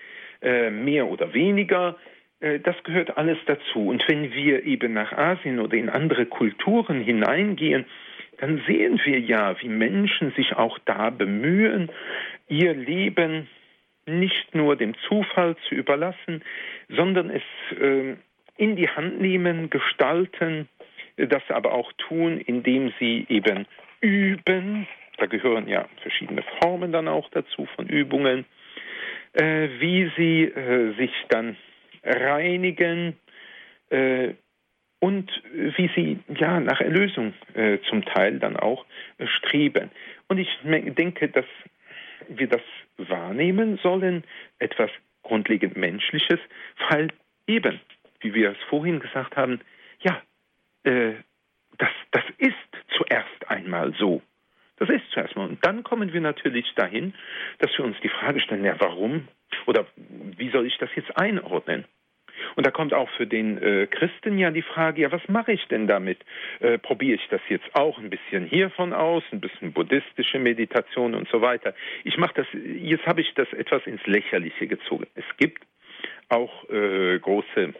mehr 0.41 1.07
oder 1.07 1.33
weniger. 1.33 1.97
Äh, 2.39 2.59
das 2.59 2.75
gehört 2.83 3.17
alles 3.17 3.37
dazu. 3.45 3.87
Und 3.87 4.07
wenn 4.07 4.33
wir 4.33 4.63
eben 4.65 4.93
nach 4.93 5.11
Asien 5.11 5.59
oder 5.59 5.75
in 5.75 5.89
andere 5.89 6.25
Kulturen 6.25 7.01
hineingehen, 7.01 7.85
dann 8.39 8.61
sehen 8.67 8.99
wir 9.03 9.19
ja, 9.19 9.59
wie 9.61 9.69
Menschen 9.69 10.31
sich 10.33 10.55
auch 10.55 10.77
da 10.85 11.09
bemühen, 11.09 11.89
ihr 12.47 12.73
Leben 12.73 13.47
nicht 14.05 14.53
nur 14.53 14.75
dem 14.75 14.93
Zufall 15.07 15.55
zu 15.67 15.75
überlassen, 15.75 16.43
sondern 16.87 17.29
es 17.29 17.43
äh, 17.79 18.15
in 18.57 18.75
die 18.75 18.89
Hand 18.89 19.19
nehmen, 19.19 19.69
gestalten, 19.69 20.69
das 21.17 21.43
aber 21.49 21.73
auch 21.73 21.91
tun, 21.93 22.39
indem 22.39 22.93
sie 22.99 23.25
eben 23.27 23.65
üben. 24.01 24.87
Da 25.17 25.25
gehören 25.25 25.67
ja 25.67 25.87
verschiedene 26.01 26.43
Formen 26.61 26.91
dann 26.91 27.07
auch 27.07 27.29
dazu 27.31 27.67
von 27.75 27.87
Übungen, 27.87 28.45
äh, 29.33 29.69
wie 29.79 30.11
sie 30.17 30.43
äh, 30.43 30.95
sich 30.97 31.11
dann 31.29 31.55
reinigen 32.03 33.17
äh, 33.89 34.33
und 34.99 35.31
wie 35.51 35.89
sie 35.95 36.19
ja 36.39 36.59
nach 36.59 36.81
Erlösung 36.81 37.33
äh, 37.53 37.77
zum 37.89 38.03
Teil 38.05 38.39
dann 38.39 38.57
auch 38.57 38.85
äh, 39.17 39.27
streben. 39.27 39.91
Und 40.27 40.39
ich 40.39 40.49
denke, 40.63 41.29
dass 41.29 41.45
wir 42.27 42.47
das 42.47 42.61
wahrnehmen 42.97 43.77
sollen, 43.83 44.23
etwas 44.59 44.89
grundlegend 45.23 45.77
Menschliches, 45.77 46.39
weil 46.89 47.09
eben, 47.45 47.79
wie 48.21 48.33
wir 48.33 48.51
es 48.51 48.57
vorhin 48.69 48.99
gesagt 48.99 49.35
haben, 49.35 49.59
ja, 49.99 50.21
äh, 50.83 51.13
das, 51.77 51.89
das 52.11 52.23
ist 52.37 52.55
zuerst 52.97 53.49
einmal 53.49 53.93
so. 53.99 54.21
Das 54.77 54.89
ist 54.89 55.09
zuerst 55.11 55.35
mal. 55.35 55.49
Und 55.49 55.65
dann 55.65 55.83
kommen 55.83 56.13
wir 56.13 56.21
natürlich 56.21 56.71
dahin, 56.75 57.13
dass 57.59 57.75
wir 57.77 57.85
uns 57.85 57.97
die 58.01 58.09
Frage 58.09 58.39
stellen, 58.39 58.63
ja, 58.63 58.75
warum 58.79 59.27
oder 59.65 59.85
wie 60.37 60.49
soll 60.49 60.65
ich 60.65 60.77
das 60.77 60.89
jetzt 60.95 61.17
einordnen? 61.17 61.85
Und 62.55 62.65
da 62.65 62.71
kommt 62.71 62.93
auch 62.93 63.09
für 63.11 63.25
den 63.25 63.57
äh, 63.57 63.87
Christen 63.87 64.37
ja 64.37 64.51
die 64.51 64.61
Frage, 64.61 65.01
ja, 65.01 65.11
was 65.11 65.27
mache 65.27 65.51
ich 65.51 65.65
denn 65.67 65.87
damit? 65.87 66.19
Äh, 66.59 66.77
Probiere 66.77 67.15
ich 67.15 67.27
das 67.29 67.41
jetzt 67.49 67.67
auch 67.73 67.97
ein 67.97 68.09
bisschen 68.09 68.45
hiervon 68.45 68.93
aus, 68.93 69.23
ein 69.31 69.41
bisschen 69.41 69.73
buddhistische 69.73 70.37
Meditation 70.39 71.15
und 71.15 71.27
so 71.29 71.41
weiter. 71.41 71.73
Ich 72.03 72.17
mache 72.17 72.35
das, 72.35 72.47
jetzt 72.53 73.05
habe 73.07 73.21
ich 73.21 73.33
das 73.33 73.51
etwas 73.53 73.85
ins 73.87 74.05
Lächerliche 74.05 74.67
gezogen. 74.67 75.07
Es 75.15 75.25
gibt 75.37 75.63
auch 76.29 76.69
äh, 76.69 77.17
große 77.19 77.73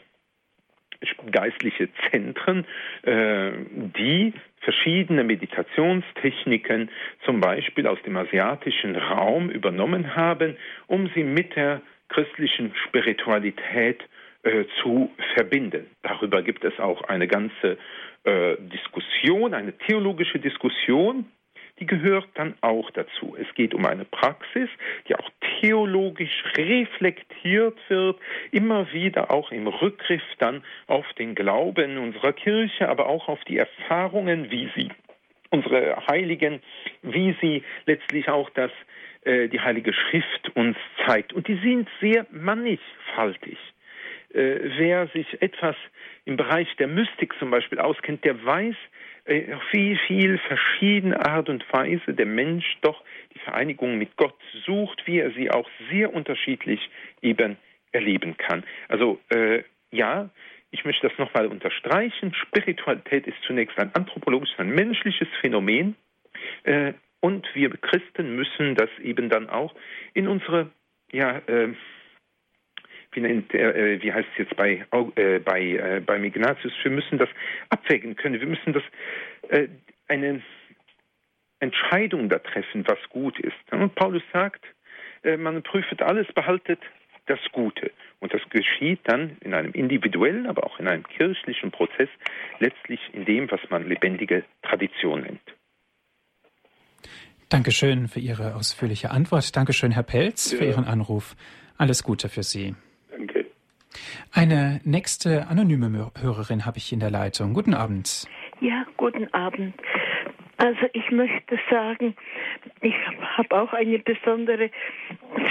geistliche 1.31 1.89
Zentren, 2.09 2.65
äh, 3.03 3.51
die 3.71 4.33
verschiedene 4.61 5.23
Meditationstechniken 5.23 6.89
zum 7.25 7.39
Beispiel 7.39 7.87
aus 7.87 8.01
dem 8.03 8.17
asiatischen 8.17 8.95
Raum 8.95 9.49
übernommen 9.49 10.15
haben, 10.15 10.57
um 10.87 11.09
sie 11.15 11.23
mit 11.23 11.55
der 11.55 11.81
christlichen 12.09 12.73
Spiritualität 12.87 14.01
äh, 14.43 14.65
zu 14.81 15.11
verbinden. 15.35 15.87
Darüber 16.03 16.41
gibt 16.41 16.63
es 16.63 16.79
auch 16.79 17.01
eine 17.03 17.27
ganze 17.27 17.77
äh, 18.23 18.55
Diskussion, 18.59 19.53
eine 19.53 19.77
theologische 19.77 20.39
Diskussion, 20.39 21.25
die 21.79 21.85
gehört 21.85 22.27
dann 22.35 22.55
auch 22.61 22.89
dazu. 22.91 23.35
Es 23.39 23.53
geht 23.55 23.73
um 23.73 23.85
eine 23.85 24.05
Praxis, 24.05 24.69
die 25.07 25.15
auch 25.15 25.29
theologisch 25.59 26.43
reflektiert 26.55 27.77
wird, 27.87 28.17
immer 28.51 28.91
wieder 28.93 29.31
auch 29.31 29.51
im 29.51 29.67
Rückgriff 29.67 30.23
dann 30.39 30.63
auf 30.87 31.05
den 31.13 31.35
Glauben 31.35 31.97
unserer 31.97 32.33
Kirche, 32.33 32.89
aber 32.89 33.07
auch 33.07 33.27
auf 33.27 33.43
die 33.45 33.57
Erfahrungen, 33.57 34.49
wie 34.51 34.69
sie 34.75 34.89
unsere 35.49 35.95
Heiligen, 36.09 36.61
wie 37.03 37.35
sie 37.41 37.63
letztlich 37.85 38.27
auch 38.29 38.49
das 38.51 38.71
äh, 39.23 39.47
die 39.47 39.59
Heilige 39.59 39.93
Schrift 39.93 40.55
uns 40.55 40.77
zeigt. 41.05 41.33
Und 41.33 41.47
die 41.47 41.59
sind 41.63 41.89
sehr 42.01 42.25
mannigfaltig. 42.31 43.57
Äh, 44.33 44.59
wer 44.77 45.07
sich 45.07 45.41
etwas 45.41 45.75
im 46.25 46.37
Bereich 46.37 46.67
der 46.77 46.87
Mystik 46.87 47.33
zum 47.39 47.49
Beispiel 47.49 47.79
auskennt, 47.79 48.25
der 48.25 48.43
weiß, 48.43 48.75
äh, 49.27 49.55
wie 49.71 49.97
viel 50.07 50.37
verschiedene 50.39 51.25
Art 51.25 51.49
und 51.49 51.65
Weise 51.71 52.13
der 52.13 52.25
Mensch 52.25 52.77
doch 52.81 53.03
die 53.33 53.39
Vereinigung 53.39 53.97
mit 53.97 54.15
Gott 54.17 54.35
sucht, 54.65 55.03
wie 55.05 55.19
er 55.19 55.31
sie 55.31 55.51
auch 55.51 55.69
sehr 55.91 56.13
unterschiedlich 56.13 56.89
eben 57.21 57.57
erleben 57.91 58.37
kann. 58.37 58.63
Also 58.87 59.19
äh, 59.29 59.63
ja, 59.91 60.29
ich 60.71 60.85
möchte 60.85 61.07
das 61.07 61.17
nochmal 61.17 61.47
unterstreichen. 61.47 62.33
Spiritualität 62.33 63.27
ist 63.27 63.37
zunächst 63.45 63.77
ein 63.79 63.93
anthropologisches, 63.95 64.59
ein 64.59 64.69
menschliches 64.69 65.27
Phänomen. 65.41 65.95
Äh, 66.63 66.93
und 67.19 67.47
wir 67.53 67.69
Christen 67.69 68.35
müssen 68.35 68.75
das 68.75 68.89
eben 69.01 69.29
dann 69.29 69.49
auch 69.49 69.73
in 70.13 70.27
unsere 70.27 70.69
ja, 71.11 71.37
äh, 71.47 71.73
wie, 73.11 73.21
äh, 73.21 74.01
wie 74.01 74.13
heißt 74.13 74.27
es 74.33 74.37
jetzt 74.37 74.55
bei, 74.55 74.85
äh, 74.91 75.39
bei, 75.39 75.61
äh, 75.61 76.01
beim 76.05 76.23
Ignatius, 76.23 76.73
wir 76.83 76.91
müssen 76.91 77.17
das 77.17 77.29
abwägen 77.69 78.15
können, 78.15 78.39
wir 78.39 78.47
müssen 78.47 78.73
das 78.73 78.83
äh, 79.49 79.67
eine 80.07 80.41
Entscheidung 81.59 82.29
da 82.29 82.39
treffen, 82.39 82.87
was 82.87 82.99
gut 83.09 83.39
ist. 83.39 83.55
Und 83.71 83.95
Paulus 83.95 84.23
sagt, 84.31 84.63
äh, 85.23 85.37
man 85.37 85.63
prüft 85.63 86.01
alles, 86.01 86.27
behaltet 86.33 86.79
das 87.25 87.39
Gute. 87.51 87.91
Und 88.19 88.33
das 88.33 88.41
geschieht 88.49 88.99
dann 89.03 89.37
in 89.41 89.53
einem 89.53 89.71
individuellen, 89.73 90.47
aber 90.47 90.65
auch 90.65 90.79
in 90.79 90.87
einem 90.87 91.03
kirchlichen 91.03 91.71
Prozess, 91.71 92.09
letztlich 92.59 92.99
in 93.13 93.25
dem, 93.25 93.51
was 93.51 93.59
man 93.69 93.87
lebendige 93.87 94.43
Tradition 94.63 95.21
nennt. 95.21 95.41
Dankeschön 97.49 98.07
für 98.07 98.19
Ihre 98.19 98.55
ausführliche 98.55 99.11
Antwort. 99.11 99.55
Dankeschön, 99.55 99.91
Herr 99.91 100.03
Pelz, 100.03 100.51
ja. 100.51 100.57
für 100.57 100.65
Ihren 100.65 100.85
Anruf. 100.85 101.35
Alles 101.77 102.03
Gute 102.03 102.27
für 102.27 102.43
Sie. 102.43 102.75
Eine 104.33 104.81
nächste 104.83 105.47
anonyme 105.47 106.11
Hörerin 106.19 106.65
habe 106.65 106.77
ich 106.77 106.91
in 106.91 106.99
der 106.99 107.11
Leitung. 107.11 107.53
Guten 107.53 107.73
Abend. 107.73 108.25
Ja, 108.59 108.85
guten 108.97 109.33
Abend. 109.33 109.73
Also 110.57 110.87
ich 110.93 111.11
möchte 111.11 111.59
sagen, 111.69 112.15
ich 112.81 112.95
habe 113.37 113.61
auch 113.61 113.73
eine 113.73 113.99
besondere 113.99 114.71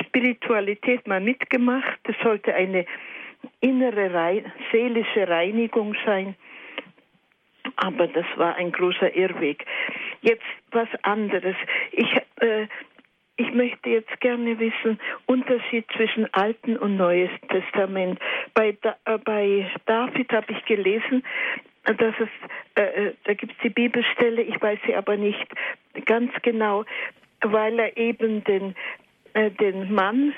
Spiritualität 0.01 1.07
mal 1.07 1.21
mitgemacht. 1.21 1.99
Es 2.05 2.17
sollte 2.23 2.55
eine 2.55 2.87
innere, 3.61 4.13
Rein 4.13 4.53
seelische 4.73 5.29
Reinigung 5.29 5.95
sein. 6.05 6.35
Aber 7.77 8.09
das 8.09 8.27
war 8.37 8.57
ein 8.57 8.73
großer 8.73 9.15
Irrweg. 9.15 9.65
Jetzt 10.23 10.43
was 10.73 10.89
anderes. 11.03 11.57
Ich 11.93 12.13
äh, 12.41 12.67
ich 13.37 13.53
möchte 13.53 13.91
jetzt 13.91 14.21
gerne 14.21 14.59
wissen, 14.59 14.99
Unterschied 15.27 15.87
zwischen 15.95 16.33
Alten 16.33 16.77
und 16.77 16.97
Neues 16.97 17.31
Testament. 17.49 18.19
Bei, 18.55 18.77
da, 18.81 18.97
äh, 19.05 19.19
bei 19.19 19.71
David 19.87 20.33
habe 20.33 20.53
ich 20.53 20.65
gelesen, 20.65 21.23
dass 21.85 22.15
es, 22.19 22.29
äh, 22.77 23.09
äh 23.09 23.15
da 23.25 23.35
gibt 23.35 23.53
es 23.53 23.59
die 23.63 23.71
Bibelstelle, 23.71 24.43
ich 24.43 24.61
weiß 24.61 24.79
sie 24.87 24.95
aber 24.95 25.17
nicht 25.17 25.47
ganz 26.07 26.33
genau, 26.43 26.85
weil 27.43 27.79
er 27.79 27.97
eben 27.97 28.43
den, 28.45 28.75
äh, 29.35 29.51
den 29.51 29.93
Mann 29.93 30.35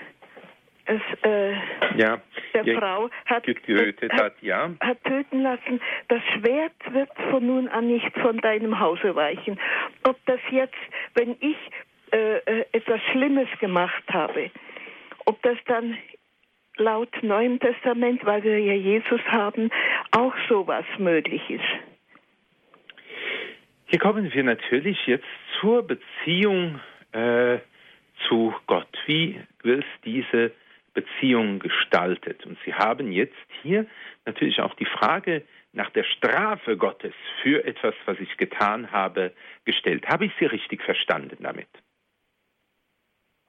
es, 0.89 1.01
äh, 1.23 1.53
ja, 1.97 2.19
der 2.55 2.79
Frau 2.79 3.11
hat, 3.27 3.45
getötet 3.45 4.11
hat, 4.15 4.35
ja. 4.41 4.71
hat 4.81 5.05
töten 5.05 5.43
lassen. 5.43 5.81
Das 6.09 6.23
Schwert 6.35 6.73
wird 6.93 7.11
von 7.31 7.47
nun 7.47 7.69
an 7.69 7.89
nicht 7.89 8.11
von 8.19 8.39
deinem 8.39 8.81
Hause 8.81 9.15
weichen. 9.15 9.61
Ob 10.05 10.17
das 10.25 10.41
jetzt, 10.51 10.75
wenn 11.15 11.37
ich 11.41 11.57
äh, 12.13 12.39
äh, 12.39 12.65
etwas 12.73 13.01
Schlimmes 13.13 13.49
gemacht 13.61 14.05
habe. 14.11 14.51
Ob 15.25 15.43
das 15.43 15.59
dann 15.67 15.97
laut 16.77 17.11
Neuem 17.23 17.59
Testament, 17.61 18.25
weil 18.25 18.43
wir 18.43 18.59
ja 18.59 18.75
Jesus 18.75 19.21
haben, 19.27 19.71
auch 20.13 20.35
sowas 20.49 20.85
möglich 20.99 21.43
ist. 21.51 21.65
Hier 23.87 23.99
kommen 23.99 24.33
wir 24.33 24.45
natürlich 24.45 25.07
jetzt 25.07 25.27
zur 25.61 25.83
Beziehung 25.83 26.81
äh, 27.13 27.59
zu 28.29 28.55
Gott. 28.67 28.89
Wie 29.07 29.41
ist 29.63 29.85
diese 30.05 30.53
Beziehung 30.95 31.59
gestaltet? 31.59 32.45
Und 32.47 32.59
Sie 32.65 32.75
haben 32.75 33.13
jetzt 33.13 33.37
hier 33.63 33.87
natürlich 34.27 34.61
auch 34.61 34.75
die 34.75 34.85
Frage 34.85 35.43
nach 35.73 35.91
der 35.91 36.05
Strafe 36.05 36.77
Gottes 36.77 37.15
für 37.43 37.65
etwas, 37.65 37.95
was 38.05 38.19
ich 38.21 38.37
getan 38.37 38.91
habe, 38.93 39.33
gestellt. 39.65 40.07
Habe 40.09 40.27
ich 40.27 40.33
Sie 40.39 40.47
richtig 40.47 40.83
verstanden 40.83 41.39
damit? 41.41 41.69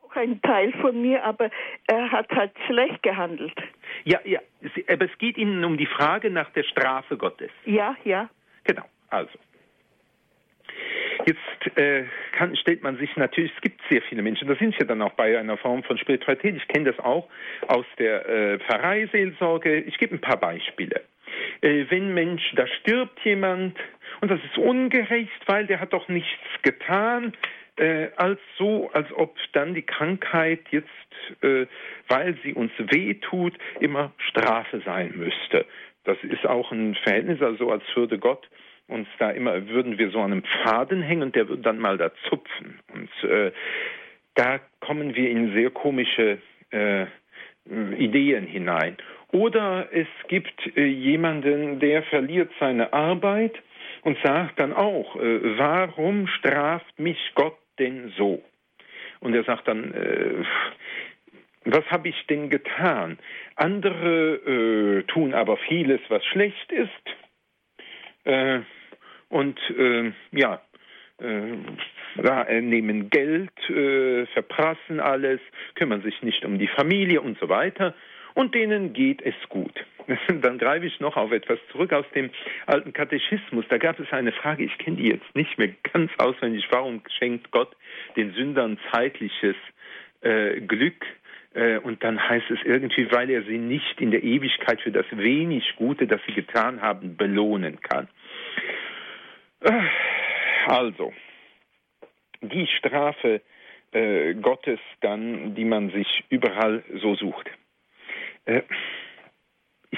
Auch 0.09 0.15
ein 0.15 0.41
Teil 0.41 0.71
von 0.81 1.01
mir, 1.01 1.23
aber 1.23 1.49
er 1.87 2.11
hat 2.11 2.29
halt 2.31 2.51
schlecht 2.67 3.03
gehandelt. 3.03 3.55
Ja, 4.05 4.19
ja, 4.23 4.39
aber 4.87 5.05
es 5.05 5.17
geht 5.17 5.37
Ihnen 5.37 5.63
um 5.63 5.77
die 5.77 5.85
Frage 5.85 6.29
nach 6.29 6.49
der 6.51 6.63
Strafe 6.63 7.17
Gottes. 7.17 7.51
Ja, 7.65 7.95
ja. 8.03 8.29
Genau, 8.63 8.85
also. 9.09 9.37
Jetzt 11.25 11.77
äh, 11.77 12.05
kann, 12.31 12.55
stellt 12.55 12.81
man 12.81 12.97
sich 12.97 13.15
natürlich, 13.17 13.51
es 13.55 13.61
gibt 13.61 13.81
sehr 13.89 14.01
viele 14.03 14.21
Menschen, 14.21 14.47
da 14.47 14.55
sind 14.55 14.77
wir 14.79 14.87
dann 14.87 15.01
auch 15.01 15.13
bei 15.13 15.37
einer 15.37 15.57
Form 15.57 15.83
von 15.83 15.97
Spiritualität. 15.97 16.55
Ich 16.55 16.67
kenne 16.67 16.91
das 16.91 16.99
auch 17.03 17.27
aus 17.67 17.85
der 17.97 18.27
äh, 18.27 18.59
Pfarreiseelsorge. 18.59 19.81
Ich 19.81 19.97
gebe 19.97 20.15
ein 20.15 20.21
paar 20.21 20.37
Beispiele. 20.37 21.01
Äh, 21.61 21.85
wenn 21.89 22.13
Mensch, 22.13 22.41
da 22.55 22.65
stirbt 22.67 23.19
jemand 23.25 23.77
und 24.21 24.31
das 24.31 24.39
ist 24.43 24.57
ungerecht, 24.57 25.41
weil 25.45 25.67
der 25.67 25.79
hat 25.79 25.93
doch 25.93 26.07
nichts 26.07 26.29
getan, 26.63 27.33
äh, 27.79 28.09
als 28.17 28.39
so, 28.57 28.89
als 28.93 29.07
ob 29.13 29.35
dann 29.53 29.73
die 29.73 29.83
Krankheit 29.83 30.61
jetzt, 30.71 30.87
äh, 31.41 31.65
weil 32.07 32.37
sie 32.43 32.53
uns 32.53 32.71
wehtut, 32.77 33.53
immer 33.79 34.11
Strafe 34.17 34.81
sein 34.85 35.13
müsste. 35.15 35.65
Das 36.03 36.17
ist 36.23 36.45
auch 36.45 36.71
ein 36.71 36.95
Verhältnis, 36.95 37.41
also 37.41 37.71
als 37.71 37.83
würde 37.95 38.19
Gott 38.19 38.49
uns 38.87 39.07
da 39.19 39.29
immer, 39.29 39.67
würden 39.67 39.97
wir 39.97 40.09
so 40.09 40.19
an 40.19 40.31
einem 40.31 40.43
Faden 40.63 41.01
hängen 41.01 41.23
und 41.23 41.35
der 41.35 41.47
würde 41.47 41.61
dann 41.61 41.79
mal 41.79 41.97
da 41.97 42.11
zupfen. 42.27 42.79
Und 42.93 43.29
äh, 43.29 43.51
da 44.35 44.59
kommen 44.79 45.15
wir 45.15 45.29
in 45.29 45.53
sehr 45.53 45.69
komische 45.69 46.39
äh, 46.71 47.05
Ideen 47.97 48.45
hinein. 48.45 48.97
Oder 49.31 49.89
es 49.91 50.07
gibt 50.27 50.75
äh, 50.75 50.85
jemanden, 50.85 51.79
der 51.79 52.03
verliert 52.03 52.51
seine 52.59 52.93
Arbeit 52.93 53.53
und 54.01 54.17
sagt 54.23 54.59
dann 54.59 54.73
auch, 54.73 55.15
äh, 55.17 55.57
warum 55.57 56.27
straft 56.27 56.97
mich 56.97 57.19
Gott 57.35 57.57
denn 57.79 58.13
so? 58.17 58.43
Und 59.19 59.35
er 59.35 59.43
sagt 59.43 59.67
dann, 59.67 59.93
äh, 59.93 60.43
was 61.65 61.85
habe 61.91 62.09
ich 62.09 62.25
denn 62.27 62.49
getan? 62.49 63.19
Andere 63.55 64.35
äh, 64.35 65.03
tun 65.03 65.33
aber 65.33 65.57
vieles, 65.57 65.99
was 66.09 66.25
schlecht 66.25 66.71
ist. 66.71 66.89
Äh, 68.23 68.61
und 69.29 69.59
äh, 69.77 70.11
ja, 70.31 70.61
äh, 71.19 72.61
nehmen 72.61 73.09
Geld, 73.09 73.69
äh, 73.69 74.25
verprassen 74.27 74.99
alles, 74.99 75.41
kümmern 75.75 76.01
sich 76.01 76.21
nicht 76.21 76.45
um 76.45 76.57
die 76.57 76.67
Familie 76.67 77.21
und 77.21 77.37
so 77.39 77.49
weiter. 77.49 77.93
Und 78.33 78.55
denen 78.55 78.93
geht 78.93 79.21
es 79.21 79.35
gut. 79.49 79.85
Dann 80.41 80.57
greife 80.57 80.85
ich 80.85 80.99
noch 80.99 81.15
auf 81.17 81.31
etwas 81.31 81.59
zurück 81.71 81.93
aus 81.93 82.05
dem 82.15 82.29
alten 82.65 82.93
Katechismus. 82.93 83.65
Da 83.69 83.77
gab 83.77 83.99
es 83.99 84.11
eine 84.11 84.31
Frage, 84.31 84.63
ich 84.63 84.77
kenne 84.77 84.97
die 84.97 85.09
jetzt 85.09 85.35
nicht 85.35 85.57
mehr 85.57 85.69
ganz 85.93 86.11
auswendig. 86.17 86.65
Warum 86.71 87.01
schenkt 87.17 87.51
Gott 87.51 87.75
den 88.15 88.33
Sündern 88.33 88.79
zeitliches 88.91 89.55
äh, 90.21 90.61
Glück? 90.61 91.05
Äh, 91.53 91.77
und 91.79 92.03
dann 92.03 92.29
heißt 92.29 92.49
es 92.51 92.59
irgendwie, 92.63 93.11
weil 93.11 93.29
er 93.29 93.43
sie 93.43 93.57
nicht 93.57 93.99
in 94.01 94.11
der 94.11 94.23
Ewigkeit 94.23 94.81
für 94.81 94.91
das 94.91 95.05
wenig 95.11 95.75
Gute, 95.75 96.07
das 96.07 96.21
sie 96.27 96.33
getan 96.33 96.81
haben, 96.81 97.17
belohnen 97.17 97.79
kann. 97.81 98.07
Äh, 99.61 99.71
also, 100.67 101.13
die 102.41 102.67
Strafe 102.67 103.41
äh, 103.91 104.35
Gottes 104.35 104.79
dann, 105.01 105.55
die 105.55 105.65
man 105.65 105.89
sich 105.91 106.23
überall 106.29 106.83
so 107.01 107.15
sucht. 107.15 107.49
Äh, 108.45 108.61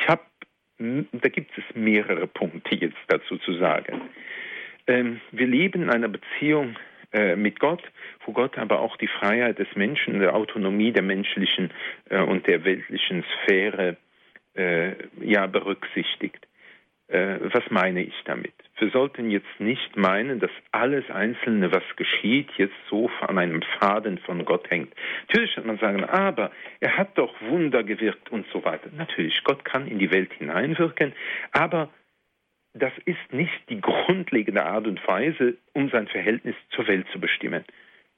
ich 0.02 0.08
habe, 0.08 0.22
da 0.78 1.30
gibt 1.30 1.52
es 1.58 1.64
mehrere 1.76 2.28
Punkte 2.28 2.76
jetzt 2.76 2.98
dazu 3.08 3.38
zu 3.38 3.54
sagen. 3.54 4.02
Ähm, 4.88 5.22
wir 5.32 5.48
leben 5.48 5.84
in 5.84 5.90
einer 5.90 6.08
Beziehung 6.08 6.76
äh, 7.14 7.36
mit 7.36 7.60
Gott, 7.60 7.84
wo 8.26 8.32
Gott 8.32 8.58
aber 8.58 8.80
auch 8.80 8.98
die 8.98 9.08
Freiheit 9.08 9.60
des 9.60 9.68
Menschen, 9.76 10.20
der 10.20 10.36
Autonomie 10.36 10.92
der 10.92 11.04
menschlichen 11.04 11.72
äh, 12.10 12.20
und 12.20 12.48
der 12.48 12.64
weltlichen 12.64 13.24
Sphäre 13.44 13.98
äh, 14.56 14.94
ja 15.20 15.46
berücksichtigt. 15.46 16.48
Äh, 17.08 17.38
was 17.54 17.64
meine 17.70 18.02
ich 18.02 18.16
damit? 18.26 18.54
Wir 18.82 18.90
sollten 18.90 19.30
jetzt 19.30 19.60
nicht 19.60 19.96
meinen, 19.96 20.40
dass 20.40 20.50
alles 20.72 21.08
Einzelne, 21.12 21.72
was 21.72 21.84
geschieht, 21.98 22.50
jetzt 22.58 22.74
so 22.90 23.12
an 23.22 23.38
einem 23.38 23.62
Faden 23.78 24.18
von 24.18 24.44
Gott 24.44 24.68
hängt. 24.72 24.92
Natürlich 25.28 25.54
kann 25.54 25.68
man 25.68 25.78
sagen, 25.78 26.04
aber 26.04 26.50
er 26.80 26.98
hat 26.98 27.16
doch 27.16 27.32
Wunder 27.42 27.84
gewirkt 27.84 28.32
und 28.32 28.48
so 28.52 28.66
weiter. 28.66 28.90
Natürlich, 28.98 29.44
Gott 29.44 29.64
kann 29.66 29.86
in 29.86 30.00
die 30.00 30.12
Welt 30.12 30.34
hineinwirken, 30.34 31.14
aber 31.52 31.90
das 32.74 32.92
ist 33.06 33.32
nicht 33.32 33.70
die 33.70 33.80
grundlegende 33.80 34.66
Art 34.66 34.88
und 34.88 35.08
Weise, 35.08 35.58
um 35.74 35.92
sein 35.92 36.08
Verhältnis 36.08 36.56
zur 36.72 36.88
Welt 36.88 37.06
zu 37.14 37.20
bestimmen. 37.20 37.64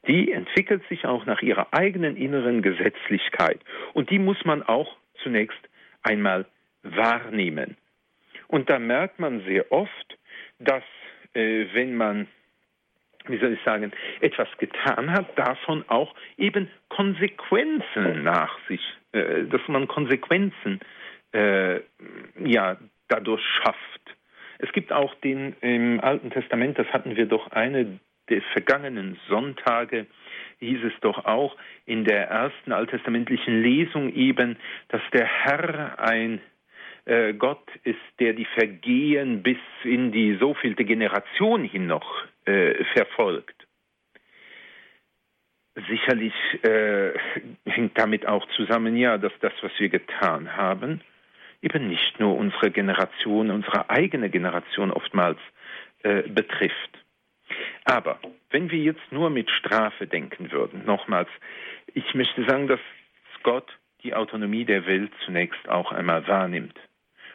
Die 0.07 0.31
entwickelt 0.31 0.87
sich 0.87 1.03
auch 1.05 1.25
nach 1.25 1.41
ihrer 1.41 1.73
eigenen 1.73 2.15
inneren 2.15 2.61
Gesetzlichkeit. 2.61 3.59
Und 3.91 4.11
die 4.11 4.19
muss 4.19 4.45
man 4.45 4.63
auch 4.63 4.95
zunächst 5.23 5.59
einmal 6.03 6.45
wahrnehmen. 6.83 7.75
Und 8.47 8.69
da 8.69 8.79
merkt 8.79 9.19
man 9.19 9.43
sehr 9.43 9.69
oft, 9.69 10.17
dass 10.63 10.83
äh, 11.33 11.65
wenn 11.73 11.95
man, 11.95 12.27
wie 13.27 13.37
soll 13.37 13.53
ich 13.53 13.63
sagen, 13.63 13.91
etwas 14.21 14.47
getan 14.57 15.11
hat, 15.11 15.37
davon 15.37 15.83
auch 15.87 16.13
eben 16.37 16.69
Konsequenzen 16.89 18.23
nach 18.23 18.57
sich, 18.67 18.81
äh, 19.11 19.43
dass 19.45 19.61
man 19.67 19.87
Konsequenzen 19.87 20.79
äh, 21.33 21.79
ja 22.43 22.77
dadurch 23.07 23.43
schafft. 23.61 24.15
Es 24.59 24.71
gibt 24.71 24.91
auch 24.93 25.13
den 25.15 25.55
im 25.61 25.99
Alten 25.99 26.29
Testament, 26.31 26.79
das 26.79 26.87
hatten 26.87 27.15
wir 27.15 27.25
doch 27.25 27.51
eine 27.51 27.99
der 28.29 28.41
vergangenen 28.53 29.19
Sonntage, 29.27 30.05
hieß 30.59 30.83
es 30.85 30.93
doch 31.01 31.25
auch 31.25 31.57
in 31.85 32.05
der 32.05 32.29
ersten 32.29 32.71
alttestamentlichen 32.71 33.61
Lesung 33.61 34.13
eben, 34.13 34.57
dass 34.87 35.01
der 35.11 35.25
Herr 35.25 35.99
ein 35.99 36.39
äh, 37.05 37.33
Gott 37.33 37.63
ist, 37.83 37.99
der 38.19 38.33
die 38.33 38.45
Vergehen 38.45 39.43
bis 39.43 39.57
in 39.83 40.11
die 40.11 40.37
so 40.39 40.53
vielte 40.53 40.85
Generation 40.85 41.63
hin 41.63 41.87
noch 41.87 42.23
äh, 42.45 42.83
verfolgt. 42.93 43.55
Sicherlich 45.89 46.33
äh, 46.63 47.13
hängt 47.65 47.97
damit 47.97 48.27
auch 48.27 48.47
zusammen, 48.55 48.95
ja, 48.95 49.17
dass 49.17 49.33
das, 49.41 49.53
was 49.61 49.71
wir 49.79 49.89
getan 49.89 50.55
haben, 50.55 51.01
eben 51.61 51.87
nicht 51.87 52.19
nur 52.19 52.37
unsere 52.37 52.69
Generation, 52.69 53.49
unsere 53.49 53.89
eigene 53.89 54.29
Generation 54.29 54.91
oftmals 54.91 55.39
äh, 56.03 56.21
betrifft. 56.23 56.99
Aber 57.85 58.19
wenn 58.51 58.69
wir 58.71 58.79
jetzt 58.79 59.11
nur 59.11 59.29
mit 59.29 59.49
Strafe 59.49 60.07
denken 60.07 60.51
würden, 60.51 60.85
nochmals, 60.85 61.29
ich 61.93 62.13
möchte 62.13 62.45
sagen, 62.45 62.67
dass 62.67 62.79
Gott 63.41 63.77
die 64.03 64.13
Autonomie 64.13 64.65
der 64.65 64.85
Welt 64.85 65.11
zunächst 65.25 65.67
auch 65.67 65.91
einmal 65.91 66.25
wahrnimmt 66.27 66.79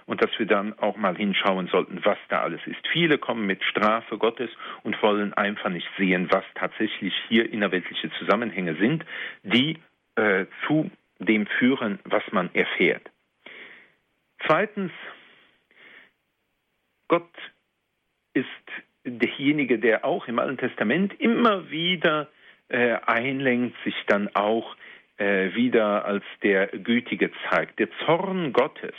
und 0.08 0.22
dass 0.22 0.30
wir 0.38 0.46
dann 0.46 0.76
auch 0.78 0.96
mal 0.96 1.14
hinschauen 1.16 1.68
sollten, 1.68 2.02
was 2.02 2.16
da 2.30 2.40
alles 2.40 2.62
ist. 2.66 2.80
Viele 2.92 3.18
kommen 3.18 3.46
mit 3.46 3.62
Strafe 3.62 4.16
Gottes 4.16 4.50
und 4.82 5.00
wollen 5.02 5.34
einfach 5.34 5.68
nicht 5.68 5.86
sehen, 5.98 6.28
was 6.30 6.44
tatsächlich 6.54 7.12
hier 7.28 7.52
innerweltliche 7.52 8.10
Zusammenhänge 8.18 8.74
sind, 8.76 9.04
die 9.42 9.76
äh, 10.16 10.46
zu 10.66 10.90
dem 11.18 11.46
führen, 11.58 11.98
was 12.04 12.22
man 12.32 12.48
erfährt. 12.54 13.02
Zweitens, 14.46 14.92
Gott 17.08 17.30
ist 18.32 18.46
derjenige, 19.04 19.78
der 19.78 20.06
auch 20.06 20.26
im 20.26 20.38
Alten 20.38 20.56
Testament 20.56 21.20
immer 21.20 21.70
wieder 21.70 22.28
äh, 22.68 22.96
einlenkt, 23.04 23.76
sich 23.84 23.96
dann 24.06 24.34
auch 24.34 24.74
äh, 25.18 25.54
wieder 25.54 26.06
als 26.06 26.24
der 26.42 26.68
Gütige 26.68 27.30
zeigt. 27.50 27.78
Der 27.78 27.90
Zorn 28.06 28.54
Gottes 28.54 28.94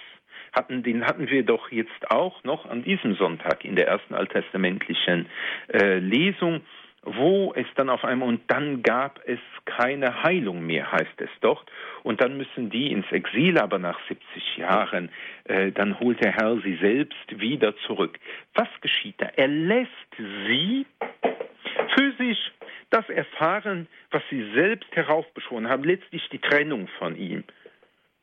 hatten, 0.54 0.84
den 0.84 1.06
hatten 1.06 1.30
wir 1.30 1.44
doch 1.44 1.72
jetzt 1.72 2.12
auch 2.12 2.44
noch 2.44 2.66
an 2.66 2.84
diesem 2.84 3.16
Sonntag 3.16 3.66
in 3.66 3.76
der 3.76 3.88
ersten 3.88 4.14
alttestamentlichen 4.14 5.28
äh, 5.72 6.00
Lesung, 6.00 6.62
wo 7.04 7.54
es 7.56 7.66
dann 7.76 7.90
auf 7.90 8.04
einmal, 8.04 8.28
und 8.28 8.42
dann 8.48 8.84
gab 8.84 9.20
es 9.26 9.40
keine 9.66 10.24
Heilung 10.24 10.66
mehr, 10.66 10.92
heißt 10.92 11.20
es 11.22 11.30
dort. 11.42 11.70
Und 12.04 12.22
dann 12.22 12.38
müssen 12.38 12.70
die 12.70 12.92
ins 12.92 13.10
Exil, 13.12 13.58
aber 13.58 13.80
nach 13.80 14.00
70 14.08 14.58
Jahren, 14.58 15.10
äh, 15.46 15.72
dann 15.72 16.00
holt 16.00 16.24
der 16.24 16.34
Herr 16.34 16.58
sie 16.62 16.78
selbst 16.82 17.40
wieder 17.40 17.76
zurück. 17.88 18.20
Was 18.54 18.68
geschieht 18.82 19.16
da? 19.18 19.28
Er 19.36 19.48
lässt 19.48 19.90
sie 20.18 20.86
physisch 21.96 22.52
das 22.90 23.08
erfahren, 23.10 23.88
was 24.12 24.24
sie 24.30 24.52
selbst 24.54 24.94
heraufbeschworen 24.96 25.70
haben, 25.70 25.84
letztlich 25.84 26.28
die 26.30 26.40
Trennung 26.40 26.88
von 26.98 27.16
ihm. 27.16 27.44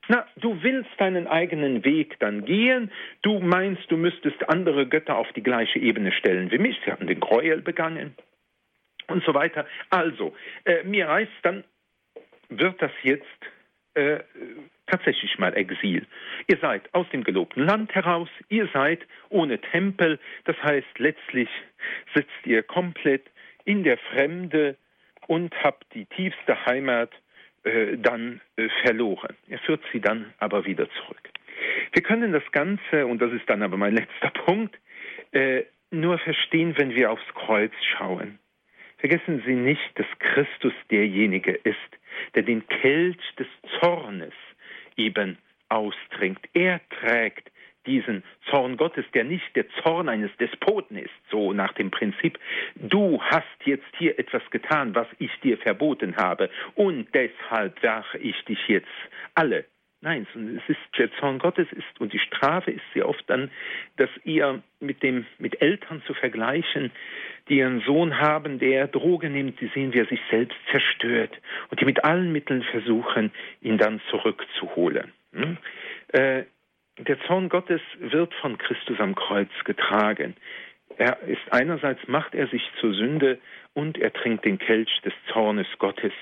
Na, 0.09 0.27
du 0.37 0.63
willst 0.63 0.91
deinen 0.99 1.27
eigenen 1.27 1.85
Weg 1.85 2.19
dann 2.21 2.45
gehen, 2.45 2.93
du 3.23 3.41
meinst, 3.41 3.91
du 3.91 3.97
müsstest 3.97 4.49
andere 4.49 4.87
Götter 4.87 5.17
auf 5.17 5.33
die 5.33 5.43
gleiche 5.43 5.79
Ebene 5.79 6.13
stellen 6.13 6.51
wie 6.51 6.59
mich, 6.59 6.79
sie 6.85 6.93
haben 6.93 7.07
den 7.07 7.21
Gräuel 7.21 7.61
begangen 7.61 8.15
und 9.09 9.25
so 9.25 9.35
weiter. 9.35 9.67
Also, 9.91 10.35
äh, 10.65 10.85
mir 10.85 11.09
reißt 11.09 11.33
dann, 11.43 11.65
wird 12.49 12.81
das 12.81 12.93
jetzt 13.03 13.25
äh, 13.95 14.21
tatsächlich 14.87 15.39
mal 15.39 15.57
Exil. 15.57 16.07
Ihr 16.47 16.59
seid 16.59 16.93
aus 16.95 17.09
dem 17.13 17.25
gelobten 17.25 17.65
Land 17.65 17.95
heraus, 17.95 18.29
ihr 18.49 18.69
seid 18.73 19.01
ohne 19.29 19.61
Tempel, 19.61 20.19
das 20.45 20.57
heißt 20.63 20.99
letztlich 20.99 21.49
sitzt 22.15 22.47
ihr 22.47 22.63
komplett 22.63 23.25
in 23.65 23.83
der 23.83 23.99
Fremde 23.99 24.77
und 25.27 25.53
habt 25.63 25.93
die 25.95 26.07
tiefste 26.07 26.67
Heimat 26.67 27.11
äh, 27.67 27.99
dann 27.99 28.41
äh, 28.57 28.69
verloren. 28.83 29.37
Er 29.49 29.59
führt 29.59 29.83
sie 29.93 30.01
dann 30.01 30.33
aber 30.39 30.65
wieder 30.67 30.89
zurück. 30.91 31.31
Wir 31.93 32.03
können 32.03 32.33
das 32.33 32.45
Ganze, 32.53 33.07
und 33.07 33.21
das 33.21 33.33
ist 33.33 33.49
dann 33.51 33.63
aber 33.63 33.77
mein 33.77 33.95
letzter 34.01 34.31
Punkt, 34.31 34.79
äh, 35.33 35.65
nur 35.91 36.19
verstehen, 36.19 36.75
wenn 36.77 36.95
wir 36.95 37.11
aufs 37.11 37.27
Kreuz 37.35 37.73
schauen. 37.97 38.39
Vergessen 38.99 39.43
Sie 39.45 39.55
nicht, 39.55 39.91
dass 39.97 40.07
Christus 40.21 40.73
derjenige 40.91 41.53
ist, 41.53 41.77
der 42.35 42.45
den 42.45 42.67
Kelch 42.69 43.19
des 43.37 43.49
Zornes 43.81 44.33
eben 44.97 45.37
austrinkt. 45.69 46.49
Er 46.55 46.81
trägt 46.89 47.51
diesen 47.87 48.23
Zorn 48.51 48.77
Gottes, 48.77 49.05
der 49.15 49.25
nicht 49.25 49.55
der 49.55 49.69
Zorn 49.83 50.09
eines 50.09 50.31
Despoten 50.39 50.97
ist, 50.97 51.15
so 51.31 51.53
nach 51.53 51.73
dem 51.73 51.91
Prinzip, 51.91 52.39
du 52.75 53.21
hast 53.23 53.47
jetzt 53.65 53.87
hier 53.99 54.19
etwas 54.19 54.43
getan, 54.51 54.95
was 54.95 55.07
ich 55.19 55.31
dir 55.41 55.59
verboten 55.59 56.17
habe, 56.17 56.51
und 56.75 57.09
deshalb 57.15 57.83
werfe 57.83 58.19
ich 58.19 58.45
dich 58.45 58.69
jetzt 58.69 58.89
alle. 59.35 59.65
Nein, 60.03 60.27
es 60.35 60.69
ist 60.69 60.99
der 60.99 61.11
Zorn 61.15 61.39
Gottes 61.39 61.67
ist 61.73 62.01
und 62.01 62.13
die 62.13 62.19
Strafe 62.19 62.71
ist 62.71 62.85
sehr 62.93 63.09
oft 63.09 63.25
dann, 63.29 63.51
dass 63.97 64.11
ihr 64.25 64.63
mit 64.79 65.03
dem 65.03 65.27
mit 65.39 65.61
Eltern 65.63 66.03
zu 66.07 66.13
vergleichen, 66.15 66.93
die 67.49 67.59
ihren 67.59 67.81
Sohn 67.81 68.21
haben, 68.21 68.59
der 68.59 68.89
Droge 68.89 69.31
nimmt, 69.31 69.59
sie 69.59 69.71
sehen, 69.75 69.95
wie 69.95 70.01
er 70.01 70.07
sich 70.07 70.21
selbst 70.31 70.57
zerstört 70.71 71.37
und 71.71 71.81
die 71.81 71.87
mit 71.87 72.05
allen 72.05 72.31
Mitteln 72.31 72.63
versuchen, 72.63 73.33
ihn 73.63 73.79
dann 73.79 74.01
zurückzuholen. 74.11 75.13
Hm? 75.33 75.57
Äh, 76.13 76.45
der 76.99 77.21
Zorn 77.27 77.49
Gottes 77.49 77.81
wird 77.99 78.33
von 78.35 78.59
Christus 78.59 78.99
am 79.01 79.15
Kreuz 79.15 79.51
getragen. 79.65 80.35
Er 80.97 81.21
ist 81.23 81.43
einerseits 81.51 82.01
macht 82.09 82.35
er 82.35 82.47
sich 82.49 82.63
zur 82.81 82.95
Sünde 82.95 83.39
und 83.75 83.99
er 83.99 84.13
trinkt 84.13 84.45
den 84.45 84.59
Kelch 84.59 85.01
des 85.05 85.13
Zornes 85.33 85.67
Gottes 85.79 86.13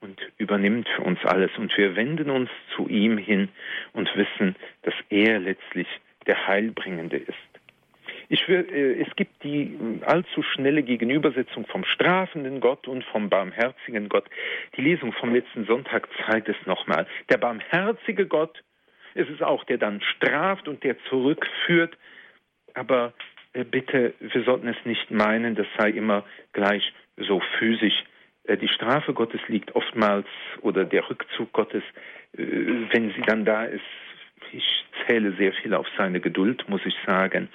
und 0.00 0.20
übernimmt 0.36 0.88
für 0.88 1.02
uns 1.02 1.18
alles. 1.24 1.50
Und 1.56 1.76
wir 1.78 1.96
wenden 1.96 2.30
uns 2.30 2.50
zu 2.76 2.88
ihm 2.88 3.16
hin 3.16 3.48
und 3.92 4.10
wissen, 4.16 4.54
dass 4.82 4.94
er 5.08 5.38
letztlich 5.38 5.88
der 6.26 6.46
Heilbringende 6.46 7.16
ist. 7.16 7.34
Ich 8.28 8.46
will, 8.46 8.68
äh, 8.70 9.02
es 9.02 9.16
gibt 9.16 9.42
die 9.42 9.78
allzu 10.04 10.42
schnelle 10.42 10.82
Gegenübersetzung 10.82 11.66
vom 11.66 11.84
strafenden 11.84 12.60
Gott 12.60 12.86
und 12.86 13.02
vom 13.04 13.30
barmherzigen 13.30 14.10
Gott. 14.10 14.26
Die 14.76 14.82
Lesung 14.82 15.12
vom 15.14 15.34
letzten 15.34 15.64
Sonntag 15.64 16.08
zeigt 16.26 16.48
es 16.50 16.56
nochmal. 16.66 17.06
Der 17.30 17.38
barmherzige 17.38 18.26
Gott 18.26 18.62
es 19.18 19.28
ist 19.28 19.42
auch, 19.42 19.64
der 19.64 19.78
dann 19.78 20.00
straft 20.00 20.68
und 20.68 20.84
der 20.84 20.96
zurückführt. 21.08 21.96
Aber 22.74 23.12
äh, 23.52 23.64
bitte, 23.64 24.14
wir 24.20 24.42
sollten 24.44 24.68
es 24.68 24.76
nicht 24.84 25.10
meinen, 25.10 25.56
das 25.56 25.66
sei 25.76 25.90
immer 25.90 26.24
gleich 26.52 26.92
so 27.16 27.40
physisch. 27.58 28.04
Äh, 28.44 28.56
die 28.56 28.68
Strafe 28.68 29.12
Gottes 29.14 29.40
liegt 29.48 29.74
oftmals 29.74 30.26
oder 30.60 30.84
der 30.84 31.08
Rückzug 31.10 31.52
Gottes, 31.52 31.82
äh, 32.36 32.42
wenn 32.92 33.12
sie 33.14 33.22
dann 33.26 33.44
da 33.44 33.64
ist. 33.64 33.82
Ich 34.52 34.84
zähle 35.06 35.32
sehr 35.32 35.52
viel 35.52 35.74
auf 35.74 35.86
seine 35.96 36.20
Geduld, 36.20 36.68
muss 36.68 36.86
ich 36.86 36.94
sagen, 37.04 37.48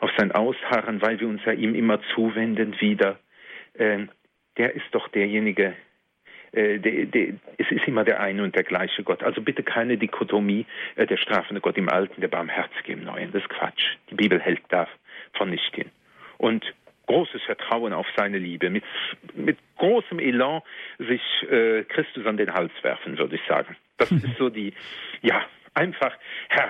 auf 0.00 0.10
sein 0.18 0.32
Ausharren, 0.32 1.00
weil 1.00 1.18
wir 1.18 1.28
uns 1.28 1.42
ja 1.46 1.52
ihm 1.52 1.74
immer 1.74 1.98
zuwenden 2.14 2.78
wieder. 2.78 3.18
Äh, 3.72 4.06
der 4.58 4.74
ist 4.74 4.86
doch 4.92 5.08
derjenige, 5.08 5.74
äh, 6.52 6.78
de, 6.78 7.06
de, 7.06 7.34
es 7.58 7.70
ist 7.70 7.86
immer 7.86 8.04
der 8.04 8.20
eine 8.20 8.42
und 8.42 8.54
der 8.54 8.64
gleiche 8.64 9.02
Gott. 9.02 9.22
Also 9.22 9.42
bitte 9.42 9.62
keine 9.62 9.96
Dichotomie, 9.96 10.66
äh, 10.96 11.06
der 11.06 11.16
strafende 11.16 11.60
Gott 11.60 11.76
im 11.76 11.88
Alten, 11.88 12.20
der 12.20 12.28
Barmherzige 12.28 12.92
im 12.92 13.04
Neuen. 13.04 13.32
Das 13.32 13.42
ist 13.42 13.48
Quatsch. 13.48 13.96
Die 14.10 14.14
Bibel 14.14 14.40
hält 14.40 14.62
davon 14.68 15.50
nicht 15.50 15.74
hin. 15.74 15.90
Und 16.38 16.64
großes 17.06 17.42
Vertrauen 17.42 17.92
auf 17.92 18.06
seine 18.16 18.38
Liebe, 18.38 18.68
mit, 18.68 18.84
mit 19.34 19.58
großem 19.78 20.18
Elan 20.18 20.62
sich 20.98 21.22
äh, 21.50 21.84
Christus 21.84 22.26
an 22.26 22.36
den 22.36 22.52
Hals 22.52 22.72
werfen, 22.82 23.16
würde 23.16 23.36
ich 23.36 23.42
sagen. 23.48 23.76
Das 23.96 24.10
ist 24.12 24.36
so 24.38 24.50
die, 24.50 24.74
ja, 25.22 25.44
einfach, 25.74 26.12
Herr, 26.48 26.68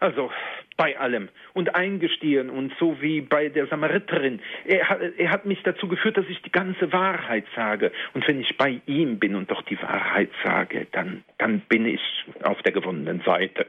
also 0.00 0.30
bei 0.76 0.98
allem 0.98 1.28
und 1.52 1.74
eingestehen 1.74 2.48
und 2.48 2.72
so 2.80 3.00
wie 3.02 3.20
bei 3.20 3.50
der 3.50 3.66
Samariterin. 3.66 4.40
Er 4.64 4.88
hat, 4.88 5.00
er 5.18 5.30
hat 5.30 5.44
mich 5.44 5.62
dazu 5.62 5.88
geführt, 5.88 6.16
dass 6.16 6.24
ich 6.28 6.40
die 6.42 6.50
ganze 6.50 6.92
Wahrheit 6.92 7.44
sage. 7.54 7.92
Und 8.14 8.26
wenn 8.26 8.40
ich 8.40 8.56
bei 8.56 8.80
ihm 8.86 9.18
bin 9.18 9.34
und 9.34 9.50
doch 9.50 9.62
die 9.62 9.80
Wahrheit 9.80 10.30
sage, 10.42 10.86
dann, 10.92 11.22
dann 11.38 11.60
bin 11.68 11.84
ich 11.84 12.00
auf 12.42 12.62
der 12.62 12.72
gewonnenen 12.72 13.20
Seite. 13.24 13.66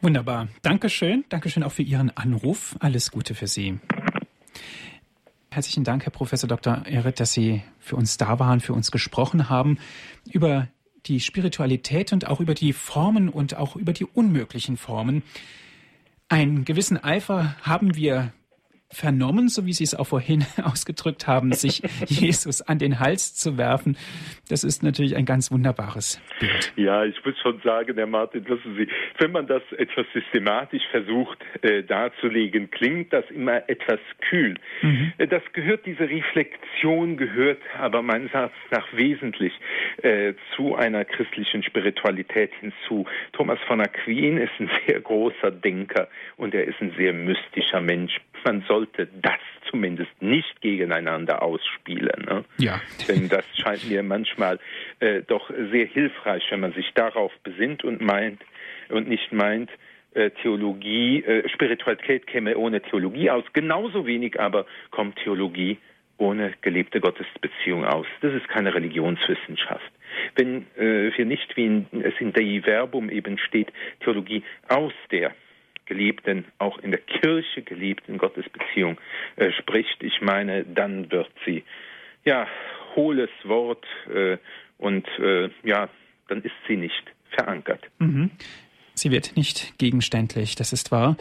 Wunderbar. 0.00 0.48
Dankeschön. 0.62 1.24
Dankeschön 1.28 1.64
auch 1.64 1.72
für 1.72 1.82
Ihren 1.82 2.16
Anruf. 2.16 2.76
Alles 2.78 3.10
Gute 3.10 3.34
für 3.34 3.48
Sie. 3.48 3.80
Herzlichen 5.50 5.84
Dank, 5.84 6.04
Herr 6.04 6.12
Professor 6.12 6.48
Dr. 6.48 6.84
Ehret, 6.86 7.18
dass 7.18 7.32
Sie 7.32 7.62
für 7.80 7.96
uns 7.96 8.18
da 8.18 8.38
waren, 8.38 8.60
für 8.60 8.74
uns 8.74 8.92
gesprochen 8.92 9.48
haben 9.48 9.78
über 10.30 10.68
die 11.06 11.20
Spiritualität 11.20 12.12
und 12.12 12.26
auch 12.26 12.40
über 12.40 12.54
die 12.54 12.72
Formen 12.72 13.28
und 13.28 13.56
auch 13.56 13.76
über 13.76 13.92
die 13.92 14.04
unmöglichen 14.04 14.76
Formen. 14.76 15.22
Einen 16.28 16.64
gewissen 16.64 17.02
Eifer 17.02 17.56
haben 17.62 17.94
wir 17.94 18.32
vernommen, 18.90 19.48
so 19.48 19.66
wie 19.66 19.72
Sie 19.72 19.84
es 19.84 19.94
auch 19.94 20.06
vorhin 20.06 20.44
ausgedrückt 20.62 21.26
haben, 21.26 21.52
sich 21.52 21.82
Jesus 22.06 22.62
an 22.62 22.78
den 22.78 23.00
Hals 23.00 23.34
zu 23.34 23.58
werfen. 23.58 23.96
Das 24.48 24.64
ist 24.64 24.82
natürlich 24.82 25.16
ein 25.16 25.24
ganz 25.24 25.50
wunderbares 25.50 26.20
Bild. 26.38 26.72
Ja, 26.76 27.04
ich 27.04 27.16
muss 27.24 27.38
schon 27.40 27.60
sagen, 27.62 27.96
Herr 27.96 28.06
Martin, 28.06 28.48
wissen 28.48 28.76
Sie, 28.76 28.88
wenn 29.18 29.32
man 29.32 29.46
das 29.46 29.62
etwas 29.76 30.06
systematisch 30.12 30.82
versucht 30.90 31.38
äh, 31.62 31.82
darzulegen, 31.82 32.70
klingt 32.70 33.12
das 33.12 33.28
immer 33.30 33.68
etwas 33.68 34.00
kühl. 34.28 34.54
Mhm. 34.82 35.12
Äh, 35.18 35.26
das 35.26 35.42
gehört, 35.52 35.86
diese 35.86 36.08
Reflexion 36.08 37.16
gehört 37.16 37.60
aber 37.78 38.02
meines 38.02 38.32
Erachtens 38.32 38.70
nach 38.70 38.86
wesentlich 38.92 39.52
äh, 40.02 40.34
zu 40.54 40.76
einer 40.76 41.04
christlichen 41.04 41.62
Spiritualität 41.62 42.52
hinzu. 42.60 43.06
Thomas 43.32 43.58
von 43.66 43.80
Aquin 43.80 44.38
ist 44.38 44.52
ein 44.58 44.70
sehr 44.86 45.00
großer 45.00 45.50
Denker 45.50 46.08
und 46.36 46.54
er 46.54 46.64
ist 46.64 46.80
ein 46.80 46.92
sehr 46.96 47.12
mystischer 47.12 47.80
Mensch. 47.80 48.20
Man 48.44 48.62
soll 48.68 48.76
sollte 48.76 49.08
das 49.22 49.40
zumindest 49.70 50.10
nicht 50.20 50.60
gegeneinander 50.60 51.42
ausspielen. 51.42 52.24
Ne? 52.26 52.44
Ja. 52.58 52.80
Denn 53.08 53.28
das 53.28 53.44
scheint 53.56 53.88
mir 53.88 54.02
manchmal 54.02 54.58
äh, 55.00 55.22
doch 55.26 55.50
sehr 55.70 55.86
hilfreich, 55.86 56.44
wenn 56.50 56.60
man 56.60 56.72
sich 56.72 56.92
darauf 56.94 57.32
besinnt 57.42 57.84
und 57.84 58.00
meint 58.00 58.40
und 58.88 59.08
nicht 59.08 59.32
meint, 59.32 59.70
äh, 60.14 60.30
Theologie, 60.42 61.22
äh, 61.24 61.48
Spiritualität 61.48 62.26
käme 62.26 62.56
ohne 62.56 62.80
Theologie 62.80 63.30
aus. 63.30 63.44
Genauso 63.52 64.06
wenig 64.06 64.38
aber 64.38 64.66
kommt 64.90 65.16
Theologie 65.16 65.78
ohne 66.18 66.52
gelebte 66.62 67.00
Gottesbeziehung 67.00 67.84
aus. 67.84 68.06
Das 68.22 68.32
ist 68.32 68.48
keine 68.48 68.74
Religionswissenschaft. 68.74 69.90
Wenn 70.34 70.66
äh, 70.76 71.10
wir 71.16 71.26
nicht, 71.26 71.56
wie 71.56 71.66
in, 71.66 71.86
es 72.02 72.14
in 72.20 72.32
Dei 72.32 72.60
Verbum 72.62 73.10
eben 73.10 73.36
steht, 73.38 73.72
Theologie 74.00 74.42
aus 74.68 74.92
der 75.10 75.34
gelebten, 75.86 76.44
auch 76.58 76.78
in 76.78 76.90
der 76.90 77.00
Kirche 77.00 77.62
gelebten 77.62 78.18
Gottesbeziehung 78.18 78.98
äh, 79.36 79.52
spricht, 79.52 80.02
ich 80.02 80.20
meine, 80.20 80.64
dann 80.64 81.10
wird 81.10 81.30
sie 81.44 81.64
ja 82.24 82.46
hohles 82.94 83.30
Wort 83.44 83.84
äh, 84.12 84.38
und 84.78 85.06
äh, 85.18 85.50
ja, 85.62 85.88
dann 86.28 86.42
ist 86.42 86.54
sie 86.68 86.76
nicht 86.76 87.04
verankert. 87.30 87.82
Mhm. 87.98 88.30
Sie 88.94 89.10
wird 89.10 89.36
nicht 89.36 89.78
gegenständlich, 89.78 90.54
das 90.54 90.72
ist 90.72 90.90
wahr. 90.90 91.16